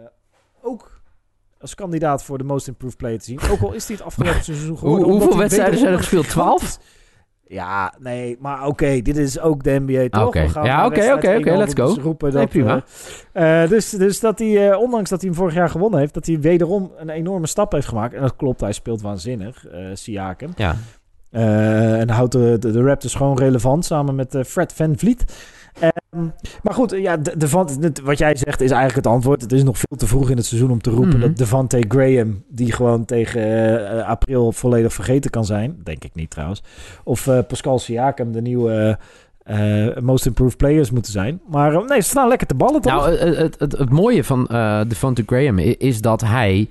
ook 0.62 1.02
als 1.60 1.76
kandidaat 1.76 2.24
voor 2.24 2.38
de 2.38 2.44
Most 2.44 2.68
Improved 2.68 2.98
Player 2.98 3.20
te 3.20 3.26
zien. 3.26 3.40
Ook 3.52 3.62
al 3.62 3.74
is 3.74 3.88
hij 3.88 3.96
het 3.96 4.06
afgelopen 4.06 4.44
seizoen 4.54 4.78
geworden. 4.78 5.08
hoeveel 5.10 5.38
wedstrijden 5.38 5.80
zijn 5.80 5.92
er 5.92 5.98
gespeeld? 5.98 6.26
een 6.26 6.32
12? 6.32 6.60
gigantisch- 6.62 6.94
Ja, 7.48 7.94
nee, 8.00 8.38
maar 8.40 8.66
oké, 8.66 9.02
dit 9.02 9.18
is 9.18 9.40
ook 9.40 9.64
de 9.64 9.80
NBA 9.86 10.08
toch? 10.10 10.34
Ja, 10.66 10.86
oké, 10.86 11.14
oké, 11.14 11.34
oké, 11.38 11.50
1-0 11.54 11.58
let's 11.58 11.74
go. 11.74 11.94
dus 11.94 12.04
roepen 12.04 12.34
Nee, 12.34 12.48
prima. 12.48 12.84
eh, 13.34 13.64
eh, 13.64 13.70
dus, 13.70 13.90
dus 13.90 14.20
dat 14.20 14.40
hij, 14.40 14.72
eh, 14.72 14.80
ondanks 14.80 15.10
dat 15.10 15.22
hij 15.22 15.30
hem 15.30 15.38
vorig 15.40 15.54
jaar 15.54 15.70
gewonnen 15.70 16.00
heeft, 16.00 16.14
dat 16.14 16.26
hij 16.26 16.40
wederom 16.40 16.92
een 16.98 17.10
enorme 17.10 17.48
stap 17.48 17.72
heeft 17.72 17.88
gemaakt. 17.88 18.14
En 18.14 18.22
dat 18.22 18.36
klopt, 18.36 18.62
hij 18.62 18.72
speelt 18.72 19.02
waanzinnig, 19.02 19.66
eh 19.68 19.86
Siakam. 19.94 20.50
Ja. 20.56 20.76
Eh, 21.36 22.00
en 22.00 22.10
houdt 22.10 22.32
de, 22.32 22.58
de, 22.60 22.72
de 22.72 22.82
Raptors 22.82 23.14
gewoon 23.16 23.38
relevant 23.38 23.86
samen 23.86 24.16
met 24.16 24.36
eh, 24.36 24.44
Fred 24.44 24.74
Van 24.74 24.98
Vliet. 24.98 25.26
Ehm, 25.80 26.26
maar 26.64 26.74
goed, 26.74 26.92
ja, 26.92 27.18
de, 27.18 27.38
de, 27.38 27.92
wat 28.04 28.18
jij 28.18 28.36
zegt 28.36 28.62
is 28.62 28.72
eigenlijk 28.72 29.06
het 29.06 29.14
antwoord. 29.16 29.42
Het 29.42 29.52
is 29.52 29.64
nog 29.64 29.78
veel 29.78 29.98
te 29.98 30.08
vroeg 30.08 30.30
in 30.30 30.38
het 30.38 30.46
seizoen 30.46 30.72
om 30.72 30.82
te 30.82 30.90
roepen 30.90 31.10
Mhm. 31.18 31.20
dat 31.20 31.38
Devante 31.38 31.86
Graham, 31.88 32.44
die 32.50 32.72
gewoon 32.72 33.06
tegen 33.06 33.42
eh, 33.98 34.08
april 34.08 34.52
volledig 34.52 34.94
vergeten 34.94 35.32
kan 35.32 35.46
zijn, 35.46 35.78
denk 35.84 36.04
ik 36.04 36.12
niet 36.16 36.30
trouwens, 36.30 36.64
of 37.04 37.30
Pascal 37.48 37.80
Siakam 37.80 38.32
de 38.32 38.42
nieuwe 38.42 38.98
most 40.02 40.26
improved 40.26 40.58
players 40.58 40.92
moeten 40.92 41.12
zijn. 41.12 41.42
Maar 41.50 41.72
nee, 41.86 42.02
ze 42.02 42.10
staan 42.10 42.28
lekker 42.28 42.48
te 42.48 42.56
ballen 42.56 42.82
toch? 42.82 42.92
Nou, 42.94 43.10
het, 43.12 43.38
het, 43.38 43.60
het, 43.60 43.78
het 43.78 43.90
mooie 43.90 44.24
van 44.24 44.44
Devonta 44.88 45.24
Graham 45.26 45.60
i- 45.60 45.76
is 45.78 46.02
dat 46.02 46.22
hij... 46.22 46.70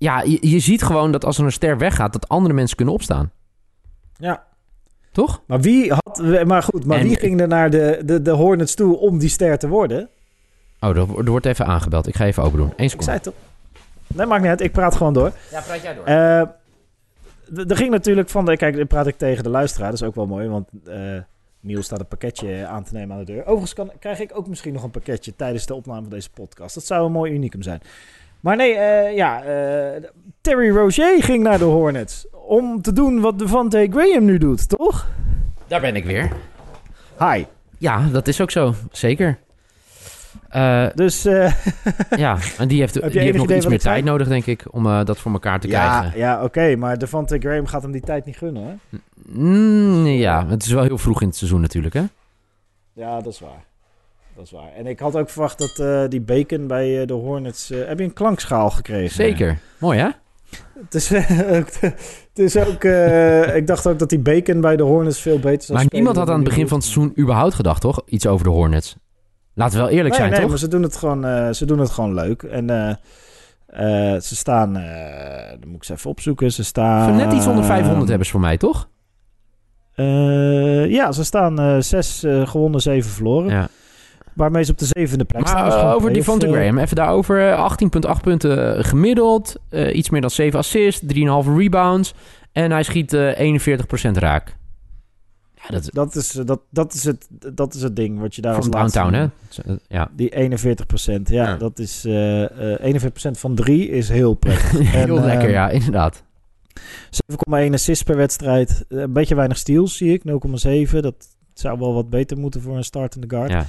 ja, 0.00 0.20
je, 0.22 0.38
je 0.48 0.58
ziet 0.58 0.82
gewoon 0.82 1.12
dat 1.12 1.24
als 1.24 1.38
er 1.38 1.44
een 1.44 1.52
ster 1.52 1.78
weggaat... 1.78 2.12
dat 2.12 2.28
andere 2.28 2.54
mensen 2.54 2.76
kunnen 2.76 2.94
opstaan. 2.94 3.30
ja. 4.16 4.48
Toch? 5.12 5.42
Maar 5.46 5.60
wie 5.60 5.92
had, 5.92 6.44
maar 6.44 6.62
goed, 6.62 6.84
maar 6.84 6.98
En- 6.98 7.06
wie 7.06 7.16
ging 7.18 7.40
er 7.40 7.48
naar 7.48 7.70
de, 7.70 8.02
de, 8.04 8.22
de 8.22 8.30
Hornets 8.30 8.74
toe 8.74 8.96
om 8.98 9.18
die 9.18 9.28
ster 9.28 9.58
te 9.58 9.68
worden? 9.68 10.08
Oh, 10.80 10.88
er, 10.90 10.96
er 11.18 11.30
wordt 11.30 11.46
even 11.46 11.66
aangebeld. 11.66 12.06
Ik 12.06 12.14
ga 12.16 12.24
even 12.24 12.42
open 12.42 12.58
doen. 12.58 12.72
Eén 12.76 12.90
Ik 12.92 13.02
zei 13.02 13.14
het 13.14 13.22
toch? 13.22 13.34
Nee, 14.06 14.26
maakt 14.26 14.40
niet 14.40 14.50
uit. 14.50 14.60
Ik 14.60 14.72
praat 14.72 14.96
gewoon 14.96 15.12
door. 15.12 15.32
Ja, 15.50 15.60
praat 15.60 15.82
jij 15.82 15.94
door. 15.94 16.04
Eh, 16.04 16.42
d- 17.64 17.70
er 17.70 17.76
ging 17.76 17.90
natuurlijk 17.90 18.28
van... 18.28 18.44
De, 18.44 18.56
kijk, 18.56 18.76
dan 18.76 18.86
praat 18.86 19.06
ik 19.06 19.18
tegen 19.18 19.42
de 19.42 19.48
luisteraar. 19.50 19.90
Dat 19.90 20.00
is 20.00 20.06
ook 20.06 20.14
wel 20.14 20.26
mooi, 20.26 20.48
want 20.48 20.68
eh 20.86 21.16
Niels 21.60 21.84
staat 21.84 22.00
een 22.00 22.06
pakketje 22.08 22.66
aan 22.66 22.84
te 22.84 22.94
nemen 22.94 23.16
aan 23.16 23.24
de 23.24 23.32
deur. 23.32 23.42
Overigens 23.42 23.74
kan, 23.74 23.90
krijg 23.98 24.20
ik 24.20 24.30
ook 24.38 24.48
misschien 24.48 24.72
nog 24.72 24.82
een 24.82 24.90
pakketje 24.90 25.36
tijdens 25.36 25.66
de 25.66 25.74
opname 25.74 26.00
van 26.00 26.10
deze 26.10 26.30
podcast. 26.30 26.74
Dat 26.74 26.84
zou 26.86 27.06
een 27.06 27.12
mooi 27.12 27.32
unicum 27.32 27.62
zijn. 27.62 27.80
Maar 28.40 28.56
nee, 28.56 28.74
eh, 28.74 29.16
ja, 29.16 29.42
eh, 29.42 30.02
Terry 30.40 30.70
Rozier 30.70 31.22
ging 31.22 31.42
naar 31.42 31.58
de 31.58 31.64
Hornets. 31.64 32.26
Om 32.32 32.82
te 32.82 32.92
doen 32.92 33.20
wat 33.20 33.38
Devante 33.38 33.88
Graham 33.90 34.24
nu 34.24 34.38
doet, 34.38 34.68
toch? 34.68 35.08
Daar 35.66 35.80
ben 35.80 35.96
ik 35.96 36.04
weer. 36.04 36.30
Hi. 37.18 37.44
Ja, 37.78 38.08
dat 38.12 38.28
is 38.28 38.40
ook 38.40 38.50
zo. 38.50 38.74
Zeker. 38.90 39.38
Eh, 40.48 40.86
Dus 40.94 41.24
eh, 41.24 41.52
ja, 42.16 42.38
en 42.58 42.68
die 42.68 42.80
heeft, 42.80 43.10
die 43.10 43.20
heeft 43.20 43.36
nog 43.36 43.50
iets 43.50 43.66
meer 43.66 43.78
tijd 43.78 44.04
nodig, 44.04 44.28
denk 44.28 44.46
ik, 44.46 44.64
om 44.70 44.86
eh, 44.86 45.04
dat 45.04 45.18
voor 45.18 45.32
elkaar 45.32 45.60
te 45.60 45.68
ja, 45.68 45.98
krijgen. 45.98 46.18
ja 46.18 46.44
oké. 46.44 46.76
maar 46.76 46.98
Devante 46.98 47.38
Graham 47.38 47.66
gaat 47.66 47.82
hem 47.82 47.92
die 47.92 48.00
tijd 48.00 48.24
niet 48.24 48.36
gunnen, 48.36 48.62
hè? 48.90 48.98
Mm, 49.26 50.06
ja, 50.06 50.46
het 50.46 50.62
is 50.62 50.72
wel 50.72 50.82
heel 50.82 50.98
vroeg 50.98 51.20
in 51.20 51.26
het 51.26 51.36
seizoen 51.36 51.60
natuurlijk, 51.60 51.94
hè? 51.94 52.04
Ja, 52.92 53.20
dat 53.20 53.32
is 53.32 53.40
waar. 53.40 53.64
Dat 54.40 54.48
is 54.48 54.58
waar. 54.58 54.72
En 54.76 54.86
ik 54.86 54.98
had 54.98 55.16
ook 55.16 55.30
verwacht 55.30 55.58
dat 55.58 55.78
eh, 55.78 56.08
die 56.08 56.20
bacon 56.20 56.66
bij 56.66 57.00
eh, 57.00 57.06
de 57.06 57.12
Hornets... 57.12 57.70
eh, 57.70 57.86
heb 57.86 57.98
je 57.98 58.04
een 58.04 58.12
klankschaal 58.12 58.70
gekregen? 58.70 59.14
Zeker. 59.14 59.58
Mooi, 59.78 59.98
hè? 59.98 60.08
Het 60.84 60.94
is, 60.94 61.08
het 61.58 62.38
is 62.38 62.56
ook... 62.56 62.84
ik 63.54 63.66
dacht 63.66 63.86
ook 63.86 63.98
dat 63.98 64.08
die 64.08 64.18
bacon 64.18 64.60
bij 64.60 64.76
de 64.76 64.82
Hornets 64.82 65.20
veel 65.20 65.38
beter 65.38 65.62
zou 65.62 65.78
Maar 65.78 65.86
niemand 65.90 66.16
had 66.16 66.28
aan 66.28 66.34
het 66.34 66.44
begin 66.44 66.68
van 66.68 66.78
het 66.78 66.86
seizoen 66.86 67.12
überhaupt 67.18 67.54
gedacht, 67.54 67.80
toch? 67.80 68.02
Iets 68.06 68.26
over 68.26 68.44
de 68.44 68.50
Hornets. 68.50 68.96
Laten 69.54 69.76
we 69.78 69.82
wel 69.84 69.92
eerlijk 69.92 70.08
Nee, 70.08 70.18
zijn, 70.18 70.30
nee, 70.30 70.40
toch? 70.40 70.48
maar 70.48 70.58
ze 70.58 70.68
doen 70.68 70.82
het 70.82 70.96
gewoon, 70.96 71.54
ze 71.54 71.66
doen 71.66 71.78
het 71.78 71.90
gewoon 71.90 72.14
leuk. 72.14 72.42
En 72.42 72.98
ze 74.22 74.36
staan... 74.36 74.76
eh 74.76 75.50
dan 75.60 75.68
moet 75.68 75.76
ik 75.76 75.84
ze 75.84 75.92
even 75.92 76.10
opzoeken. 76.10 76.52
Ze 76.52 76.64
staan... 76.64 77.16
Net 77.16 77.32
iets 77.32 77.46
onder 77.46 77.64
500 77.64 78.08
hebben 78.08 78.26
ze 78.26 78.32
voor 78.32 78.40
mij, 78.40 78.56
toch? 78.56 78.88
Ja, 80.88 81.12
ze 81.12 81.24
staan 81.24 81.82
zes 81.82 82.24
gewonnen, 82.44 82.80
zeven 82.80 83.10
verloren. 83.10 83.50
Ja. 83.50 83.68
Waarmee 84.40 84.62
ze 84.64 84.70
op 84.72 84.78
de 84.78 84.84
zevende 84.90 85.24
plek 85.24 85.46
staan. 85.46 85.54
Maar 85.56 85.64
Dus 85.64 85.74
eh, 85.74 85.80
gewoon 85.80 85.94
over 85.94 86.08
die 86.08 86.18
Devonta 86.18 86.46
eh, 86.46 86.52
Graham, 86.52 86.78
even 86.78 86.96
daarover. 86.96 87.50
eh, 87.50 87.58
18,8 88.16 88.20
punten 88.22 88.76
eh, 88.76 88.84
gemiddeld. 88.84 89.56
eh, 89.68 89.96
iets 89.96 90.10
meer 90.10 90.20
dan 90.20 90.30
7 90.30 90.58
assists, 90.58 91.00
3,5 91.06 91.48
rebounds. 91.56 92.14
En 92.52 92.70
hij 92.70 92.82
schiet 92.82 93.12
eh 93.12 93.38
41% 93.38 94.16
raak. 94.18 94.56
Ja, 95.54 95.68
dat 95.68 95.82
is 95.82 95.90
Dat 95.90 96.14
is, 96.16 96.36
eh, 96.36 96.44
dat, 96.46 96.60
dat, 96.70 96.94
is 96.94 97.04
het, 97.04 97.28
dat 97.54 97.74
is 97.74 97.82
het 97.82 97.96
ding 97.96 98.20
wat 98.20 98.34
je 98.34 98.42
daar 98.42 98.54
van 98.54 98.62
als 98.62 98.72
laatste 98.74 98.98
downtown, 98.98 99.32
hè? 99.66 99.96
Ja. 99.96 100.08
Die 100.16 100.28
41 100.28 100.86
ja, 101.26 101.44
Ja. 101.48 101.56
dat 101.56 101.78
is 101.78 102.04
eh 102.04 102.74
eh 102.74 102.80
41% 102.80 103.38
van 103.38 103.54
3 103.54 103.88
is 103.88 104.08
heel 104.08 104.34
prettig. 104.34 104.70
Heel 104.92 105.16
En, 105.16 105.24
lekker, 105.24 105.46
eh, 105.48 105.52
ja, 105.52 105.68
inderdaad. 105.70 106.22
7,1 107.10 107.72
assists 107.72 108.02
per 108.04 108.16
wedstrijd. 108.16 108.84
Eh, 108.88 108.98
Een 108.98 109.12
beetje 109.12 109.34
weinig 109.34 109.56
steals 109.58 109.96
zie 109.96 110.12
ik, 110.12 110.22
0,7. 110.24 111.02
Dat 111.02 111.28
zou 111.54 111.78
wel 111.78 111.94
wat 111.94 112.10
beter 112.10 112.38
moeten 112.38 112.60
voor 112.62 112.76
een 112.76 112.84
startende 112.84 113.26
guard. 113.36 113.50
Ja. 113.50 113.64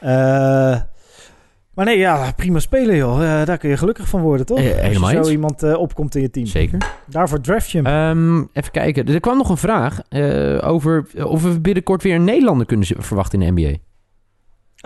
Eh, 0.00 0.80
maar 1.74 1.84
nee, 1.84 1.98
ja, 1.98 2.32
prima 2.36 2.58
spelen 2.58 2.96
joh. 2.96 3.40
Eh, 3.40 3.46
daar 3.46 3.58
kun 3.58 3.68
je 3.68 3.76
gelukkig 3.76 4.08
van 4.08 4.20
worden, 4.20 4.46
toch? 4.46 4.58
Eh, 4.58 4.64
Als 4.84 5.10
je 5.10 5.16
eens. 5.16 5.26
zo 5.26 5.32
iemand 5.32 5.74
opkomt 5.76 6.14
in 6.14 6.20
je 6.22 6.30
team. 6.30 6.46
Zeker. 6.46 6.78
Daarvoor 7.06 7.40
draft 7.40 7.70
je 7.70 7.82
hem. 7.82 7.86
Ehm, 7.86 8.46
even 8.52 8.70
kijken. 8.70 9.06
Er 9.06 9.20
kwam 9.20 9.36
nog 9.36 9.48
een 9.48 9.56
vraag 9.56 10.00
over 10.62 11.06
of 11.24 11.42
we 11.42 11.60
binnenkort 11.60 12.02
weer 12.02 12.14
een 12.14 12.24
Nederlander 12.24 12.66
kunnen 12.66 12.86
verwachten 12.86 13.42
in 13.42 13.54
de 13.54 13.60
NBA. 13.62 13.76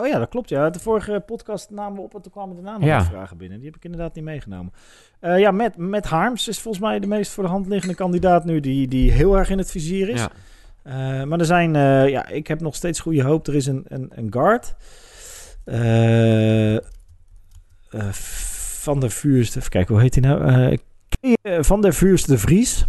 Oh 0.02 0.06
ja, 0.06 0.18
dat 0.18 0.28
klopt. 0.28 0.48
Ja. 0.48 0.70
De 0.70 0.78
vorige 0.80 1.22
podcast 1.26 1.70
namen 1.70 1.94
we 1.96 2.02
op 2.02 2.14
en 2.14 2.22
toen 2.22 2.32
kwamen 2.32 2.80
Ja. 2.80 2.96
wat 2.98 3.06
vragen 3.06 3.36
binnen. 3.36 3.56
Die 3.58 3.66
heb 3.66 3.76
ik 3.76 3.84
inderdaad 3.84 4.14
niet 4.14 4.24
meegenomen. 4.24 4.72
Ja, 5.20 5.50
met, 5.50 5.76
met 5.76 6.06
Harms 6.06 6.48
is 6.48 6.60
volgens 6.60 6.84
mij 6.84 6.98
de 7.00 7.06
meest 7.06 7.32
voor 7.32 7.44
de 7.44 7.50
hand 7.50 7.66
liggende 7.66 7.94
kandidaat 7.94 8.44
nu 8.44 8.60
die, 8.60 8.88
die 8.88 9.10
heel 9.10 9.38
erg 9.38 9.50
in 9.50 9.58
het 9.58 9.70
vizier 9.70 10.08
is. 10.08 10.26
Ja. 10.84 11.24
Maar 11.24 11.38
er 11.38 11.44
zijn, 11.44 11.72
ja, 12.10 12.28
ik 12.28 12.46
heb 12.46 12.60
nog 12.60 12.74
steeds 12.74 13.00
goede 13.00 13.22
hoop. 13.22 13.46
Er 13.46 13.54
is 13.54 13.66
een, 13.66 13.84
een, 13.88 14.10
een 14.14 14.32
guard. 14.32 14.74
Eh, 15.64 16.74
eh, 16.74 16.80
van 18.12 19.00
der 19.00 19.10
Vuurst, 19.10 19.56
even 19.56 19.70
kijken, 19.70 19.94
hoe 19.94 20.02
heet 20.02 20.14
hij 20.14 20.24
nou? 20.24 20.78
Eh, 21.42 21.58
van 21.60 21.80
der 21.80 21.94
Vuurst 21.94 22.28
de 22.28 22.38
Vries. 22.38 22.86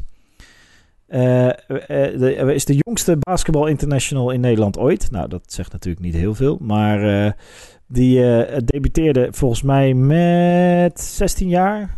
Is 2.54 2.66
de 2.66 2.78
jongste 2.78 3.18
basketbal 3.20 3.68
international 3.68 4.32
in 4.32 4.40
Nederland 4.40 4.78
ooit. 4.78 5.12
Nou, 5.12 5.30
dat 5.30 5.42
zegt 5.46 5.72
natuurlijk 5.72 6.06
niet 6.06 6.14
heel 6.14 6.36
veel. 6.36 6.58
Maar 6.62 7.36
die 7.88 8.20
debuteerde 8.66 9.28
volgens 9.32 9.62
mij 9.62 9.94
met 9.94 11.02
16 11.02 11.50
jaar. 11.50 11.98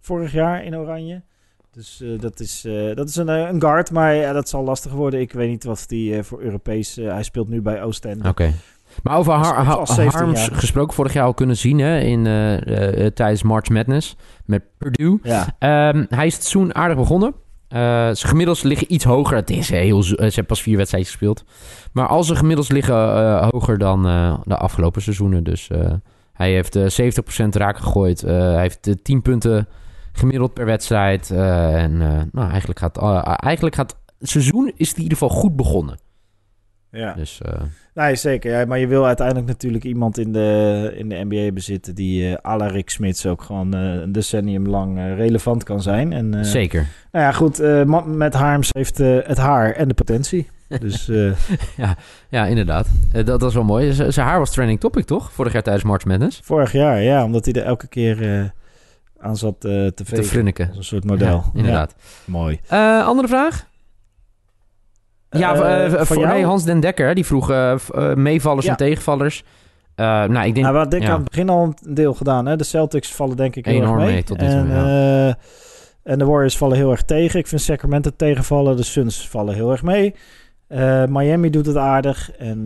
Vorig 0.00 0.32
jaar 0.32 0.64
in 0.64 0.76
Oranje. 0.76 1.22
Dus 1.70 2.02
dat 2.20 2.40
is, 2.40 2.66
dat 2.94 3.08
is 3.08 3.16
een, 3.16 3.28
een 3.28 3.60
guard. 3.60 3.90
Maar 3.90 4.32
dat 4.32 4.48
zal 4.48 4.64
lastig 4.64 4.92
worden. 4.92 5.20
Ik 5.20 5.32
weet 5.32 5.48
niet 5.48 5.64
wat 5.64 5.84
die 5.86 6.22
voor 6.22 6.40
Europees... 6.40 6.96
hij 6.96 7.22
speelt 7.22 7.48
nu 7.48 7.62
bij 7.62 7.82
Oostende. 7.82 8.28
Oké. 8.28 8.54
Maar 9.02 9.16
over 9.18 9.32
Har 9.32 9.56
Als- 9.56 9.66
Har- 9.66 9.76
als 9.78 9.94
17 9.94 10.20
Harms 10.20 10.46
jaar. 10.46 10.54
gesproken, 10.58 10.94
vorig 10.94 11.12
jaar 11.12 11.24
al 11.24 11.34
kunnen 11.34 11.56
zien 11.56 11.78
hè, 11.78 11.98
in, 12.00 12.26
eh, 12.26 12.54
eh, 12.66 13.04
eh, 13.06 13.12
tijdens 13.12 13.42
March 13.42 13.68
Madness 13.68 14.16
met 14.44 14.62
Purdue. 14.78 15.18
Ja, 15.22 15.46
Ehm, 15.58 16.04
hij 16.08 16.26
is 16.26 16.34
het 16.34 16.44
seizoen 16.44 16.74
aardig 16.74 16.96
begonnen. 16.96 17.34
Eh, 17.68 17.78
zijn 17.80 18.16
gemiddels 18.16 18.62
liggen 18.62 18.92
iets 18.92 19.04
hoger. 19.04 19.36
Het 19.36 19.50
is 19.50 19.68
heel, 19.70 20.02
ze 20.02 20.14
hebben 20.18 20.46
pas 20.46 20.62
vier 20.62 20.76
wedstrijden 20.76 21.10
gespeeld. 21.10 21.44
Maar 21.92 22.06
al 22.06 22.24
zijn 22.24 22.38
gemiddels 22.38 22.68
liggen 22.70 22.94
hoger 23.50 23.78
dan 23.78 24.02
de 24.44 24.56
afgelopen 24.56 25.02
seizoenen. 25.02 25.44
Dus 25.44 25.70
hij 26.32 26.52
heeft 26.52 26.76
eh 26.76 26.86
70% 26.86 27.54
raak 27.56 27.78
gegooid. 27.78 28.20
Hij 28.20 28.60
heeft 28.60 28.86
eh, 28.86 28.94
10 29.02 29.22
punten 29.22 29.68
gemiddeld 30.12 30.54
per 30.54 30.64
wedstrijd. 30.64 31.30
En 31.30 31.96
nou, 32.32 32.50
eigenlijk, 32.50 32.78
gaat, 32.78 32.98
eigenlijk 33.42 33.74
gaat 33.74 33.96
het 34.18 34.28
seizoen 34.30 34.72
is 34.76 34.92
in 34.94 35.02
ieder 35.02 35.18
geval 35.18 35.36
goed 35.36 35.56
begonnen. 35.56 35.98
Ja. 36.90 37.12
Dus 37.14 37.40
eh, 37.42 37.60
Nee, 37.94 38.14
zeker. 38.14 38.58
Ja, 38.58 38.64
maar 38.66 38.78
je 38.78 38.86
wil 38.86 39.06
uiteindelijk 39.06 39.46
natuurlijk 39.46 39.84
iemand 39.84 40.18
in 40.18 40.32
de, 40.32 40.92
in 40.96 41.08
de 41.08 41.24
NBA 41.28 41.52
bezitten... 41.52 41.94
die 41.94 42.46
à 42.46 42.56
Rick 42.56 42.90
Smits 42.90 43.26
ook 43.26 43.42
gewoon 43.42 43.74
eh, 43.74 43.80
een 43.94 44.12
decennium 44.12 44.66
lang 44.66 44.98
relevant 44.98 45.64
kan 45.64 45.82
zijn. 45.82 46.12
En, 46.12 46.44
zeker. 46.46 46.86
Nou 47.12 47.24
ja, 47.24 47.32
goed. 47.32 47.58
met 48.06 48.34
Harms 48.34 48.68
heeft 48.72 48.98
het 48.98 49.38
haar 49.38 49.72
en 49.72 49.88
de 49.88 49.94
potentie. 49.94 50.48
Dus 50.80 51.08
eh, 51.08 51.30
Ja, 52.28 52.46
inderdaad. 52.46 52.88
Dat, 53.24 53.42
is 53.42 53.54
wel 53.54 53.64
mooi. 53.64 53.92
Z- 53.92 54.08
Zijn 54.08 54.26
haar 54.26 54.38
was 54.38 54.50
trending 54.50 54.80
topic, 54.80 55.04
toch? 55.04 55.32
Vorig 55.32 55.52
jaar 55.52 55.62
tijdens 55.62 55.84
March 55.84 56.04
Madness. 56.04 56.40
vorig 56.44 56.72
jaar, 56.72 57.02
ja, 57.02 57.24
omdat 57.24 57.44
hij 57.44 57.54
er 57.54 57.62
elke 57.62 57.86
keer 57.88 58.52
aan 59.20 59.36
zat 59.36 59.60
te 59.60 59.92
Te 59.94 60.04
vegen. 60.04 60.24
flinniken. 60.24 60.68
Als 60.68 60.76
een 60.76 60.84
soort 60.84 61.04
model. 61.04 61.28
Ja, 61.36 61.50
inderdaad. 61.54 61.94
Ja, 61.98 62.32
mooi. 62.32 62.60
Andere 63.04 63.28
vraag? 63.28 63.66
Ja, 65.30 65.54
Eh, 65.54 65.84
eh, 65.84 65.92
van 65.92 66.06
voor, 66.06 66.16
jou? 66.18 66.32
nee, 66.34 66.44
Hans 66.44 66.64
den 66.64 66.80
Dekker. 66.80 67.14
Die 67.14 67.26
vroeg 67.26 67.50
eh, 67.50 67.74
meevallers 68.14 68.64
Ja. 68.64 68.70
en 68.70 68.76
tegenvallers. 68.76 69.44
Nou, 69.96 70.32
ik 70.32 70.54
denk... 70.54 70.56
Nou, 70.56 70.72
we 70.72 70.78
hadden 70.78 71.00
ja. 71.00 71.08
aan 71.10 71.20
het 71.20 71.28
begin 71.28 71.48
al 71.48 71.62
een 71.82 71.94
deel 71.94 72.14
gedaan. 72.14 72.46
Hè? 72.46 72.56
De 72.56 72.64
Celtics 72.64 73.12
vallen 73.14 73.36
denk 73.36 73.56
ik 73.56 73.64
heel 73.64 73.74
Enorm 73.74 73.94
erg 73.94 74.04
mee. 74.04 74.12
mee 74.12 74.24
tot 74.24 74.38
en, 74.38 74.70
eh, 74.70 75.26
en 76.02 76.18
de 76.18 76.24
Warriors 76.24 76.56
vallen 76.56 76.76
heel 76.76 76.90
erg 76.90 77.02
tegen. 77.02 77.38
Ik 77.40 77.46
vind 77.46 77.60
Sacramento 77.60 78.10
tegenvallen. 78.16 78.76
De 78.76 78.82
Suns 78.82 79.28
vallen 79.28 79.54
heel 79.54 79.70
erg 79.70 79.82
mee. 79.82 80.14
Miami 81.08 81.50
doet 81.50 81.66
het 81.66 81.76
aardig. 81.76 82.30
En 82.32 82.62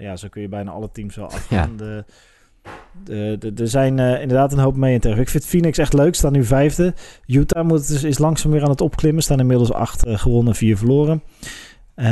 ja, 0.00 0.16
zo 0.16 0.28
kun 0.28 0.42
je 0.42 0.48
bijna 0.48 0.70
alle 0.70 0.90
teams 0.92 1.16
wel 1.16 1.26
afgaan. 1.36 1.76
De, 1.76 2.04
er 3.56 3.68
zijn 3.68 3.98
eh, 3.98 4.20
inderdaad 4.22 4.52
een 4.52 4.58
hoop 4.58 4.76
mee 4.76 4.94
en 4.94 5.00
tegen. 5.00 5.20
Ik 5.20 5.28
vind 5.28 5.44
Phoenix 5.46 5.78
echt 5.78 5.92
leuk. 5.92 6.14
Staan 6.14 6.32
nu 6.32 6.44
vijfde. 6.44 6.94
Utah 7.26 7.64
moet, 7.66 7.88
is, 7.88 8.04
is 8.04 8.18
langzaam 8.18 8.50
weer 8.52 8.62
aan 8.62 8.70
het 8.70 8.80
opklimmen. 8.80 9.22
Staan 9.22 9.40
inmiddels 9.40 9.72
acht 9.72 10.04
eh, 10.04 10.18
gewonnen, 10.18 10.54
vier 10.54 10.76
verloren. 10.76 11.22
Eh, 11.94 12.06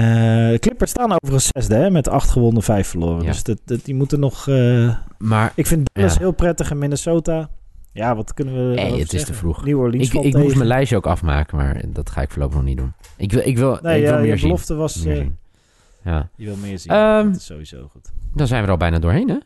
de 0.50 0.56
Clippers 0.60 0.90
staan 0.90 1.12
overigens 1.12 1.48
zesde, 1.50 1.74
hè, 1.74 1.90
met 1.90 2.08
acht 2.08 2.30
gewonnen, 2.30 2.62
vijf 2.62 2.88
verloren. 2.88 3.22
Ja. 3.22 3.30
Dus 3.30 3.42
dat, 3.42 3.58
dat, 3.64 3.84
die 3.84 3.94
moeten 3.94 4.20
nog... 4.20 4.48
eh, 4.48 4.94
Maar 5.18 5.52
ik 5.54 5.66
vind 5.66 5.90
Dallas 5.92 6.12
Ja. 6.12 6.18
heel 6.18 6.32
prettig 6.32 6.70
en 6.70 6.78
Minnesota. 6.78 7.48
Ja, 7.92 8.16
wat 8.16 8.34
kunnen 8.34 8.54
we 8.68 8.74
Nee, 8.74 9.00
het 9.00 9.12
is 9.12 9.24
te 9.24 9.34
vroeg. 9.34 9.64
New 9.64 9.78
Orleans 9.80 10.12
ik, 10.12 10.22
ik 10.24 10.36
moest 10.36 10.56
mijn 10.56 10.68
lijstje 10.68 10.96
ook 10.96 11.06
afmaken, 11.06 11.56
maar 11.56 11.82
dat 11.86 12.10
ga 12.10 12.20
ik 12.22 12.30
voorlopig 12.30 12.56
nog 12.56 12.64
niet 12.64 12.76
doen. 12.76 12.92
Ik 13.16 13.32
wil, 13.32 13.42
ik 13.46 13.58
wil, 13.58 13.78
Nee, 13.82 13.96
ik 14.00 14.04
wil 14.06 14.12
ja, 14.14 14.20
meer 14.20 14.30
je 14.30 14.36
zien. 14.36 14.48
belofte 14.48 14.74
was... 14.74 15.04
Meer 15.04 15.12
eh, 15.14 15.18
zien. 15.20 15.36
Ja. 16.04 16.28
je 16.36 16.44
wil 16.44 16.56
meer 16.56 16.78
zien. 16.78 16.92
Ehm, 16.92 17.26
dat 17.26 17.36
is 17.36 17.44
sowieso 17.44 17.88
goed. 17.92 18.12
Dan 18.34 18.46
zijn 18.46 18.60
we 18.60 18.66
er 18.66 18.72
al 18.72 18.78
bijna 18.78 18.98
doorheen, 18.98 19.28
hè? 19.28 19.36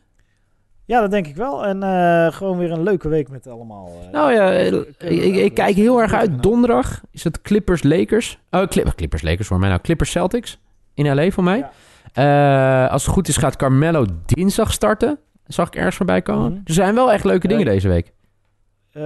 Ja, 0.91 1.01
dat 1.01 1.11
denk 1.11 1.27
ik 1.27 1.35
wel. 1.35 1.65
En 1.65 1.83
eh, 1.83 2.31
gewoon 2.33 2.57
weer 2.57 2.71
een 2.71 2.83
leuke 2.83 3.07
week 3.09 3.29
met 3.29 3.47
allemaal... 3.47 3.89
eh, 4.05 4.11
Nou 4.11 4.33
ja, 4.33 4.51
eh, 4.53 4.73
ik, 4.97 5.35
ik, 5.35 5.53
kijk 5.53 5.75
heel 5.75 6.01
erg 6.01 6.13
uit. 6.13 6.43
Donderdag 6.43 7.01
is 7.11 7.23
het 7.23 7.41
Clippers 7.41 7.83
Lakers. 7.83 8.39
Oh, 8.49 8.63
Clip- 8.67 8.95
Clippers 8.95 9.21
Lakers 9.21 9.47
voor 9.47 9.59
mij 9.59 9.69
nou. 9.69 9.81
Clippers 9.81 10.11
Celtics 10.11 10.59
in 10.93 11.15
LA 11.15 11.29
voor 11.29 11.43
mij. 11.43 11.61
Als 12.89 13.05
het 13.05 13.13
goed 13.13 13.27
is 13.27 13.37
gaat 13.37 13.55
Carmelo 13.55 14.05
dinsdag 14.25 14.71
starten. 14.71 15.19
Zag 15.45 15.67
ik 15.67 15.75
ergens 15.75 15.95
voorbij 15.95 16.21
komen. 16.21 16.51
Mhm. 16.51 16.61
Er 16.63 16.73
zijn 16.73 16.95
wel 16.95 17.11
echt 17.11 17.23
leuke 17.23 17.47
dingen 17.47 17.65
deze 17.65 17.87
week. 17.87 18.13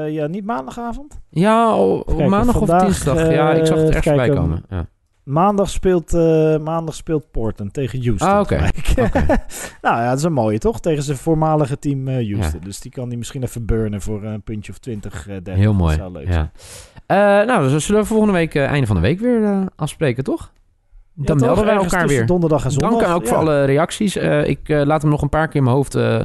Ja, 0.07 0.27
niet 0.27 0.45
maandagavond. 0.45 1.19
Ja, 1.29 1.71
o- 1.71 1.97
op 1.97 2.05
kijken, 2.07 2.29
maandag 2.29 2.61
of 2.61 2.69
dinsdag. 2.69 3.31
ja, 3.31 3.51
ik 3.51 3.65
zag 3.65 3.77
het 3.77 3.85
ergens 3.87 4.05
voorbij 4.07 4.29
komen. 4.29 4.63
Ja. 4.69 4.85
Maandag 5.25 5.69
speelt, 5.69 6.13
eh, 6.13 6.57
maandag 6.57 6.95
speelt 6.95 7.31
Portland 7.31 7.73
tegen 7.73 8.03
Houston. 8.03 8.29
Ah, 8.29 8.39
oké. 8.39 8.55
nou 9.81 9.97
ja, 10.01 10.09
dat 10.09 10.17
is 10.17 10.23
een 10.23 10.33
mooie 10.33 10.57
toch? 10.57 10.79
Tegen 10.79 11.03
zijn 11.03 11.17
voormalige 11.17 11.79
team 11.79 12.07
eh, 12.07 12.33
Houston. 12.33 12.59
Dus 12.63 12.79
die 12.79 12.91
kan 12.91 13.07
hij 13.07 13.17
misschien 13.17 13.43
even 13.43 13.65
burnen 13.65 14.01
voor 14.01 14.23
een 14.23 14.41
puntje 14.41 14.71
of 14.71 14.77
20, 14.77 15.19
eh 15.27 15.33
30. 15.33 15.55
Heel 15.55 15.73
mooi. 15.73 15.97
Dat 15.97 16.05
zou 16.11 16.11
leuk 16.23 16.33
zijn. 16.33 16.51
Ja. 17.07 17.41
Eh, 17.41 17.47
nou, 17.47 17.69
dus 17.69 17.85
zullen 17.85 18.01
we 18.01 18.07
volgende 18.07 18.33
week, 18.33 18.55
eh, 18.55 18.65
einde 18.65 18.87
van 18.87 18.95
de 18.95 19.01
week 19.01 19.19
weer 19.19 19.43
eh, 19.43 19.61
afspreken, 19.75 20.23
toch? 20.23 20.51
Dan 21.13 21.37
melden 21.39 21.65
wij 21.65 21.75
elkaar 21.75 22.07
weer. 22.07 22.25
donderdag 22.25 22.65
en 22.65 22.71
zondag. 22.71 22.99
Dank 22.99 23.15
ook 23.15 23.21
Ja. 23.23 23.27
voor 23.29 23.37
alle 23.37 23.63
reacties. 23.65 24.15
Eh, 24.15 24.47
ik 24.47 24.69
eh, 24.69 24.81
laat 24.85 25.01
hem 25.01 25.11
nog 25.11 25.21
een 25.21 25.29
paar 25.29 25.47
keer 25.47 25.55
in 25.55 25.63
mijn 25.63 25.75
hoofd 25.75 25.95
eh, 25.95 26.21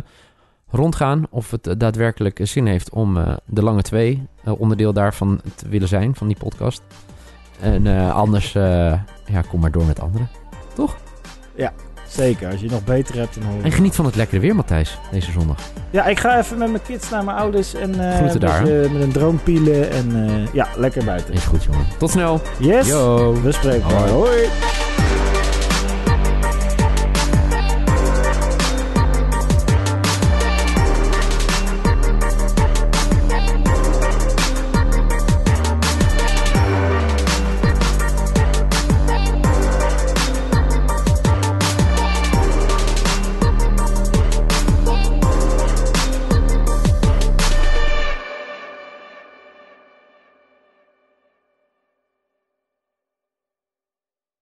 rondgaan. 0.71 1.23
Of 1.31 1.51
het 1.51 1.67
eh, 1.67 1.75
daadwerkelijk 1.79 2.41
eh, 2.41 2.47
zin 2.47 2.67
heeft 2.67 2.91
om 2.91 3.17
eh, 3.17 3.37
de 3.47 3.63
lange 3.63 3.83
twee 3.83 4.27
eh, 4.45 4.61
onderdeel 4.61 4.93
daarvan 4.93 5.41
te 5.55 5.69
willen 5.69 5.89
zijn, 5.89 6.15
van 6.15 6.27
die 6.27 6.37
podcast. 6.37 6.83
En 7.61 7.87
eh, 7.87 8.15
anders, 8.15 8.55
eh, 8.55 8.93
ja, 9.27 9.43
kom 9.49 9.61
maar 9.61 9.71
door 9.71 9.85
met 9.85 10.01
anderen. 10.01 10.29
Zeker, 12.11 12.51
als 12.51 12.61
je 12.61 12.71
nog 12.71 12.85
beter 12.85 13.17
hebt 13.17 13.35
dan 13.35 13.45
horen. 13.45 13.65
En 13.65 13.73
geniet 13.73 13.95
van 13.95 14.05
het 14.05 14.17
lekkere 14.17 14.41
weer, 14.41 14.55
Matthijs, 14.55 14.99
deze 15.11 15.33
zondag. 15.33 15.59
Ja, 15.91 16.07
ik 16.07 16.19
ga 16.19 16.39
even 16.39 16.59
met 16.59 16.71
mijn 16.71 16.83
kids 16.83 17.11
naar 17.11 17.25
mijn 17.25 17.37
ouders 17.37 17.75
en 17.75 17.99
een 17.99 18.39
daar, 18.39 18.63
beetje 18.63 18.89
met 18.93 19.03
een 19.03 19.13
drone 19.13 19.39
pielen 19.39 19.91
en 19.91 20.13
ja, 20.53 20.69
lekker 20.77 21.05
buiten. 21.05 21.35
Is 21.35 21.45
goed, 21.45 21.65
jongen. 21.65 21.87
Tot 21.99 22.11
snel. 22.11 22.41
Yes, 22.59 22.87
Yo. 22.87 23.41
we 23.43 23.53
spreken. 23.53 23.97
Hoi. 23.97 24.11
Hoi. 24.11 24.49